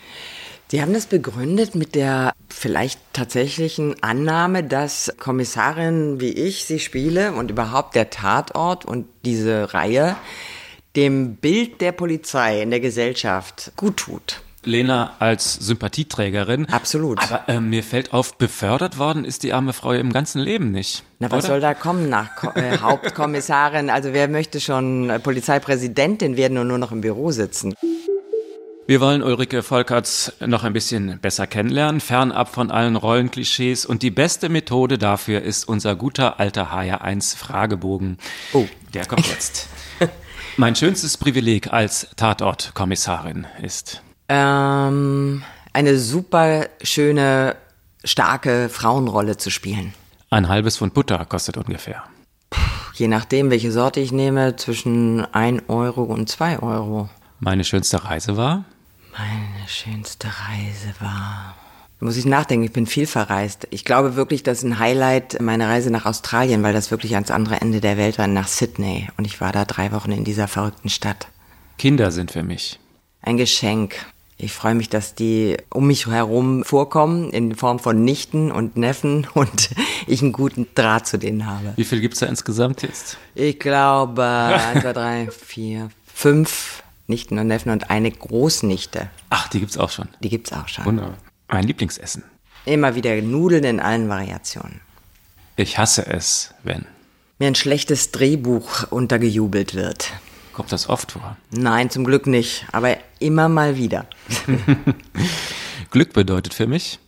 Sie 0.69 0.81
haben 0.81 0.93
das 0.93 1.05
begründet 1.05 1.75
mit 1.75 1.95
der 1.95 2.33
vielleicht 2.49 2.99
tatsächlichen 3.13 3.95
Annahme, 4.03 4.65
dass 4.65 5.13
Kommissarin 5.17 6.19
wie 6.19 6.31
ich 6.31 6.65
sie 6.65 6.79
spiele 6.79 7.31
und 7.31 7.51
überhaupt 7.51 7.95
der 7.95 8.09
Tatort 8.09 8.83
und 8.83 9.05
diese 9.23 9.73
Reihe 9.73 10.17
dem 10.97 11.35
Bild 11.35 11.79
der 11.79 11.93
Polizei 11.93 12.61
in 12.61 12.69
der 12.69 12.81
Gesellschaft 12.81 13.71
gut 13.77 13.95
tut. 13.97 14.41
Lena 14.63 15.13
als 15.19 15.53
Sympathieträgerin. 15.53 16.67
Absolut. 16.69 17.19
Aber 17.21 17.47
äh, 17.47 17.61
mir 17.61 17.83
fällt 17.83 18.11
auf, 18.11 18.37
befördert 18.37 18.97
worden 18.97 19.23
ist 19.23 19.43
die 19.43 19.53
arme 19.53 19.71
Frau 19.71 19.93
im 19.93 20.11
ganzen 20.11 20.41
Leben 20.41 20.71
nicht. 20.71 21.03
Na, 21.19 21.31
was 21.31 21.45
oder? 21.45 21.53
soll 21.53 21.61
da 21.61 21.73
kommen 21.75 22.09
nach 22.09 22.35
Ko 22.35 22.49
äh, 22.55 22.79
Hauptkommissarin? 22.79 23.89
Also 23.89 24.11
wer 24.11 24.27
möchte 24.27 24.59
schon 24.59 25.09
äh, 25.09 25.19
Polizeipräsidentin 25.19 26.35
werden 26.35 26.57
und 26.57 26.67
nur 26.67 26.77
noch 26.77 26.91
im 26.91 26.99
Büro 26.99 27.31
sitzen? 27.31 27.73
Wir 28.87 29.01
wollen 29.01 29.21
Ulrike 29.21 29.63
Volkerts 29.63 30.31
noch 30.39 30.63
ein 30.63 30.71
bisschen 30.71 31.19
besser 31.19 31.45
kennenlernen, 31.45 31.99
fernab 31.99 32.47
von 32.47 32.71
allen 32.71 32.95
Rollenklischees. 32.95 33.85
Und 33.85 34.01
die 34.01 34.11
beste 34.11 34.47
Methode 34.47 34.97
dafür 34.97 35.41
ist 35.41 35.67
unser 35.67 35.93
guter 35.97 36.39
alter 36.39 36.71
HR1 36.71 37.35
Fragebogen. 37.35 38.17
Oh. 38.53 38.65
Der 38.93 39.05
kommt 39.05 39.27
jetzt. 39.27 39.67
mein 40.57 40.73
schönstes 40.73 41.17
Privileg 41.17 41.73
als 41.73 42.07
Tatortkommissarin 42.15 43.45
ist? 43.61 44.01
Ähm, 44.29 45.43
eine 45.73 45.97
super 45.97 46.67
schöne, 46.81 47.57
starke 48.05 48.69
Frauenrolle 48.69 49.35
zu 49.35 49.49
spielen. 49.49 49.95
Ein 50.29 50.47
halbes 50.47 50.77
Pfund 50.77 50.93
Butter 50.93 51.25
kostet 51.25 51.57
ungefähr. 51.57 52.03
Je 52.93 53.09
nachdem, 53.09 53.49
welche 53.49 53.73
Sorte 53.73 53.99
ich 53.99 54.13
nehme, 54.13 54.55
zwischen 54.55 55.25
1 55.33 55.63
Euro 55.67 56.03
und 56.03 56.29
2 56.29 56.59
Euro. 56.59 57.09
Meine 57.41 57.65
schönste 57.65 58.05
Reise 58.05 58.37
war? 58.37 58.63
Meine 59.17 59.67
schönste 59.67 60.27
Reise 60.27 60.93
war. 60.99 61.55
Da 61.99 62.05
muss 62.05 62.17
ich 62.17 62.25
nachdenken, 62.25 62.65
ich 62.65 62.71
bin 62.71 62.85
viel 62.85 63.07
verreist. 63.07 63.67
Ich 63.71 63.83
glaube 63.83 64.15
wirklich, 64.15 64.43
das 64.43 64.59
ist 64.59 64.63
ein 64.65 64.77
Highlight 64.77 65.41
meine 65.41 65.67
Reise 65.67 65.89
nach 65.89 66.05
Australien, 66.05 66.61
weil 66.61 66.73
das 66.73 66.91
wirklich 66.91 67.15
ans 67.15 67.31
andere 67.31 67.59
Ende 67.59 67.81
der 67.81 67.97
Welt 67.97 68.19
war, 68.19 68.27
nach 68.27 68.47
Sydney. 68.47 69.07
Und 69.17 69.25
ich 69.25 69.41
war 69.41 69.51
da 69.51 69.65
drei 69.65 69.91
Wochen 69.91 70.11
in 70.11 70.23
dieser 70.23 70.47
verrückten 70.47 70.89
Stadt. 70.89 71.29
Kinder 71.79 72.11
sind 72.11 72.31
für 72.31 72.43
mich. 72.43 72.79
Ein 73.23 73.37
Geschenk. 73.37 73.95
Ich 74.37 74.53
freue 74.53 74.75
mich, 74.75 74.89
dass 74.89 75.15
die 75.15 75.57
um 75.71 75.87
mich 75.87 76.05
herum 76.05 76.63
vorkommen, 76.63 77.31
in 77.31 77.55
Form 77.55 77.79
von 77.79 78.03
Nichten 78.03 78.51
und 78.51 78.77
Neffen 78.77 79.25
und 79.33 79.71
ich 80.05 80.21
einen 80.21 80.31
guten 80.31 80.67
Draht 80.75 81.07
zu 81.07 81.17
denen 81.17 81.47
habe. 81.47 81.73
Wie 81.75 81.85
viel 81.85 82.01
gibt's 82.01 82.19
da 82.19 82.27
insgesamt 82.27 82.83
jetzt? 82.83 83.17
Ich 83.33 83.57
glaube, 83.57 84.23
eins, 84.23 84.81
zwei, 84.83 84.93
drei, 84.93 85.29
vier, 85.31 85.89
fünf 86.13 86.83
Nichten 87.07 87.39
und 87.39 87.47
Neffen 87.47 87.71
und 87.71 87.89
eine 87.89 88.11
Großnichte. 88.11 89.09
Ach, 89.29 89.47
die 89.47 89.59
gibt's 89.61 89.77
auch 89.77 89.89
schon. 89.89 90.09
Die 90.21 90.29
gibt's 90.29 90.51
auch 90.53 90.67
schon. 90.67 90.85
Wunderbar. 90.85 91.17
Mein 91.47 91.63
Lieblingsessen. 91.65 92.23
Immer 92.65 92.95
wieder 92.95 93.19
Nudeln 93.21 93.63
in 93.63 93.79
allen 93.79 94.09
Variationen. 94.09 94.81
Ich 95.55 95.77
hasse 95.77 96.05
es, 96.05 96.53
wenn. 96.63 96.85
Mir 97.39 97.47
ein 97.47 97.55
schlechtes 97.55 98.11
Drehbuch 98.11 98.91
untergejubelt 98.91 99.73
wird. 99.73 100.11
Kommt 100.53 100.71
das 100.71 100.89
oft 100.89 101.13
vor? 101.13 101.37
Nein, 101.51 101.89
zum 101.89 102.03
Glück 102.03 102.27
nicht, 102.27 102.65
aber 102.71 102.97
immer 103.19 103.47
mal 103.47 103.77
wieder. 103.77 104.05
Glück 105.91 106.13
bedeutet 106.13 106.53
für 106.53 106.67
mich, 106.67 106.99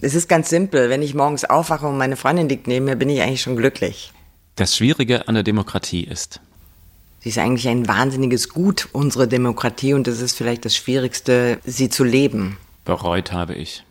Es 0.00 0.14
ist 0.14 0.28
ganz 0.28 0.48
simpel. 0.48 0.90
Wenn 0.90 1.02
ich 1.02 1.14
morgens 1.14 1.44
aufwache 1.44 1.86
und 1.86 1.98
meine 1.98 2.16
Freundin 2.16 2.48
liegt 2.48 2.66
neben 2.66 2.84
mir, 2.86 2.96
bin 2.96 3.10
ich 3.10 3.20
eigentlich 3.20 3.42
schon 3.42 3.56
glücklich. 3.56 4.12
das 4.56 4.76
Schwierige 4.76 5.28
an 5.28 5.34
der 5.34 5.42
Demokratie 5.44 6.04
ist. 6.04 6.40
Sie 7.20 7.30
ist 7.30 7.38
eigentlich 7.38 7.68
ein 7.68 7.88
wahnsinniges 7.88 8.48
Gut, 8.48 8.88
unsere 8.92 9.26
Demokratie, 9.26 9.94
und 9.94 10.06
es 10.06 10.20
ist 10.20 10.36
vielleicht 10.36 10.64
das 10.64 10.76
Schwierigste, 10.76 11.58
sie 11.64 11.88
zu 11.88 12.04
leben. 12.04 12.58
Bereut 12.84 13.32
habe 13.32 13.54
ich. 13.54 13.84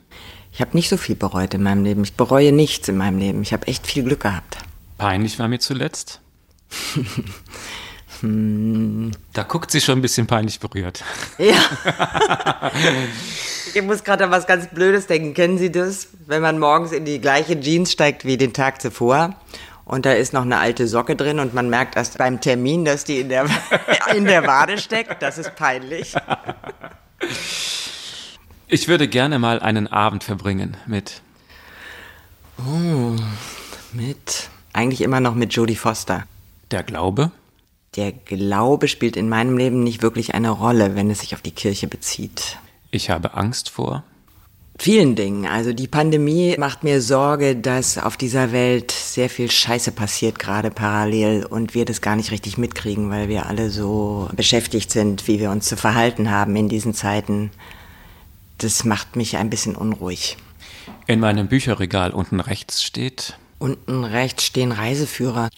Ich 0.53 0.61
habe 0.61 0.75
nicht 0.75 0.89
so 0.89 0.97
viel 0.97 1.15
bereut 1.15 1.53
in 1.53 1.61
meinem 1.61 1.83
Leben. 1.83 2.03
Ich 2.03 2.13
bereue 2.13 2.51
nichts 2.51 2.87
in 2.87 2.97
meinem 2.97 3.19
Leben. 3.19 3.41
Ich 3.41 3.53
habe 3.53 3.67
echt 3.67 3.85
viel 3.85 4.03
Glück 4.03 4.21
gehabt. 4.21 4.57
Peinlich 4.97 5.37
war 5.37 5.47
mir 5.47 5.59
zuletzt. 5.59 6.21
da 8.21 9.43
guckt 9.43 9.69
sie 9.71 9.81
schon 9.81 9.99
ein 9.99 10.01
bisschen 10.01 10.25
peinlich 10.25 10.59
berührt. 10.59 11.03
Ja. 11.37 11.53
ich 13.73 13.81
muss 13.83 14.03
gerade 14.03 14.23
an 14.23 14.31
was 14.31 14.47
ganz 14.47 14.67
Blödes 14.67 15.05
denken. 15.05 15.33
Kennen 15.33 15.57
Sie 15.57 15.71
das? 15.71 16.07
Wenn 16.25 16.41
man 16.41 16.57
morgens 16.57 16.91
in 16.93 17.05
die 17.05 17.21
gleiche 17.21 17.59
Jeans 17.59 17.91
steigt 17.91 18.25
wie 18.25 18.37
den 18.37 18.53
Tag 18.53 18.81
zuvor 18.81 19.35
und 19.87 20.05
da 20.05 20.11
ist 20.11 20.33
noch 20.33 20.41
eine 20.41 20.59
alte 20.59 20.85
Socke 20.85 21.15
drin 21.15 21.39
und 21.39 21.53
man 21.53 21.69
merkt 21.69 21.95
erst 21.95 22.17
beim 22.17 22.41
Termin, 22.41 22.83
dass 22.83 23.05
die 23.05 23.19
in 23.21 23.29
der, 23.29 23.45
in 24.15 24.25
der 24.25 24.45
Wade 24.45 24.77
steckt. 24.77 25.21
Das 25.23 25.37
ist 25.37 25.55
peinlich. 25.55 26.13
Ich 28.67 28.87
würde 28.89 29.07
gerne 29.07 29.39
mal 29.39 29.61
einen 29.61 29.87
Abend 29.87 30.25
verbringen 30.25 30.75
mit. 30.87 31.21
Mit, 33.93 34.49
eigentlich 34.73 35.01
immer 35.01 35.21
noch 35.21 35.35
mit 35.35 35.53
Jodie 35.53 35.75
Foster. 35.75 36.25
Der 36.71 36.83
Glaube? 36.83 37.31
Der 37.95 38.11
Glaube 38.11 38.89
spielt 38.89 39.15
in 39.15 39.29
meinem 39.29 39.57
Leben 39.57 39.83
nicht 39.83 40.01
wirklich 40.01 40.35
eine 40.35 40.49
Rolle, 40.49 40.95
wenn 40.95 41.09
es 41.09 41.19
sich 41.19 41.33
auf 41.33 41.41
die 41.41 41.51
Kirche 41.51 41.87
bezieht. 41.87 42.57
Ich 42.91 43.09
habe 43.09 43.35
Angst 43.35 43.69
vor. 43.69 44.03
Vielen 44.79 45.15
Dingen. 45.15 45.47
Also 45.47 45.73
die 45.73 45.87
Pandemie 45.87 46.55
macht 46.57 46.83
mir 46.83 47.01
Sorge, 47.01 47.55
dass 47.55 47.97
auf 47.97 48.15
dieser 48.15 48.51
Welt 48.51 48.91
sehr 48.91 49.29
viel 49.29 49.49
Scheiße 49.49 49.91
passiert, 49.91 50.37
gerade 50.37 50.69
parallel, 50.69 51.45
und 51.45 51.73
wir 51.73 51.85
das 51.85 52.01
gar 52.01 52.15
nicht 52.15 52.31
richtig 52.31 52.57
mitkriegen, 52.57 53.09
weil 53.09 53.27
wir 53.27 53.47
alle 53.47 53.71
so 53.71 54.29
beschäftigt 54.35 54.91
sind, 54.91 55.27
wie 55.27 55.39
wir 55.39 55.49
uns 55.49 55.67
zu 55.67 55.77
verhalten 55.77 56.29
haben 56.29 56.55
in 56.55 56.69
diesen 56.69 56.93
Zeiten. 56.93 57.49
Das 58.59 58.83
macht 58.83 59.15
mich 59.15 59.37
ein 59.37 59.49
bisschen 59.49 59.75
unruhig. 59.75 60.37
In 61.07 61.19
meinem 61.19 61.47
Bücherregal 61.47 62.11
unten 62.11 62.39
rechts 62.39 62.83
steht 62.83 63.37
Unten 63.59 64.03
rechts 64.03 64.43
stehen 64.43 64.71
Reiseführer. 64.71 65.49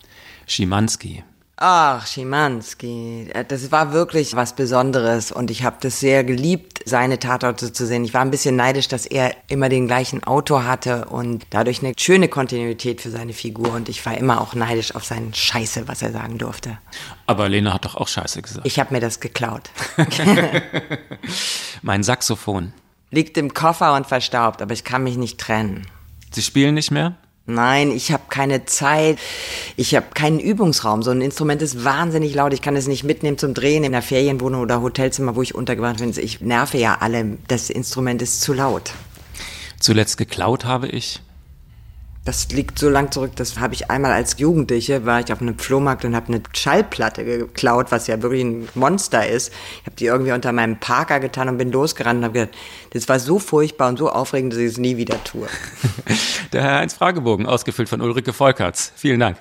Schimanski. 0.48 1.24
Ach, 1.62 2.08
Schimanski, 2.08 3.34
das 3.50 3.70
war 3.70 3.92
wirklich 3.92 4.34
was 4.38 4.56
Besonderes 4.56 5.30
und 5.30 5.52
ich 5.52 5.66
habe 5.66 5.76
das 5.82 6.00
sehr 6.00 6.24
geliebt, 6.24 6.80
seine 6.86 7.20
Tatorte 7.20 7.74
zu 7.74 7.86
sehen. 7.86 8.06
Ich 8.06 8.14
war 8.14 8.22
ein 8.22 8.32
bisschen 8.32 8.56
neidisch, 8.56 8.88
dass 8.88 9.06
er 9.06 9.36
immer 9.50 9.68
den 9.68 9.86
gleichen 9.86 10.24
Autor 10.24 10.64
hatte 10.64 11.10
und 11.10 11.46
dadurch 11.50 11.84
eine 11.84 11.92
schöne 12.00 12.30
Kontinuität 12.30 13.02
für 13.02 13.10
seine 13.10 13.34
Figur 13.34 13.74
und 13.74 13.90
ich 13.90 14.06
war 14.06 14.18
immer 14.18 14.40
auch 14.40 14.54
neidisch 14.54 14.96
auf 14.96 15.04
seinen 15.04 15.34
Scheiße, 15.34 15.90
was 15.90 16.02
er 16.02 16.14
sagen 16.14 16.38
durfte. 16.38 16.78
Aber 17.26 17.50
Lena 17.50 17.74
hat 17.74 17.84
doch 17.84 17.96
auch 17.96 18.08
Scheiße 18.08 18.42
gesagt. 18.42 18.66
Ich 18.66 18.80
habe 18.80 18.94
mir 18.94 19.02
das 19.02 19.20
geklaut. 19.20 19.70
mein 21.82 22.04
Saxophon. 22.04 22.72
Liegt 23.12 23.38
im 23.38 23.54
Koffer 23.54 23.96
und 23.96 24.08
verstaubt, 24.08 24.62
aber 24.62 24.72
ich 24.72 24.86
kann 24.86 25.04
mich 25.04 25.18
nicht 25.18 25.42
trennen. 25.42 25.86
Sie 26.32 26.42
spielen 26.42 26.76
nicht 26.76 26.92
mehr? 26.92 27.18
Nein, 27.46 27.92
ich 27.92 28.12
habe 28.12 28.24
keine 28.30 28.66
Zeit. 28.66 29.18
Ich 29.76 29.96
habe 29.96 30.08
keinen 30.14 30.40
Übungsraum. 30.40 31.02
So 31.02 31.12
ein 31.12 31.22
Instrument 31.22 31.62
ist 31.62 31.84
wahnsinnig 31.84 32.36
laut. 32.36 32.54
Ich 32.54 32.62
kann 32.62 32.76
es 32.76 32.88
nicht 32.88 33.04
mitnehmen 33.04 33.38
zum 33.40 33.54
Drehen 33.56 33.84
in 33.84 33.94
einer 33.94 34.04
Ferienwohnung 34.04 34.62
oder 34.62 34.82
Hotelzimmer, 34.82 35.36
wo 35.36 35.42
ich 35.42 35.56
untergebracht 35.56 35.98
bin. 35.98 36.14
Ich 36.16 36.42
nerve 36.42 36.78
ja 36.78 36.98
alle. 37.00 37.38
Das 37.48 37.70
Instrument 37.72 38.22
ist 38.22 38.42
zu 38.42 38.54
laut. 38.54 38.92
Zuletzt 39.80 40.18
geklaut 40.18 40.66
habe 40.66 40.88
ich. 40.88 41.22
Das 42.30 42.48
liegt 42.52 42.78
so 42.78 42.90
lang 42.90 43.12
zurück, 43.12 43.32
das 43.38 43.60
habe 43.60 43.74
ich 43.74 43.90
einmal 43.90 44.12
als 44.12 44.38
Jugendliche, 44.38 45.04
war 45.04 45.20
ich 45.20 45.34
auf 45.34 45.42
einem 45.42 45.58
Flohmarkt 45.58 46.06
und 46.06 46.16
habe 46.16 46.28
eine 46.28 46.44
Schallplatte 46.54 47.26
geklaut, 47.26 47.88
was 47.90 48.06
ja 48.06 48.22
wirklich 48.22 48.44
ein 48.44 48.70
Monster 48.76 49.28
ist. 49.28 49.52
Ich 49.80 49.88
habe 49.88 49.96
die 49.96 50.06
irgendwie 50.06 50.32
unter 50.32 50.52
meinem 50.52 50.80
Parker 50.80 51.20
getan 51.20 51.50
und 51.50 51.58
bin 51.58 51.72
losgerannt 51.72 52.20
und 52.20 52.26
habe 52.26 52.34
gedacht, 52.34 52.56
das 52.92 53.10
war 53.10 53.20
so 53.20 53.40
furchtbar 53.40 53.90
und 53.90 53.98
so 53.98 54.12
aufregend, 54.12 54.54
dass 54.54 54.60
ich 54.60 54.68
es 54.68 54.78
nie 54.78 54.96
wieder 54.96 55.16
tue. 55.24 55.48
Der 56.54 56.62
Herr 56.62 56.78
1 56.78 56.94
Fragebogen, 56.94 57.48
ausgefüllt 57.48 57.90
von 57.90 58.00
Ulrike 58.00 58.32
Volkerts. 58.32 58.94
Vielen 58.96 59.22
Dank. 59.22 59.38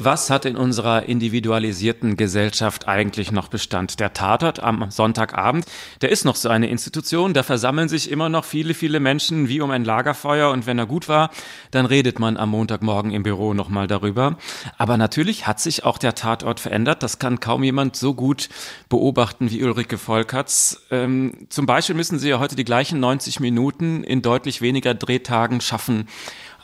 Was 0.00 0.30
hat 0.30 0.44
in 0.44 0.56
unserer 0.56 1.08
individualisierten 1.08 2.16
Gesellschaft 2.16 2.86
eigentlich 2.86 3.32
noch 3.32 3.48
Bestand? 3.48 3.98
Der 3.98 4.12
Tatort 4.12 4.62
am 4.62 4.92
Sonntagabend, 4.92 5.66
der 6.02 6.10
ist 6.10 6.24
noch 6.24 6.36
so 6.36 6.48
eine 6.48 6.68
Institution, 6.68 7.34
da 7.34 7.42
versammeln 7.42 7.88
sich 7.88 8.08
immer 8.08 8.28
noch 8.28 8.44
viele, 8.44 8.74
viele 8.74 9.00
Menschen 9.00 9.48
wie 9.48 9.60
um 9.60 9.72
ein 9.72 9.84
Lagerfeuer 9.84 10.52
und 10.52 10.66
wenn 10.66 10.78
er 10.78 10.86
gut 10.86 11.08
war, 11.08 11.30
dann 11.72 11.84
redet 11.84 12.20
man 12.20 12.36
am 12.36 12.50
Montagmorgen 12.50 13.10
im 13.10 13.24
Büro 13.24 13.54
nochmal 13.54 13.88
darüber. 13.88 14.38
Aber 14.76 14.96
natürlich 14.96 15.48
hat 15.48 15.58
sich 15.58 15.84
auch 15.84 15.98
der 15.98 16.14
Tatort 16.14 16.60
verändert, 16.60 17.02
das 17.02 17.18
kann 17.18 17.40
kaum 17.40 17.64
jemand 17.64 17.96
so 17.96 18.14
gut 18.14 18.50
beobachten 18.88 19.50
wie 19.50 19.64
Ulrike 19.64 19.98
Volkerts. 19.98 20.80
Ähm, 20.92 21.48
zum 21.48 21.66
Beispiel 21.66 21.96
müssen 21.96 22.20
sie 22.20 22.28
ja 22.28 22.38
heute 22.38 22.54
die 22.54 22.64
gleichen 22.64 23.00
90 23.00 23.40
Minuten 23.40 24.04
in 24.04 24.22
deutlich 24.22 24.60
weniger 24.60 24.94
Drehtagen 24.94 25.60
schaffen 25.60 26.06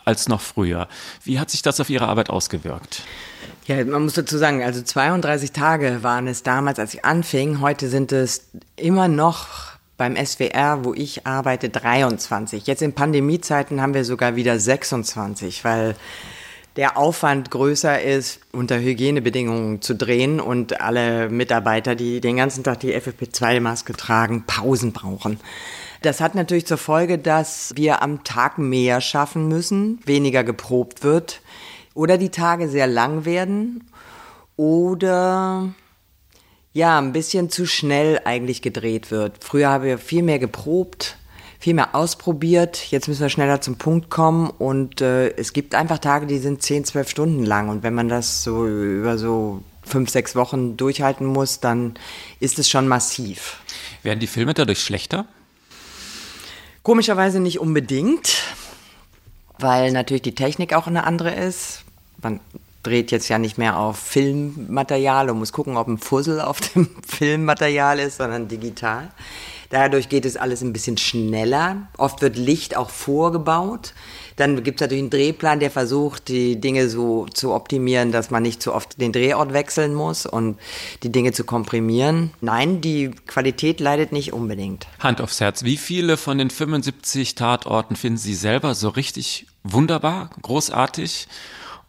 als 0.05 0.29
noch 0.29 0.41
früher. 0.41 0.89
Wie 1.23 1.39
hat 1.39 1.51
sich 1.51 1.63
das 1.63 1.81
auf 1.81 1.91
Ihre 1.91 2.09
Arbeit 2.09 2.31
ausgewirkt? 2.31 3.03
Ja, 3.67 3.83
man 3.85 4.03
muss 4.03 4.15
dazu 4.15 4.37
sagen, 4.37 4.63
also 4.63 4.83
32 4.83 5.53
Tage 5.53 6.03
waren 6.03 6.27
es 6.27 6.43
damals, 6.43 6.79
als 6.79 6.95
ich 6.95 7.05
anfing. 7.05 7.61
Heute 7.61 7.89
sind 7.89 8.13
es 8.13 8.49
immer 8.77 9.09
noch 9.09 9.75
beim 9.97 10.17
SWR, 10.17 10.85
wo 10.85 10.93
ich 10.93 11.27
arbeite, 11.27 11.71
23. 11.71 12.67
Jetzt 12.67 12.83
in 12.83 12.93
Pandemiezeiten 12.93 13.81
haben 13.81 13.95
wir 13.95 14.05
sogar 14.05 14.37
wieder 14.37 14.59
26, 14.59 15.65
weil 15.65 15.95
der 16.77 16.97
Aufwand 16.99 17.51
größer 17.51 18.03
ist, 18.03 18.41
unter 18.53 18.81
Hygienebedingungen 18.81 19.81
zu 19.81 19.95
drehen 19.95 20.41
und 20.41 20.81
alle 20.81 21.31
Mitarbeiter, 21.31 21.95
die 21.95 22.21
den 22.21 22.37
ganzen 22.37 22.65
Tag 22.65 22.81
die 22.81 22.95
FFP2-Maske 22.95 23.93
tragen, 23.93 24.45
Pausen 24.47 24.93
brauchen. 24.93 25.39
Das 26.05 26.21
hat 26.21 26.35
natürlich 26.35 26.67
zur 26.67 26.77
Folge, 26.77 27.17
dass 27.17 27.73
wir 27.77 28.03
am 28.03 28.25
Tag 28.25 28.59
mehr 28.59 29.01
schaffen 29.01 29.49
müssen, 29.49 30.01
weniger 30.05 30.45
geprobt 30.45 31.03
wird 31.03 31.41
oder 31.95 32.19
die 32.19 32.29
Tage 32.29 32.69
sehr 32.69 32.87
lang 32.87 33.25
werden 33.25 33.91
oder 34.57 35.73
ja, 36.75 36.99
ein 36.99 37.15
bisschen 37.15 37.49
zu 37.49 37.65
schnell 37.65 38.21
eigentlich 38.27 38.61
gedreht 38.61 39.11
wird. 39.11 39.43
Früher 39.43 39.71
haben 39.71 39.85
wir 39.85 39.97
viel 39.97 40.23
mehr 40.23 40.39
geprobt, 40.39 41.17
viel 41.59 41.73
mehr 41.73 41.95
ausprobiert. 41.95 42.91
Jetzt 42.91 43.09
müssen 43.09 43.23
wir 43.23 43.31
schneller 43.31 43.63
zum 43.63 43.77
Punkt 43.77 44.11
kommen 44.11 44.51
und 44.51 45.01
äh, 45.01 45.31
es 45.37 45.55
gibt 45.55 45.75
einfach 45.75 46.01
Tage, 46.01 46.27
die 46.27 46.37
sind 46.37 46.61
10, 46.61 46.85
12 46.85 47.09
Stunden 47.09 47.47
lang 47.47 47.71
und 47.71 47.83
wenn 47.83 47.95
man 47.95 48.11
das 48.11 48.45
so 48.45 48.67
über 48.67 49.17
so 49.17 49.63
fünf, 49.81 50.11
sechs 50.11 50.37
Wochen 50.37 50.77
durchhalten 50.77 51.27
muss, 51.27 51.61
dann 51.61 51.95
ist 52.41 52.59
es 52.59 52.69
schon 52.69 52.89
massiv. 52.89 53.63
Werden 54.03 54.21
die 54.21 54.27
Filme 54.27 54.53
dadurch 54.53 54.81
schlechter? 54.81 55.27
Komischerweise 56.85 57.41
nicht 57.41 57.61
unbedingt, 57.61 58.43
weil 59.59 59.91
natürlich 59.91 60.21
die 60.21 60.35
Technik 60.35 60.75
auch 60.75 60.87
eine 60.87 61.05
andere 61.05 61.35
ist. 61.35 61.83
Man 62.23 62.41
dreht 62.83 63.11
jetzt 63.11 63.31
ja 63.31 63.39
nicht 63.39 63.57
mehr 63.57 63.79
auf 63.79 63.97
Filmmaterial 63.97 65.31
und 65.31 65.39
muss 65.39 65.55
gucken, 65.55 65.79
ob 65.79 65.89
ein 65.89 65.97
Fussel 65.97 66.43
auf 66.43 66.61
dem 66.61 66.91
Filmmaterial 67.09 67.99
ist, 67.99 68.19
sondern 68.19 68.49
digital. 68.49 69.11
Dadurch 69.75 70.09
geht 70.09 70.25
es 70.25 70.37
alles 70.37 70.63
ein 70.63 70.73
bisschen 70.73 70.99
schneller. 70.99 71.89
Oft 71.99 72.23
wird 72.23 72.37
Licht 72.37 72.77
auch 72.77 72.91
vorgebaut. 72.91 73.93
Dann 74.37 74.63
gibt 74.63 74.81
es 74.81 74.85
natürlich 74.85 75.03
einen 75.03 75.11
Drehplan, 75.11 75.59
der 75.59 75.73
versucht, 75.73 76.29
die 76.29 76.61
Dinge 76.61 76.89
so 76.89 77.27
zu 77.27 77.53
optimieren, 77.53 78.13
dass 78.13 78.31
man 78.31 78.45
nicht 78.45 78.63
zu 78.63 78.73
oft 78.73 79.01
den 79.01 79.11
Drehort 79.11 79.53
wechseln 79.53 79.93
muss 79.93 80.27
und 80.27 80.61
die 81.03 81.11
Dinge 81.11 81.33
zu 81.33 81.43
komprimieren. 81.43 82.31
Nein, 82.41 82.83
die 82.83 83.11
Qualität 83.27 83.81
leidet 83.81 84.13
nicht 84.13 84.33
unbedingt. 84.33 84.87
Hand 85.01 85.21
aufs 85.21 85.41
Herz, 85.41 85.65
wie 85.65 85.77
viele 85.77 86.17
von 86.19 86.39
den 86.39 86.51
75 86.51 87.35
Tatorten 87.35 87.97
finden 87.97 88.19
Sie 88.19 88.37
selber 88.37 88.77
so 88.77 88.91
richtig 88.91 89.49
wunderbar, 89.65 90.31
großartig? 90.41 91.27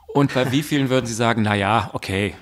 Und 0.08 0.34
bei 0.34 0.52
wie 0.52 0.64
vielen 0.64 0.90
würden 0.90 1.06
Sie 1.06 1.14
sagen, 1.14 1.44
na 1.44 1.54
ja, 1.54 1.92
okay, 1.94 2.34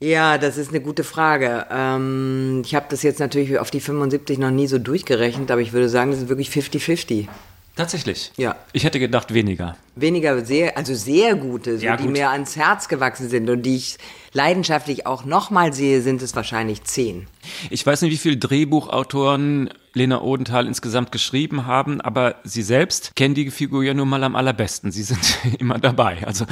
ja, 0.00 0.38
das 0.38 0.56
ist 0.58 0.70
eine 0.70 0.80
gute 0.80 1.04
Frage. 1.04 1.66
Ähm, 1.70 2.62
ich 2.64 2.74
habe 2.74 2.86
das 2.88 3.02
jetzt 3.02 3.18
natürlich 3.20 3.58
auf 3.58 3.70
die 3.70 3.80
75 3.80 4.38
noch 4.38 4.50
nie 4.50 4.66
so 4.66 4.78
durchgerechnet, 4.78 5.50
aber 5.50 5.60
ich 5.60 5.72
würde 5.72 5.88
sagen, 5.88 6.10
das 6.10 6.20
ist 6.20 6.28
wirklich 6.28 6.48
50-50. 6.50 7.28
Tatsächlich? 7.76 8.32
Ja. 8.38 8.56
Ich 8.72 8.84
hätte 8.84 8.98
gedacht 8.98 9.34
weniger. 9.34 9.76
Weniger, 9.96 10.42
sehr, 10.46 10.78
also 10.78 10.94
sehr 10.94 11.34
gute, 11.34 11.78
so, 11.78 11.84
Ja, 11.84 11.96
die 11.98 12.04
gut. 12.04 12.12
mir 12.12 12.30
ans 12.30 12.56
Herz 12.56 12.88
gewachsen 12.88 13.28
sind 13.28 13.50
und 13.50 13.62
die 13.62 13.76
ich 13.76 13.98
leidenschaftlich 14.32 15.06
auch 15.06 15.26
nochmal 15.26 15.74
sehe, 15.74 16.00
sind 16.00 16.22
es 16.22 16.34
wahrscheinlich 16.34 16.84
zehn. 16.84 17.26
Ich 17.68 17.84
weiß 17.84 18.00
nicht, 18.00 18.12
wie 18.12 18.16
viele 18.16 18.38
Drehbuchautoren 18.38 19.68
Lena 19.96 20.20
Odenthal 20.20 20.66
insgesamt 20.66 21.10
geschrieben 21.10 21.66
haben, 21.66 22.02
aber 22.02 22.36
Sie 22.44 22.62
selbst 22.62 23.16
kennen 23.16 23.34
die 23.34 23.50
Figur 23.50 23.82
ja 23.82 23.94
nun 23.94 24.08
mal 24.08 24.22
am 24.24 24.36
allerbesten. 24.36 24.92
Sie 24.92 25.02
sind 25.02 25.38
immer 25.58 25.78
dabei. 25.78 26.18
Also 26.26 26.44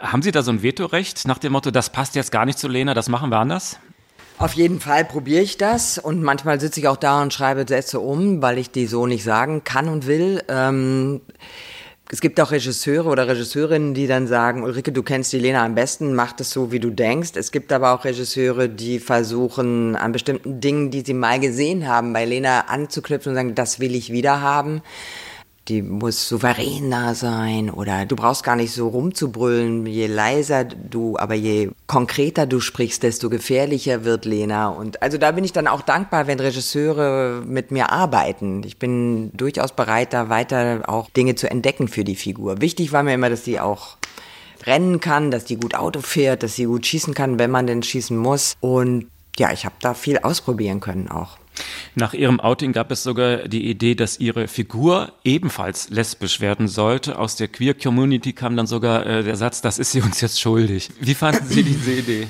haben 0.00 0.22
Sie 0.22 0.30
da 0.30 0.42
so 0.42 0.52
ein 0.52 0.62
Vetorecht 0.62 1.26
nach 1.26 1.38
dem 1.38 1.52
Motto, 1.52 1.72
das 1.72 1.90
passt 1.90 2.14
jetzt 2.14 2.30
gar 2.30 2.46
nicht 2.46 2.58
zu 2.58 2.68
Lena, 2.68 2.94
das 2.94 3.08
machen 3.08 3.30
wir 3.30 3.38
anders? 3.38 3.78
Auf 4.38 4.52
jeden 4.54 4.80
Fall 4.80 5.04
probiere 5.04 5.42
ich 5.42 5.58
das 5.58 5.98
und 5.98 6.22
manchmal 6.22 6.60
sitze 6.60 6.78
ich 6.80 6.88
auch 6.88 6.96
da 6.96 7.20
und 7.22 7.32
schreibe 7.32 7.64
Sätze 7.68 7.98
um, 7.98 8.42
weil 8.42 8.58
ich 8.58 8.70
die 8.70 8.86
so 8.86 9.06
nicht 9.06 9.24
sagen 9.24 9.64
kann 9.64 9.88
und 9.88 10.06
will. 10.06 10.42
Ähm, 10.48 11.20
es 12.10 12.20
gibt 12.20 12.38
auch 12.38 12.50
Regisseure 12.50 13.08
oder 13.08 13.26
Regisseurinnen, 13.28 13.94
die 13.94 14.06
dann 14.06 14.26
sagen, 14.26 14.62
Ulrike, 14.62 14.92
du 14.92 15.02
kennst 15.02 15.32
die 15.32 15.38
Lena 15.38 15.64
am 15.64 15.74
besten, 15.74 16.14
mach 16.14 16.32
das 16.32 16.50
so, 16.50 16.70
wie 16.70 16.78
du 16.78 16.90
denkst. 16.90 17.30
Es 17.34 17.50
gibt 17.50 17.72
aber 17.72 17.94
auch 17.94 18.04
Regisseure, 18.04 18.68
die 18.68 18.98
versuchen, 18.98 19.96
an 19.96 20.12
bestimmten 20.12 20.60
Dingen, 20.60 20.90
die 20.90 21.00
sie 21.00 21.14
mal 21.14 21.40
gesehen 21.40 21.88
haben, 21.88 22.12
bei 22.12 22.26
Lena 22.26 22.66
anzuknüpfen 22.68 23.30
und 23.30 23.36
sagen, 23.36 23.54
das 23.54 23.80
will 23.80 23.94
ich 23.94 24.12
wieder 24.12 24.42
haben. 24.42 24.82
Die 25.68 25.80
muss 25.80 26.28
souveräner 26.28 27.14
sein 27.14 27.70
oder 27.70 28.04
du 28.04 28.16
brauchst 28.16 28.44
gar 28.44 28.54
nicht 28.54 28.72
so 28.72 28.88
rumzubrüllen. 28.88 29.86
Je 29.86 30.06
leiser 30.06 30.64
du, 30.64 31.16
aber 31.16 31.34
je 31.34 31.70
konkreter 31.86 32.46
du 32.46 32.60
sprichst, 32.60 33.02
desto 33.02 33.30
gefährlicher 33.30 34.04
wird 34.04 34.26
Lena. 34.26 34.68
Und 34.68 35.02
also 35.02 35.16
da 35.16 35.32
bin 35.32 35.42
ich 35.42 35.54
dann 35.54 35.66
auch 35.66 35.80
dankbar, 35.80 36.26
wenn 36.26 36.38
Regisseure 36.38 37.42
mit 37.46 37.70
mir 37.70 37.90
arbeiten. 37.90 38.62
Ich 38.66 38.78
bin 38.78 39.30
durchaus 39.32 39.72
bereit, 39.72 40.12
da 40.12 40.28
weiter 40.28 40.82
auch 40.86 41.08
Dinge 41.10 41.34
zu 41.34 41.50
entdecken 41.50 41.88
für 41.88 42.04
die 42.04 42.16
Figur. 42.16 42.60
Wichtig 42.60 42.92
war 42.92 43.02
mir 43.02 43.14
immer, 43.14 43.30
dass 43.30 43.44
die 43.44 43.58
auch 43.58 43.96
rennen 44.66 45.00
kann, 45.00 45.30
dass 45.30 45.46
die 45.46 45.56
gut 45.56 45.74
Auto 45.74 46.00
fährt, 46.00 46.42
dass 46.42 46.56
sie 46.56 46.64
gut 46.66 46.86
schießen 46.86 47.14
kann, 47.14 47.38
wenn 47.38 47.50
man 47.50 47.66
denn 47.66 47.82
schießen 47.82 48.16
muss. 48.16 48.54
Und 48.60 49.06
ja, 49.38 49.50
ich 49.50 49.64
habe 49.64 49.76
da 49.80 49.94
viel 49.94 50.18
ausprobieren 50.18 50.80
können 50.80 51.08
auch. 51.10 51.38
Nach 51.94 52.14
ihrem 52.14 52.40
Outing 52.40 52.72
gab 52.72 52.90
es 52.90 53.02
sogar 53.02 53.48
die 53.48 53.68
Idee, 53.68 53.94
dass 53.94 54.18
ihre 54.18 54.48
Figur 54.48 55.12
ebenfalls 55.24 55.90
lesbisch 55.90 56.40
werden 56.40 56.68
sollte. 56.68 57.18
Aus 57.18 57.36
der 57.36 57.48
Queer 57.48 57.74
Community 57.74 58.32
kam 58.32 58.56
dann 58.56 58.66
sogar 58.66 59.06
äh, 59.06 59.22
der 59.22 59.36
Satz, 59.36 59.60
das 59.60 59.78
ist 59.78 59.92
sie 59.92 60.00
uns 60.00 60.20
jetzt 60.20 60.40
schuldig. 60.40 60.90
Wie 61.00 61.14
fanden 61.14 61.46
Sie 61.46 61.62
diese 61.62 61.92
Idee? 61.92 62.26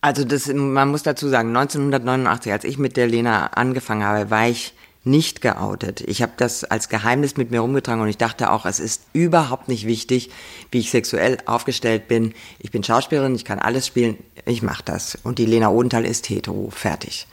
Also 0.00 0.24
das, 0.24 0.46
man 0.46 0.88
muss 0.88 1.02
dazu 1.02 1.28
sagen, 1.28 1.48
1989, 1.48 2.52
als 2.52 2.64
ich 2.64 2.78
mit 2.78 2.96
der 2.96 3.06
Lena 3.06 3.48
angefangen 3.48 4.04
habe, 4.04 4.30
war 4.30 4.48
ich 4.48 4.72
nicht 5.02 5.40
geoutet. 5.40 6.02
Ich 6.02 6.20
habe 6.22 6.32
das 6.36 6.64
als 6.64 6.88
Geheimnis 6.88 7.36
mit 7.36 7.50
mir 7.50 7.60
rumgetragen 7.60 8.02
und 8.02 8.08
ich 8.08 8.18
dachte 8.18 8.50
auch, 8.50 8.66
es 8.66 8.80
ist 8.80 9.04
überhaupt 9.12 9.68
nicht 9.68 9.86
wichtig, 9.86 10.30
wie 10.70 10.78
ich 10.78 10.90
sexuell 10.90 11.38
aufgestellt 11.46 12.06
bin. 12.06 12.34
Ich 12.58 12.70
bin 12.70 12.84
Schauspielerin, 12.84 13.34
ich 13.34 13.44
kann 13.44 13.58
alles 13.58 13.86
spielen, 13.86 14.18
ich 14.44 14.62
mache 14.62 14.82
das. 14.84 15.18
Und 15.22 15.38
die 15.38 15.46
Lena 15.46 15.70
Odenthal 15.70 16.04
ist 16.04 16.28
hetero, 16.28 16.68
fertig. 16.70 17.26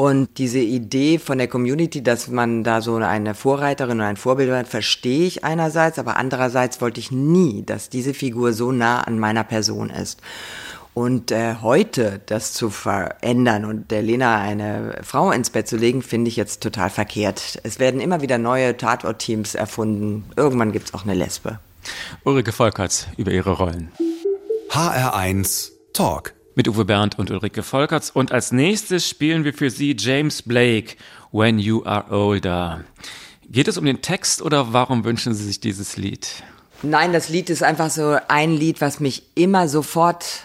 Und 0.00 0.38
diese 0.38 0.60
Idee 0.60 1.18
von 1.18 1.36
der 1.36 1.46
Community, 1.46 2.02
dass 2.02 2.28
man 2.28 2.64
da 2.64 2.80
so 2.80 2.96
eine 2.96 3.34
Vorreiterin 3.34 3.98
oder 3.98 4.06
ein 4.06 4.16
Vorbild 4.16 4.50
hat, 4.50 4.66
verstehe 4.66 5.26
ich 5.26 5.44
einerseits, 5.44 5.98
aber 5.98 6.16
andererseits 6.16 6.80
wollte 6.80 7.00
ich 7.00 7.10
nie, 7.10 7.64
dass 7.66 7.90
diese 7.90 8.14
Figur 8.14 8.54
so 8.54 8.72
nah 8.72 9.02
an 9.02 9.18
meiner 9.18 9.44
Person 9.44 9.90
ist. 9.90 10.22
Und 10.94 11.32
äh, 11.32 11.56
heute 11.60 12.22
das 12.24 12.54
zu 12.54 12.70
verändern 12.70 13.66
und 13.66 13.90
der 13.90 14.00
Lena 14.00 14.40
eine 14.40 15.00
Frau 15.02 15.32
ins 15.32 15.50
Bett 15.50 15.68
zu 15.68 15.76
legen, 15.76 16.00
finde 16.00 16.28
ich 16.28 16.36
jetzt 16.36 16.62
total 16.62 16.88
verkehrt. 16.88 17.60
Es 17.62 17.78
werden 17.78 18.00
immer 18.00 18.22
wieder 18.22 18.38
neue 18.38 18.78
Tatort-Teams 18.78 19.54
erfunden. 19.54 20.24
Irgendwann 20.34 20.72
gibt's 20.72 20.94
auch 20.94 21.04
eine 21.04 21.12
Lesbe. 21.12 21.58
Ulrike 22.24 22.52
Volkerts 22.52 23.06
über 23.18 23.32
ihre 23.32 23.50
Rollen. 23.50 23.92
HR1 24.70 25.72
Talk. 25.92 26.32
Mit 26.54 26.68
Uwe 26.68 26.84
Bernd 26.84 27.18
und 27.18 27.30
Ulrike 27.30 27.62
Volkerts. 27.62 28.10
Und 28.10 28.32
als 28.32 28.50
nächstes 28.52 29.08
spielen 29.08 29.44
wir 29.44 29.54
für 29.54 29.70
Sie 29.70 29.96
James 29.98 30.42
Blake, 30.42 30.96
When 31.32 31.58
You 31.58 31.84
Are 31.84 32.10
Older. 32.10 32.84
Geht 33.48 33.68
es 33.68 33.78
um 33.78 33.84
den 33.84 34.02
Text 34.02 34.42
oder 34.42 34.72
warum 34.72 35.04
wünschen 35.04 35.32
Sie 35.32 35.44
sich 35.44 35.60
dieses 35.60 35.96
Lied? 35.96 36.42
Nein, 36.82 37.12
das 37.12 37.28
Lied 37.28 37.50
ist 37.50 37.62
einfach 37.62 37.90
so 37.90 38.16
ein 38.28 38.52
Lied, 38.52 38.80
was 38.80 39.00
mich 39.00 39.22
immer 39.34 39.68
sofort 39.68 40.44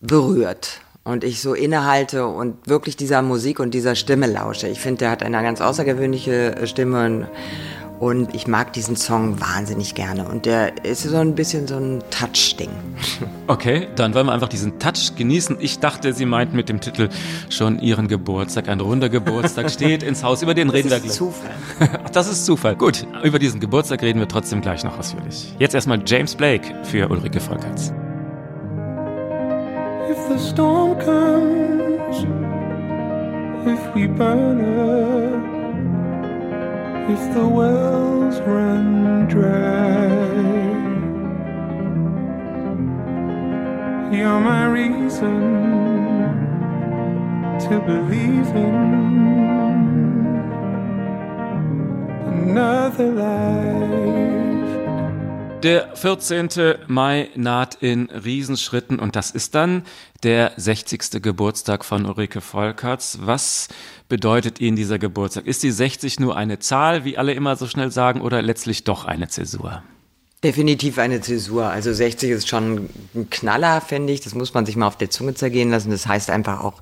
berührt 0.00 0.80
und 1.04 1.24
ich 1.24 1.40
so 1.40 1.54
innehalte 1.54 2.26
und 2.26 2.66
wirklich 2.66 2.96
dieser 2.96 3.22
Musik 3.22 3.60
und 3.60 3.72
dieser 3.72 3.94
Stimme 3.94 4.26
lausche. 4.26 4.68
Ich 4.68 4.80
finde, 4.80 4.98
der 4.98 5.10
hat 5.10 5.22
eine 5.22 5.42
ganz 5.42 5.60
außergewöhnliche 5.60 6.66
Stimme 6.66 7.28
und, 8.00 8.34
ich 8.34 8.46
mag 8.46 8.72
diesen 8.72 8.96
Song 8.96 9.40
wahnsinnig 9.40 9.94
gerne 9.94 10.26
und 10.26 10.46
der 10.46 10.84
ist 10.84 11.02
so 11.02 11.16
ein 11.18 11.34
bisschen 11.34 11.68
so 11.68 11.76
ein 11.76 12.02
Touch-Ding. 12.10 12.70
Okay, 13.46 13.88
dann 13.96 14.14
wollen 14.14 14.26
wir 14.26 14.32
einfach 14.32 14.48
diesen 14.48 14.78
Touch 14.78 15.16
genießen. 15.16 15.56
Ich 15.58 15.80
dachte, 15.80 16.12
Sie 16.12 16.24
meint 16.24 16.54
mit 16.54 16.68
dem 16.68 16.80
Titel 16.80 17.08
schon 17.48 17.80
Ihren 17.80 18.06
Geburtstag. 18.06 18.68
Ein 18.68 18.78
runder 18.78 19.08
Geburtstag 19.08 19.68
steht 19.72 20.04
ins 20.04 20.22
Haus. 20.22 20.42
Über 20.42 20.54
den 20.54 20.70
reden 20.70 20.88
wir 20.88 20.96
Das 20.98 21.04
ist 21.04 21.18
gleich. 21.18 21.32
Zufall. 21.32 21.50
Ach, 22.04 22.10
das 22.12 22.28
ist 22.30 22.46
Zufall. 22.46 22.76
Gut, 22.76 23.04
über 23.24 23.40
diesen 23.40 23.58
Geburtstag 23.58 24.02
reden 24.02 24.20
wir 24.20 24.28
trotzdem 24.28 24.60
gleich 24.60 24.84
noch 24.84 24.96
ausführlich. 24.96 25.52
Jetzt 25.58 25.74
erstmal 25.74 26.00
James 26.06 26.36
Blake 26.36 26.72
für 26.84 27.08
Ulrike 27.10 27.40
Volkerts. 27.40 27.92
If 30.08 30.18
the 30.28 30.48
storm 30.52 30.96
comes, 31.00 32.24
if 33.66 33.94
we 33.96 34.06
burn 34.06 34.60
up, 34.60 35.49
if 37.08 37.34
the 37.34 37.46
wells 37.46 38.40
run 38.40 39.26
dry, 39.28 40.08
you're 44.12 44.40
my 44.40 44.66
reason 44.66 45.40
to 47.60 47.80
believe 47.86 48.48
in 48.56 48.74
another 52.26 53.12
life. 53.12 54.39
Der 55.62 55.94
14. 55.94 56.48
Mai 56.86 57.28
naht 57.34 57.74
in 57.82 58.08
Riesenschritten 58.08 58.98
und 58.98 59.14
das 59.14 59.30
ist 59.30 59.54
dann 59.54 59.82
der 60.22 60.52
60. 60.56 61.20
Geburtstag 61.20 61.84
von 61.84 62.06
Ulrike 62.06 62.40
Volkerts. 62.40 63.18
Was 63.20 63.68
bedeutet 64.08 64.58
Ihnen 64.58 64.76
dieser 64.76 64.98
Geburtstag? 64.98 65.46
Ist 65.46 65.62
die 65.62 65.70
60 65.70 66.18
nur 66.18 66.34
eine 66.34 66.60
Zahl, 66.60 67.04
wie 67.04 67.18
alle 67.18 67.34
immer 67.34 67.56
so 67.56 67.66
schnell 67.66 67.90
sagen, 67.90 68.22
oder 68.22 68.40
letztlich 68.40 68.84
doch 68.84 69.04
eine 69.04 69.28
Zäsur? 69.28 69.82
Definitiv 70.42 70.96
eine 70.96 71.20
Zäsur. 71.20 71.66
Also 71.66 71.92
60 71.92 72.30
ist 72.30 72.48
schon 72.48 72.88
ein 73.14 73.28
Knaller, 73.28 73.82
finde 73.82 74.14
ich. 74.14 74.22
Das 74.22 74.34
muss 74.34 74.54
man 74.54 74.64
sich 74.64 74.76
mal 74.76 74.86
auf 74.86 74.96
der 74.96 75.10
Zunge 75.10 75.34
zergehen 75.34 75.70
lassen. 75.70 75.90
Das 75.90 76.06
heißt 76.06 76.30
einfach 76.30 76.64
auch, 76.64 76.80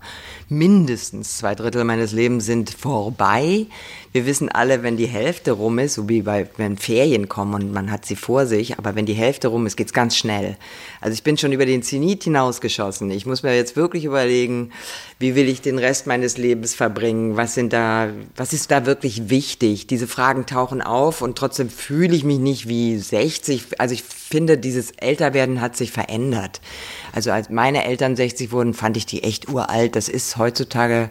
mindestens 0.48 1.38
zwei 1.38 1.54
Drittel 1.54 1.84
meines 1.84 2.12
Lebens 2.12 2.46
sind 2.46 2.70
vorbei. 2.70 3.66
Wir 4.12 4.24
wissen 4.24 4.48
alle, 4.48 4.82
wenn 4.82 4.96
die 4.96 5.06
Hälfte 5.06 5.52
rum 5.52 5.78
ist, 5.78 5.94
so 5.94 6.08
wie 6.08 6.22
bei, 6.22 6.48
wenn 6.56 6.78
Ferien 6.78 7.28
kommen 7.28 7.54
und 7.54 7.72
man 7.72 7.90
hat 7.90 8.06
sie 8.06 8.16
vor 8.16 8.46
sich, 8.46 8.78
aber 8.78 8.94
wenn 8.94 9.04
die 9.04 9.12
Hälfte 9.12 9.48
rum 9.48 9.66
ist, 9.66 9.76
geht's 9.76 9.92
ganz 9.92 10.16
schnell. 10.16 10.56
Also 11.02 11.12
ich 11.12 11.22
bin 11.22 11.36
schon 11.36 11.52
über 11.52 11.66
den 11.66 11.82
Zenit 11.82 12.24
hinausgeschossen. 12.24 13.10
Ich 13.10 13.26
muss 13.26 13.42
mir 13.42 13.54
jetzt 13.54 13.76
wirklich 13.76 14.06
überlegen, 14.06 14.72
wie 15.18 15.34
will 15.34 15.48
ich 15.48 15.60
den 15.60 15.78
Rest 15.78 16.06
meines 16.06 16.38
Lebens 16.38 16.74
verbringen? 16.74 17.36
Was 17.36 17.54
sind 17.54 17.72
da, 17.74 18.08
was 18.34 18.54
ist 18.54 18.70
da 18.70 18.86
wirklich 18.86 19.28
wichtig? 19.28 19.86
Diese 19.86 20.06
Fragen 20.06 20.46
tauchen 20.46 20.80
auf 20.80 21.20
und 21.20 21.36
trotzdem 21.36 21.68
fühle 21.68 22.16
ich 22.16 22.24
mich 22.24 22.38
nicht 22.38 22.66
wie 22.66 22.96
60. 22.98 23.78
Also 23.78 23.92
ich 23.92 24.02
finde, 24.02 24.56
dieses 24.56 24.92
Älterwerden 24.92 25.60
hat 25.60 25.76
sich 25.76 25.92
verändert. 25.92 26.60
Also 27.12 27.30
als 27.30 27.50
meine 27.50 27.84
Eltern 27.84 28.16
60 28.16 28.52
wurden, 28.52 28.74
fand 28.74 28.96
ich 28.96 29.06
die 29.06 29.22
echt 29.22 29.48
uralt. 29.48 29.96
Das 29.96 30.08
ist 30.08 30.37
heutzutage, 30.38 31.10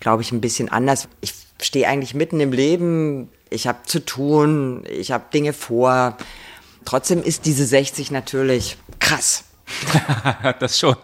glaube 0.00 0.22
ich, 0.22 0.32
ein 0.32 0.40
bisschen 0.40 0.68
anders. 0.68 1.08
Ich 1.20 1.34
stehe 1.60 1.88
eigentlich 1.88 2.14
mitten 2.14 2.40
im 2.40 2.52
Leben. 2.52 3.28
Ich 3.50 3.66
habe 3.66 3.80
zu 3.84 4.04
tun. 4.04 4.84
Ich 4.88 5.12
habe 5.12 5.24
Dinge 5.32 5.52
vor. 5.52 6.16
Trotzdem 6.84 7.22
ist 7.22 7.46
diese 7.46 7.66
60 7.66 8.10
natürlich 8.10 8.76
krass. 8.98 9.44
das 10.58 10.78
schon. 10.78 10.96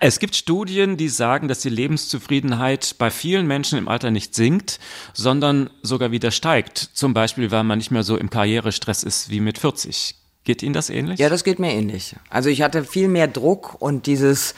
Es 0.00 0.18
gibt 0.18 0.34
Studien, 0.34 0.96
die 0.96 1.08
sagen, 1.08 1.48
dass 1.48 1.60
die 1.60 1.68
Lebenszufriedenheit 1.68 2.96
bei 2.98 3.10
vielen 3.10 3.46
Menschen 3.46 3.78
im 3.78 3.88
Alter 3.88 4.10
nicht 4.10 4.34
sinkt, 4.34 4.80
sondern 5.12 5.70
sogar 5.82 6.10
wieder 6.10 6.30
steigt. 6.30 6.78
Zum 6.78 7.14
Beispiel, 7.14 7.50
weil 7.50 7.64
man 7.64 7.78
nicht 7.78 7.90
mehr 7.90 8.02
so 8.02 8.16
im 8.16 8.30
Karrierestress 8.30 9.02
ist 9.02 9.30
wie 9.30 9.40
mit 9.40 9.58
40. 9.58 10.16
Geht 10.44 10.62
Ihnen 10.62 10.74
das 10.74 10.90
ähnlich? 10.90 11.18
Ja, 11.18 11.30
das 11.30 11.42
geht 11.42 11.58
mir 11.58 11.72
ähnlich. 11.72 12.16
Also 12.28 12.50
ich 12.50 12.60
hatte 12.60 12.84
viel 12.84 13.08
mehr 13.08 13.28
Druck 13.28 13.80
und 13.80 14.06
dieses, 14.06 14.54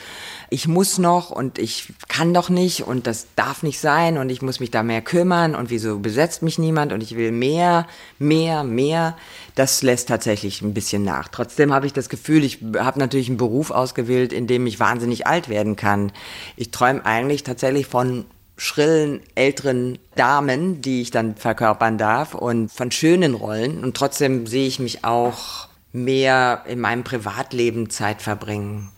ich 0.49 0.69
muss 0.69 0.99
noch 0.99 1.31
und 1.31 1.59
ich 1.59 1.93
kann 2.09 2.33
doch 2.33 2.49
nicht 2.49 2.83
und 2.83 3.07
das 3.07 3.27
darf 3.35 3.63
nicht 3.63 3.81
sein 3.81 4.17
und 4.17 4.31
ich 4.31 4.43
muss 4.43 4.61
mich 4.61 4.71
da 4.71 4.83
mehr 4.83 5.03
kümmern 5.03 5.55
und 5.55 5.71
wieso 5.71 5.99
besetzt 5.99 6.43
mich 6.43 6.59
niemand 6.59 6.93
und 6.93 7.03
ich 7.03 7.17
will 7.17 7.33
mehr, 7.33 7.87
mehr, 8.19 8.63
mehr. 8.63 9.17
Das 9.55 9.83
lässt 9.83 10.09
tatsächlich 10.09 10.63
ein 10.63 10.75
bisschen 10.75 11.03
nach. 11.03 11.29
Trotzdem 11.29 11.73
habe 11.73 11.87
ich 11.87 11.93
das 11.93 12.09
Gefühl, 12.09 12.45
ich 12.45 12.61
habe 12.77 12.99
natürlich 12.99 13.29
einen 13.29 13.39
Beruf 13.39 13.71
ausgewählt, 13.71 14.33
in 14.33 14.47
dem 14.47 14.67
ich 14.67 14.79
wahnsinnig 14.79 15.27
alt 15.27 15.49
werden 15.49 15.77
kann. 15.77 16.13
Ich 16.57 16.71
träume 16.71 17.05
eigentlich 17.05 17.43
tatsächlich 17.43 17.87
von 17.87 18.25
schrillen 18.57 19.21
älteren 19.35 19.99
Damen, 20.15 20.81
die 20.81 21.03
ich 21.03 21.11
dann 21.11 21.37
verkörpern 21.37 21.99
darf 21.99 22.35
und 22.35 22.71
von 22.71 22.91
schönen 22.91 23.35
Rollen 23.35 23.85
und 23.85 23.97
trotzdem 23.97 24.47
sehe 24.47 24.67
ich 24.67 24.79
mich 24.79 25.05
auch 25.05 25.69
mehr 25.93 26.63
in 26.67 26.81
meinem 26.81 27.05
Privatleben 27.05 27.91
Zeit 27.91 28.23
verbringen. 28.23 28.91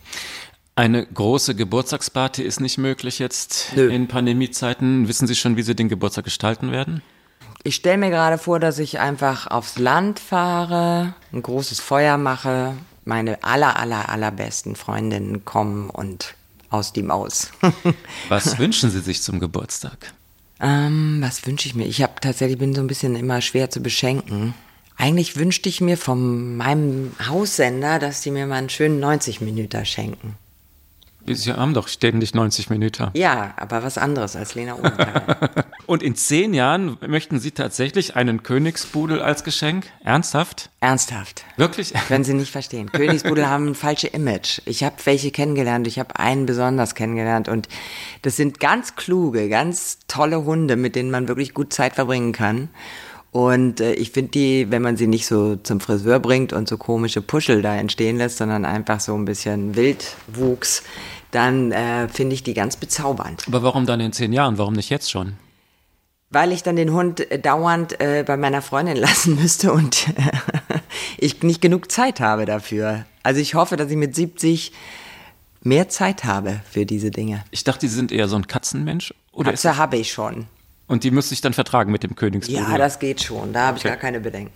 Eine 0.78 1.04
große 1.04 1.56
Geburtstagsparty 1.56 2.44
ist 2.44 2.60
nicht 2.60 2.78
möglich 2.78 3.18
jetzt 3.18 3.72
Nö. 3.74 3.88
in 3.88 4.06
Pandemiezeiten. 4.06 5.08
Wissen 5.08 5.26
Sie 5.26 5.34
schon, 5.34 5.56
wie 5.56 5.62
Sie 5.62 5.74
den 5.74 5.88
Geburtstag 5.88 6.22
gestalten 6.22 6.70
werden? 6.70 7.02
Ich 7.64 7.74
stelle 7.74 7.98
mir 7.98 8.10
gerade 8.10 8.38
vor, 8.38 8.60
dass 8.60 8.78
ich 8.78 9.00
einfach 9.00 9.48
aufs 9.48 9.80
Land 9.80 10.20
fahre, 10.20 11.14
ein 11.32 11.42
großes 11.42 11.80
Feuer 11.80 12.16
mache, 12.16 12.74
meine 13.04 13.42
aller, 13.42 13.76
aller, 13.76 14.08
allerbesten 14.08 14.76
Freundinnen 14.76 15.44
kommen 15.44 15.90
und 15.90 16.36
aus 16.70 16.92
die 16.92 17.02
Maus. 17.02 17.50
Was 18.28 18.60
wünschen 18.60 18.92
Sie 18.92 19.00
sich 19.00 19.20
zum 19.20 19.40
Geburtstag? 19.40 20.12
ähm, 20.60 21.18
was 21.20 21.44
wünsche 21.44 21.66
ich 21.66 21.74
mir? 21.74 21.86
Ich 21.86 22.02
habe 22.02 22.20
tatsächlich 22.20 22.58
bin 22.58 22.74
so 22.76 22.80
ein 22.80 22.86
bisschen 22.86 23.16
immer 23.16 23.40
schwer 23.40 23.68
zu 23.68 23.80
beschenken. 23.80 24.54
Eigentlich 24.96 25.36
wünschte 25.36 25.68
ich 25.68 25.80
mir 25.80 25.96
von 25.96 26.56
meinem 26.56 27.10
Haussender, 27.28 27.98
dass 27.98 28.20
die 28.20 28.30
mir 28.30 28.46
mal 28.46 28.56
einen 28.56 28.68
schönen 28.68 29.00
90 29.00 29.40
Minuten 29.40 29.84
schenken. 29.84 30.36
Sie 31.34 31.52
haben 31.52 31.74
doch 31.74 31.88
ständig 31.88 32.34
90 32.34 32.70
Minuten. 32.70 33.10
Ja, 33.14 33.54
aber 33.56 33.82
was 33.82 33.98
anderes 33.98 34.36
als 34.36 34.54
Lena 34.54 34.74
Obenthal. 34.74 35.50
Und 35.86 36.02
in 36.02 36.14
zehn 36.14 36.54
Jahren 36.54 36.98
möchten 37.06 37.40
Sie 37.40 37.50
tatsächlich 37.50 38.14
einen 38.16 38.42
Königsbudel 38.42 39.22
als 39.22 39.44
Geschenk? 39.44 39.86
Ernsthaft? 40.04 40.70
Ernsthaft. 40.80 41.44
Wirklich? 41.56 41.94
Können 42.08 42.24
Sie 42.24 42.34
nicht 42.34 42.52
verstehen. 42.52 42.92
Königsbudel 42.92 43.48
haben 43.48 43.68
ein 43.68 43.74
falsches 43.74 44.10
Image. 44.10 44.60
Ich 44.66 44.84
habe 44.84 44.96
welche 45.04 45.30
kennengelernt. 45.30 45.86
Ich 45.86 45.98
habe 45.98 46.18
einen 46.18 46.46
besonders 46.46 46.94
kennengelernt. 46.94 47.48
Und 47.48 47.68
das 48.22 48.36
sind 48.36 48.60
ganz 48.60 48.96
kluge, 48.96 49.48
ganz 49.48 49.98
tolle 50.08 50.44
Hunde, 50.44 50.76
mit 50.76 50.94
denen 50.94 51.10
man 51.10 51.28
wirklich 51.28 51.54
gut 51.54 51.72
Zeit 51.72 51.94
verbringen 51.94 52.32
kann. 52.32 52.68
Und 53.30 53.80
äh, 53.80 53.92
ich 53.92 54.10
finde 54.10 54.30
die, 54.30 54.70
wenn 54.70 54.82
man 54.82 54.96
sie 54.96 55.06
nicht 55.06 55.26
so 55.26 55.56
zum 55.56 55.80
Friseur 55.80 56.18
bringt 56.18 56.52
und 56.52 56.68
so 56.68 56.78
komische 56.78 57.20
Puschel 57.20 57.60
da 57.62 57.76
entstehen 57.76 58.16
lässt, 58.16 58.38
sondern 58.38 58.64
einfach 58.64 59.00
so 59.00 59.14
ein 59.14 59.26
bisschen 59.26 59.76
Wildwuchs, 59.76 60.82
dann 61.30 61.72
äh, 61.72 62.08
finde 62.08 62.34
ich 62.34 62.42
die 62.42 62.54
ganz 62.54 62.76
bezaubernd. 62.76 63.44
Aber 63.46 63.62
warum 63.62 63.86
dann 63.86 64.00
in 64.00 64.12
zehn 64.12 64.32
Jahren? 64.32 64.58
Warum 64.58 64.74
nicht 64.74 64.90
jetzt 64.90 65.10
schon? 65.10 65.34
Weil 66.30 66.52
ich 66.52 66.62
dann 66.62 66.76
den 66.76 66.92
Hund 66.92 67.20
äh, 67.30 67.38
dauernd 67.38 68.00
äh, 68.00 68.24
bei 68.26 68.36
meiner 68.36 68.62
Freundin 68.62 68.96
lassen 69.06 69.36
müsste 69.36 69.72
und 69.72 70.06
ich 71.18 71.42
nicht 71.42 71.60
genug 71.60 71.90
Zeit 71.90 72.20
habe 72.20 72.44
dafür. 72.46 73.04
Also 73.22 73.40
ich 73.40 73.54
hoffe, 73.54 73.76
dass 73.76 73.90
ich 73.90 73.96
mit 73.96 74.14
70 74.14 74.72
mehr 75.62 75.88
Zeit 75.88 76.24
habe 76.24 76.60
für 76.70 76.86
diese 76.86 77.10
Dinge. 77.10 77.44
Ich 77.50 77.64
dachte, 77.64 77.88
Sie 77.88 77.94
sind 77.94 78.12
eher 78.12 78.28
so 78.28 78.36
ein 78.36 78.46
Katzenmensch. 78.46 79.12
Oder 79.32 79.50
Katze 79.50 79.76
habe 79.76 79.96
ich 79.96 80.12
schon. 80.12 80.46
Und 80.86 81.04
die 81.04 81.10
müsste 81.10 81.34
ich 81.34 81.42
dann 81.42 81.52
vertragen 81.52 81.92
mit 81.92 82.02
dem 82.02 82.14
Königsbudel. 82.16 82.62
Ja, 82.62 82.78
das 82.78 82.98
geht 82.98 83.22
schon. 83.22 83.52
Da 83.52 83.66
habe 83.66 83.76
ich 83.76 83.84
Okay. 83.84 83.90
gar 83.90 83.98
keine 83.98 84.20
Bedenken. 84.20 84.52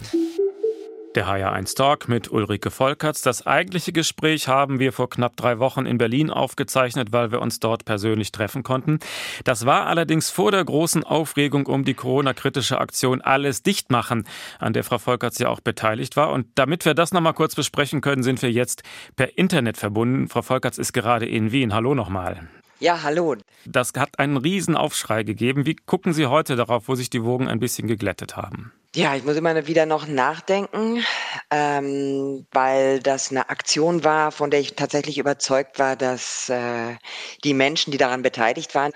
Der 1.15 1.27
HR1 1.27 1.77
Talk 1.77 2.09
mit 2.09 2.33
Ulrike 2.33 2.71
Volkerts. 2.71 3.21
Das 3.21 3.47
eigentliche 3.47 3.93
Gespräch 3.93 4.49
haben 4.49 4.79
wir 4.79 4.95
vor 4.95 5.11
knapp 5.11 5.37
drei 5.37 5.59
Wochen 5.59 5.85
in 5.85 5.99
Berlin 5.99 6.31
aufgezeichnet, 6.31 7.09
weil 7.13 7.31
wir 7.31 7.43
uns 7.43 7.61
dort 7.61 7.85
persönlich 7.85 8.33
treffen 8.33 8.63
konnten. 8.63 8.99
Das 9.45 9.67
war 9.67 9.87
allerdings 9.89 10.31
vor 10.31 10.51
der 10.51 10.65
großen 10.65 11.05
Aufregung 11.05 11.67
um 11.67 11.85
die 11.85 11.93
Corona-kritische 11.93 12.79
Aktion 12.79 13.21
Alles 13.21 13.63
dicht 13.63 13.91
machen, 13.91 14.25
an 14.59 14.73
der 14.73 14.85
Frau 14.85 14.97
Volkerts 14.97 15.39
ja 15.39 15.51
auch 15.51 15.61
beteiligt 15.61 16.17
war. 16.17 16.33
Und 16.33 16.47
damit 16.55 16.87
wir 16.87 16.95
das 16.95 17.13
nochmal 17.13 17.35
kurz 17.35 17.55
besprechen 17.55 18.01
können, 18.01 18.23
sind 18.23 18.41
wir 18.41 18.51
jetzt 18.51 18.83
per 19.15 19.37
Internet 19.37 19.77
verbunden. 19.77 20.29
Frau 20.29 20.41
Volkerts 20.41 20.79
ist 20.79 20.95
gerade 20.95 21.27
in 21.27 21.53
Wien. 21.53 21.75
Hallo 21.75 21.95
nochmal. 21.95 22.49
Ja, 22.81 23.03
hallo. 23.03 23.37
Das 23.67 23.93
hat 23.99 24.19
einen 24.19 24.39
riesen 24.39 24.77
Aufschrei 24.77 25.25
gegeben. 25.25 25.67
Wie 25.67 25.77
gucken 25.77 26.15
Sie 26.15 26.27
heute 26.27 26.57
darauf, 26.57 26.89
wo 26.89 26.95
sich 26.95 27.11
die 27.11 27.23
Wogen 27.23 27.49
ein 27.49 27.61
bisschen 27.61 27.87
geglättet 27.87 28.39
haben? 28.39 28.73
Ja, 28.95 29.17
ich 29.17 29.25
muss 29.25 29.37
immer 29.37 29.67
wieder 29.67 29.87
noch 29.87 30.07
nachdenken, 30.07 31.03
ähm, 31.51 32.47
weil 32.53 33.01
das 33.01 33.31
eine 33.31 33.49
Aktion 33.49 34.05
war, 34.05 34.33
von 34.33 34.51
der 34.51 34.61
ich 34.61 34.75
tatsächlich 34.75 35.17
überzeugt 35.17 35.79
war, 35.79 35.97
dass 35.97 36.51
äh, 36.51 36.97
die 37.43 37.55
Menschen, 37.55 37.91
die 37.91 37.97
daran 37.97 38.21
beteiligt 38.21 38.75
waren, 38.75 38.93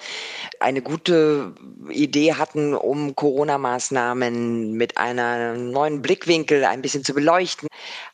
eine 0.60 0.82
gute 0.82 1.54
Idee 1.88 2.34
hatten, 2.34 2.74
um 2.74 3.14
Corona-Maßnahmen 3.16 4.72
mit 4.72 4.98
einem 4.98 5.70
neuen 5.70 6.02
Blickwinkel 6.02 6.66
ein 6.66 6.82
bisschen 6.82 7.02
zu 7.02 7.14
beleuchten, 7.14 7.66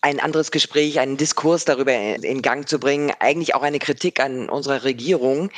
ein 0.03 0.21
anderes 0.21 0.53
Gespräch, 0.53 1.01
einen 1.01 1.17
Diskurs 1.17 1.65
darüber 1.65 1.95
in 1.95 2.43
Gang 2.43 2.69
zu 2.69 2.79
bringen, 2.79 3.13
eigentlich 3.19 3.57
auch 3.57 3.63
eine 3.63 3.81
Kritik 3.81 4.21
an 4.21 4.49
unserer 4.49 4.85
Regierung. 4.85 5.51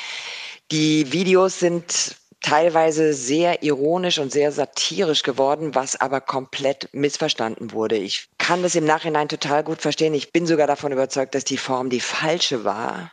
Die 0.70 1.12
Videos 1.12 1.58
sind 1.58 2.16
teilweise 2.44 3.14
sehr 3.14 3.62
ironisch 3.62 4.18
und 4.18 4.30
sehr 4.30 4.52
satirisch 4.52 5.22
geworden, 5.22 5.74
was 5.74 5.98
aber 5.98 6.20
komplett 6.20 6.90
missverstanden 6.92 7.72
wurde. 7.72 7.96
Ich 7.96 8.28
kann 8.36 8.62
das 8.62 8.74
im 8.74 8.84
Nachhinein 8.84 9.30
total 9.30 9.64
gut 9.64 9.80
verstehen. 9.80 10.12
Ich 10.12 10.30
bin 10.30 10.46
sogar 10.46 10.66
davon 10.66 10.92
überzeugt, 10.92 11.34
dass 11.34 11.44
die 11.44 11.56
Form 11.56 11.88
die 11.88 12.00
falsche 12.00 12.62
war. 12.62 13.12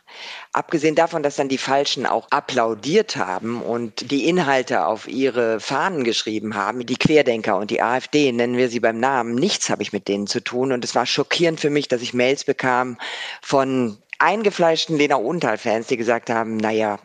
Abgesehen 0.52 0.94
davon, 0.96 1.22
dass 1.22 1.36
dann 1.36 1.48
die 1.48 1.56
Falschen 1.56 2.04
auch 2.04 2.26
applaudiert 2.28 3.16
haben 3.16 3.62
und 3.62 4.10
die 4.10 4.28
Inhalte 4.28 4.84
auf 4.84 5.08
ihre 5.08 5.60
Fahnen 5.60 6.04
geschrieben 6.04 6.54
haben, 6.54 6.84
die 6.84 6.96
Querdenker 6.96 7.56
und 7.56 7.70
die 7.70 7.80
AfD, 7.80 8.30
nennen 8.32 8.58
wir 8.58 8.68
sie 8.68 8.80
beim 8.80 9.00
Namen, 9.00 9.34
nichts 9.34 9.70
habe 9.70 9.82
ich 9.82 9.94
mit 9.94 10.08
denen 10.08 10.26
zu 10.26 10.44
tun. 10.44 10.72
Und 10.72 10.84
es 10.84 10.94
war 10.94 11.06
schockierend 11.06 11.58
für 11.58 11.70
mich, 11.70 11.88
dass 11.88 12.02
ich 12.02 12.12
Mails 12.12 12.44
bekam 12.44 12.98
von 13.40 13.96
eingefleischten 14.18 14.98
Lena 14.98 15.16
Odenthal-Fans, 15.16 15.86
die 15.86 15.96
gesagt 15.96 16.28
haben, 16.28 16.58
naja, 16.58 16.98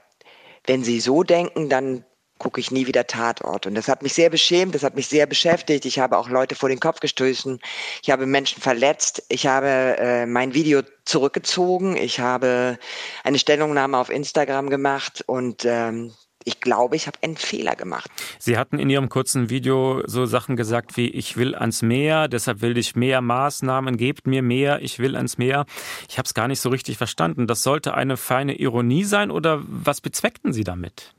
wenn 0.66 0.84
Sie 0.84 1.00
so 1.00 1.24
denken, 1.24 1.70
dann 1.70 2.04
gucke 2.38 2.60
ich 2.60 2.72
nie 2.72 2.88
wieder 2.88 3.08
Tatort. 3.08 3.66
Und 3.66 3.76
das 3.76 3.88
hat 3.88 4.04
mich 4.04 4.14
sehr 4.14 4.30
beschämt, 4.30 4.76
das 4.76 4.84
hat 4.84 4.96
mich 4.96 5.08
sehr 5.08 5.26
beschäftigt. 5.26 5.86
Ich 5.86 6.00
habe 6.00 6.18
auch 6.18 6.30
Leute 6.30 6.56
vor 6.56 6.70
den 6.70 6.80
Kopf 6.80 7.00
gestoßen. 7.00 7.60
Ich 8.02 8.10
habe 8.10 8.26
Menschen 8.26 8.62
verletzt. 8.62 9.24
Ich 9.30 9.48
habe 9.48 9.68
äh, 9.68 10.26
mein 10.26 10.54
Video 10.54 10.82
zurückgezogen. 11.06 11.96
Ich 11.96 12.20
habe 12.20 12.78
eine 13.24 13.40
Stellungnahme 13.40 13.98
auf 13.98 14.10
Instagram 14.10 14.70
gemacht 14.70 15.24
und 15.28 15.66
ähm, 15.66 16.14
ich 16.48 16.62
glaube, 16.62 16.96
ich 16.96 17.08
habe 17.08 17.18
einen 17.24 17.36
Fehler 17.36 17.76
gemacht. 17.76 18.10
Sie 18.40 18.58
hatten 18.58 18.80
in 18.80 18.90
Ihrem 18.90 19.10
kurzen 19.10 19.50
Video 19.50 20.02
so 20.06 20.26
Sachen 20.26 20.56
gesagt 20.56 20.96
wie, 20.96 21.10
ich 21.10 21.36
will 21.36 21.54
ans 21.56 21.82
Meer, 21.82 22.30
deshalb 22.30 22.62
will 22.62 22.78
ich 22.78 22.96
mehr 22.96 23.20
Maßnahmen, 23.20 23.98
gebt 23.98 24.28
mir 24.28 24.42
mehr, 24.42 24.82
ich 24.82 24.98
will 24.98 25.18
ans 25.18 25.38
Meer. 25.38 25.66
Ich 26.08 26.18
habe 26.18 26.26
es 26.26 26.34
gar 26.34 26.48
nicht 26.48 26.62
so 26.62 26.70
richtig 26.70 26.98
verstanden. 26.98 27.48
Das 27.48 27.64
sollte 27.64 27.96
eine 27.96 28.16
feine 28.16 28.56
Ironie 28.56 29.04
sein 29.04 29.30
oder 29.30 29.62
was 29.68 30.00
bezweckten 30.00 30.54
Sie 30.54 30.64
damit? 30.64 31.14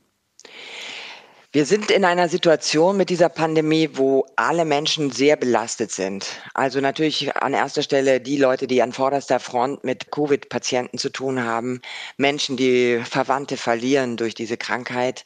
Wir 1.51 1.65
sind 1.65 1.89
in 1.89 2.05
einer 2.05 2.29
Situation 2.29 2.95
mit 2.95 3.09
dieser 3.09 3.27
Pandemie, 3.27 3.89
wo 3.93 4.23
alle 4.35 4.65
Menschen 4.65 5.09
sehr 5.09 5.35
belastet 5.35 5.91
sind. 5.91 6.27
Also 6.53 6.79
natürlich 6.79 7.35
an 7.37 7.55
erster 7.55 7.81
Stelle 7.81 8.21
die 8.21 8.37
Leute, 8.37 8.67
die 8.67 8.83
an 8.83 8.93
vorderster 8.93 9.39
Front 9.39 9.83
mit 9.83 10.11
Covid-Patienten 10.11 10.99
zu 10.99 11.09
tun 11.09 11.43
haben, 11.43 11.81
Menschen, 12.17 12.55
die 12.55 13.01
Verwandte 13.03 13.57
verlieren 13.57 14.15
durch 14.15 14.35
diese 14.35 14.57
Krankheit. 14.57 15.25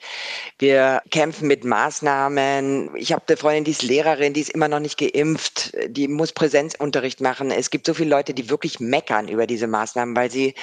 Wir 0.60 1.02
kämpfen 1.12 1.50
mit 1.50 1.66
Maßnahmen. 1.66 2.96
Ich 2.96 3.12
habe 3.12 3.24
eine 3.28 3.36
Freundin, 3.36 3.66
die 3.66 3.72
ist 3.72 3.84
Lehrerin, 3.84 4.32
die 4.32 4.42
ist 4.42 4.52
immer 4.52 4.70
noch 4.70 4.80
nicht 4.80 4.98
geimpft, 4.98 5.74
die 5.90 6.08
muss 6.08 6.32
Präsenzunterricht 6.32 7.20
machen. 7.20 7.52
Es 7.52 7.70
gibt 7.70 7.86
so 7.86 7.94
viele 7.94 8.12
Leute, 8.12 8.34
die 8.34 8.50
wirklich 8.50 8.80
meckern 8.80 9.28
über 9.28 9.46
diese 9.46 9.68
Maßnahmen, 9.68 10.16
weil 10.16 10.32
sie 10.32 10.54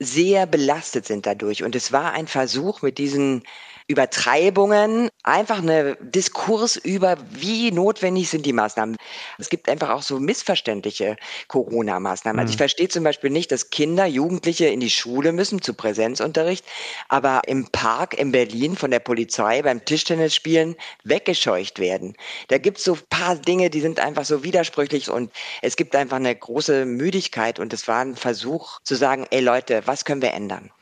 sehr 0.00 0.46
belastet 0.46 1.06
sind 1.06 1.26
dadurch. 1.26 1.62
Und 1.62 1.76
es 1.76 1.92
war 1.92 2.12
ein 2.12 2.26
Versuch 2.26 2.82
mit 2.82 2.98
diesen 2.98 3.44
Übertreibungen, 3.88 5.10
einfach 5.22 5.58
eine 5.58 5.96
Diskurs 6.00 6.76
über, 6.76 7.18
wie 7.30 7.70
notwendig 7.70 8.28
sind 8.28 8.44
die 8.44 8.52
Maßnahmen. 8.52 8.96
Es 9.38 9.48
gibt 9.48 9.68
einfach 9.68 9.90
auch 9.90 10.02
so 10.02 10.18
missverständliche 10.18 11.16
Corona-Maßnahmen. 11.46 12.40
Also 12.40 12.50
ich 12.50 12.56
verstehe 12.56 12.88
zum 12.88 13.04
Beispiel 13.04 13.30
nicht, 13.30 13.52
dass 13.52 13.70
Kinder, 13.70 14.06
Jugendliche 14.06 14.66
in 14.66 14.80
die 14.80 14.90
Schule 14.90 15.32
müssen 15.32 15.62
zu 15.62 15.74
Präsenzunterricht, 15.74 16.64
aber 17.08 17.42
im 17.46 17.68
Park 17.70 18.18
in 18.18 18.32
Berlin 18.32 18.76
von 18.76 18.90
der 18.90 18.98
Polizei 18.98 19.62
beim 19.62 19.84
Tischtennisspielen 19.84 20.74
weggescheucht 21.04 21.78
werden. 21.78 22.16
Da 22.48 22.58
gibt 22.58 22.78
es 22.78 22.84
so 22.84 22.94
ein 22.94 23.00
paar 23.08 23.36
Dinge, 23.36 23.70
die 23.70 23.80
sind 23.80 24.00
einfach 24.00 24.24
so 24.24 24.42
widersprüchlich 24.42 25.10
und 25.10 25.30
es 25.62 25.76
gibt 25.76 25.94
einfach 25.94 26.16
eine 26.16 26.34
große 26.34 26.86
Müdigkeit 26.86 27.60
und 27.60 27.72
es 27.72 27.86
war 27.86 28.00
ein 28.00 28.16
Versuch 28.16 28.80
zu 28.82 28.96
sagen, 28.96 29.26
ey 29.30 29.40
Leute, 29.40 29.82
was 29.86 30.04
können 30.04 30.22
wir 30.22 30.32
ändern? 30.32 30.72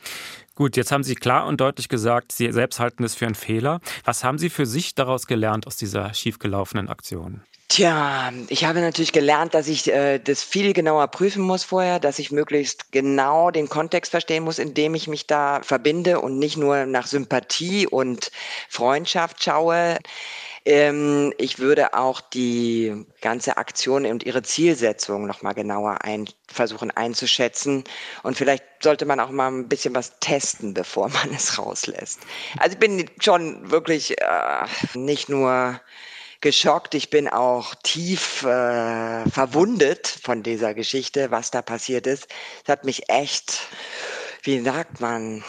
Gut, 0.55 0.77
jetzt 0.77 0.93
haben 0.93 1.03
Sie 1.03 1.17
klar 1.17 1.47
und 1.47 1.61
deutlich 1.61 1.89
gesagt, 1.89 2.31
Sie 2.31 2.53
selbst 2.53 2.79
halten 2.79 3.03
es 3.03 3.17
für 3.17 3.27
einen 3.27 3.35
Fehler. 3.35 3.81
Was 4.05 4.23
haben 4.23 4.39
Sie 4.39 4.51
für 4.51 4.67
sich 4.67 4.95
daraus 4.95 5.27
gelernt 5.27 5.67
aus 5.67 5.77
dieser 5.77 6.15
schiefgelaufenen 6.15 6.89
Aktion? 6.89 7.43
Tja, 7.69 8.33
ich 8.51 8.65
habe 8.65 8.81
natürlich 8.81 9.11
gelernt, 9.11 9.55
dass 9.55 9.67
ich 9.67 9.91
äh, 9.91 10.21
das 10.21 10.45
viel 10.45 10.75
genauer 10.75 11.09
prüfen 11.09 11.43
muss 11.43 11.65
vorher, 11.65 11.99
dass 11.99 12.21
ich 12.21 12.31
möglichst 12.31 12.93
genau 12.93 13.51
den 13.51 13.69
Kontext 13.69 14.13
verstehen 14.13 14.45
muss, 14.45 14.61
in 14.61 14.75
dem 14.75 14.95
ich 14.95 15.09
mich 15.09 15.27
da 15.27 15.61
verbinde 15.63 16.21
und 16.21 16.39
nicht 16.39 16.57
nur 16.57 16.87
nach 16.87 17.09
Sympathie 17.09 17.89
und 17.89 18.31
Freundschaft 18.69 19.43
schaue. 19.43 19.99
Ähm, 20.67 21.33
ich 21.37 21.59
würde 21.59 21.95
auch 21.95 22.21
die 22.21 23.05
ganze 23.21 23.59
Aktion 23.59 24.07
und 24.07 24.25
ihre 24.25 24.43
Zielsetzung 24.43 25.27
noch 25.27 25.43
mal 25.43 25.53
genauer 25.53 26.03
ein, 26.03 26.27
versuchen 26.49 26.91
einzuschätzen. 26.91 27.85
Und 28.23 28.39
vielleicht 28.39 28.65
sollte 28.83 29.05
man 29.05 29.21
auch 29.21 29.31
mal 29.31 29.49
ein 29.49 29.69
bisschen 29.69 29.95
was 29.95 30.19
testen, 30.21 30.73
bevor 30.73 31.09
man 31.11 31.35
es 31.35 31.59
rauslässt. 31.59 32.21
Also 32.59 32.75
ich 32.75 32.79
bin 32.79 33.11
schon 33.21 33.71
wirklich 33.71 34.19
äh, 34.19 34.67
nicht 34.95 35.29
nur 35.29 35.81
geschockt, 36.41 36.95
ich 36.95 37.09
bin 37.09 37.27
auch 37.29 37.75
tief 37.83 38.43
äh, 38.43 39.29
verwundet 39.31 40.07
von 40.07 40.43
dieser 40.43 40.75
Geschichte, 40.75 41.31
was 41.31 41.51
da 41.51 41.63
passiert 41.63 42.07
ist. 42.07 42.29
Es 42.63 42.69
hat 42.69 42.85
mich 42.85 43.09
echt, 43.09 43.61
wie 44.43 44.61
sagt 44.61 45.01
man, 45.01 45.43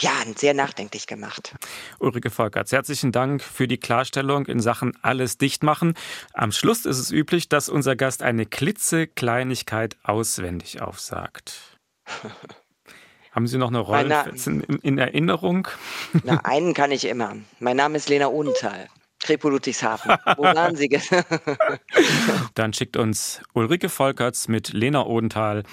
ja, 0.00 0.12
sehr 0.36 0.54
nachdenklich 0.54 1.06
gemacht. 1.06 1.54
Ulrike 1.98 2.30
Volkerts, 2.30 2.72
herzlichen 2.72 3.12
Dank 3.12 3.42
für 3.42 3.66
die 3.66 3.78
Klarstellung 3.78 4.46
in 4.46 4.60
Sachen 4.60 4.96
alles 5.02 5.38
dicht 5.38 5.62
machen. 5.62 5.94
Am 6.32 6.52
Schluss 6.52 6.86
ist 6.86 6.98
es 6.98 7.10
üblich, 7.10 7.48
dass 7.48 7.68
unser 7.68 7.96
Gast 7.96 8.22
eine 8.22 8.46
klitzekleinigkeit 8.46 9.96
auswendig 10.02 10.80
aufsagt. 10.80 11.78
Haben 13.32 13.46
Sie 13.46 13.58
noch 13.58 13.68
eine 13.68 13.78
Rolle 13.78 14.32
in, 14.46 14.62
in, 14.62 14.98
Erinnerung? 14.98 15.68
Na, 16.24 16.40
einen 16.44 16.74
kann 16.74 16.90
ich 16.90 17.04
immer. 17.04 17.36
Mein 17.60 17.76
Name 17.76 17.96
ist 17.96 18.08
Lena 18.08 18.28
Odenthal. 18.28 18.88
Kripo 19.20 19.48
Ludwigshafen. 19.48 20.16
Wo 20.36 20.42
waren 20.44 20.76
Sie? 20.76 20.88
Dann 22.54 22.72
schickt 22.72 22.96
uns 22.96 23.40
Ulrike 23.52 23.88
Volkerts 23.88 24.48
mit 24.48 24.72
Lena 24.72 25.04
Odenthal 25.04 25.64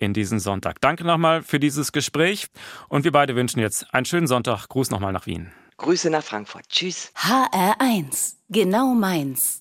in 0.00 0.12
diesen 0.12 0.40
Sonntag. 0.40 0.80
Danke 0.80 1.04
nochmal 1.04 1.42
für 1.42 1.60
dieses 1.60 1.92
Gespräch 1.92 2.48
und 2.88 3.04
wir 3.04 3.12
beide 3.12 3.36
wünschen 3.36 3.60
jetzt 3.60 3.94
einen 3.94 4.06
schönen 4.06 4.26
Sonntag. 4.26 4.66
Gruß 4.68 4.90
nochmal 4.90 5.12
nach 5.12 5.26
Wien. 5.26 5.52
Grüße 5.76 6.10
nach 6.10 6.24
Frankfurt. 6.24 6.68
Tschüss. 6.68 7.12
HR1, 7.16 8.34
genau 8.48 8.94
meins. 8.94 9.59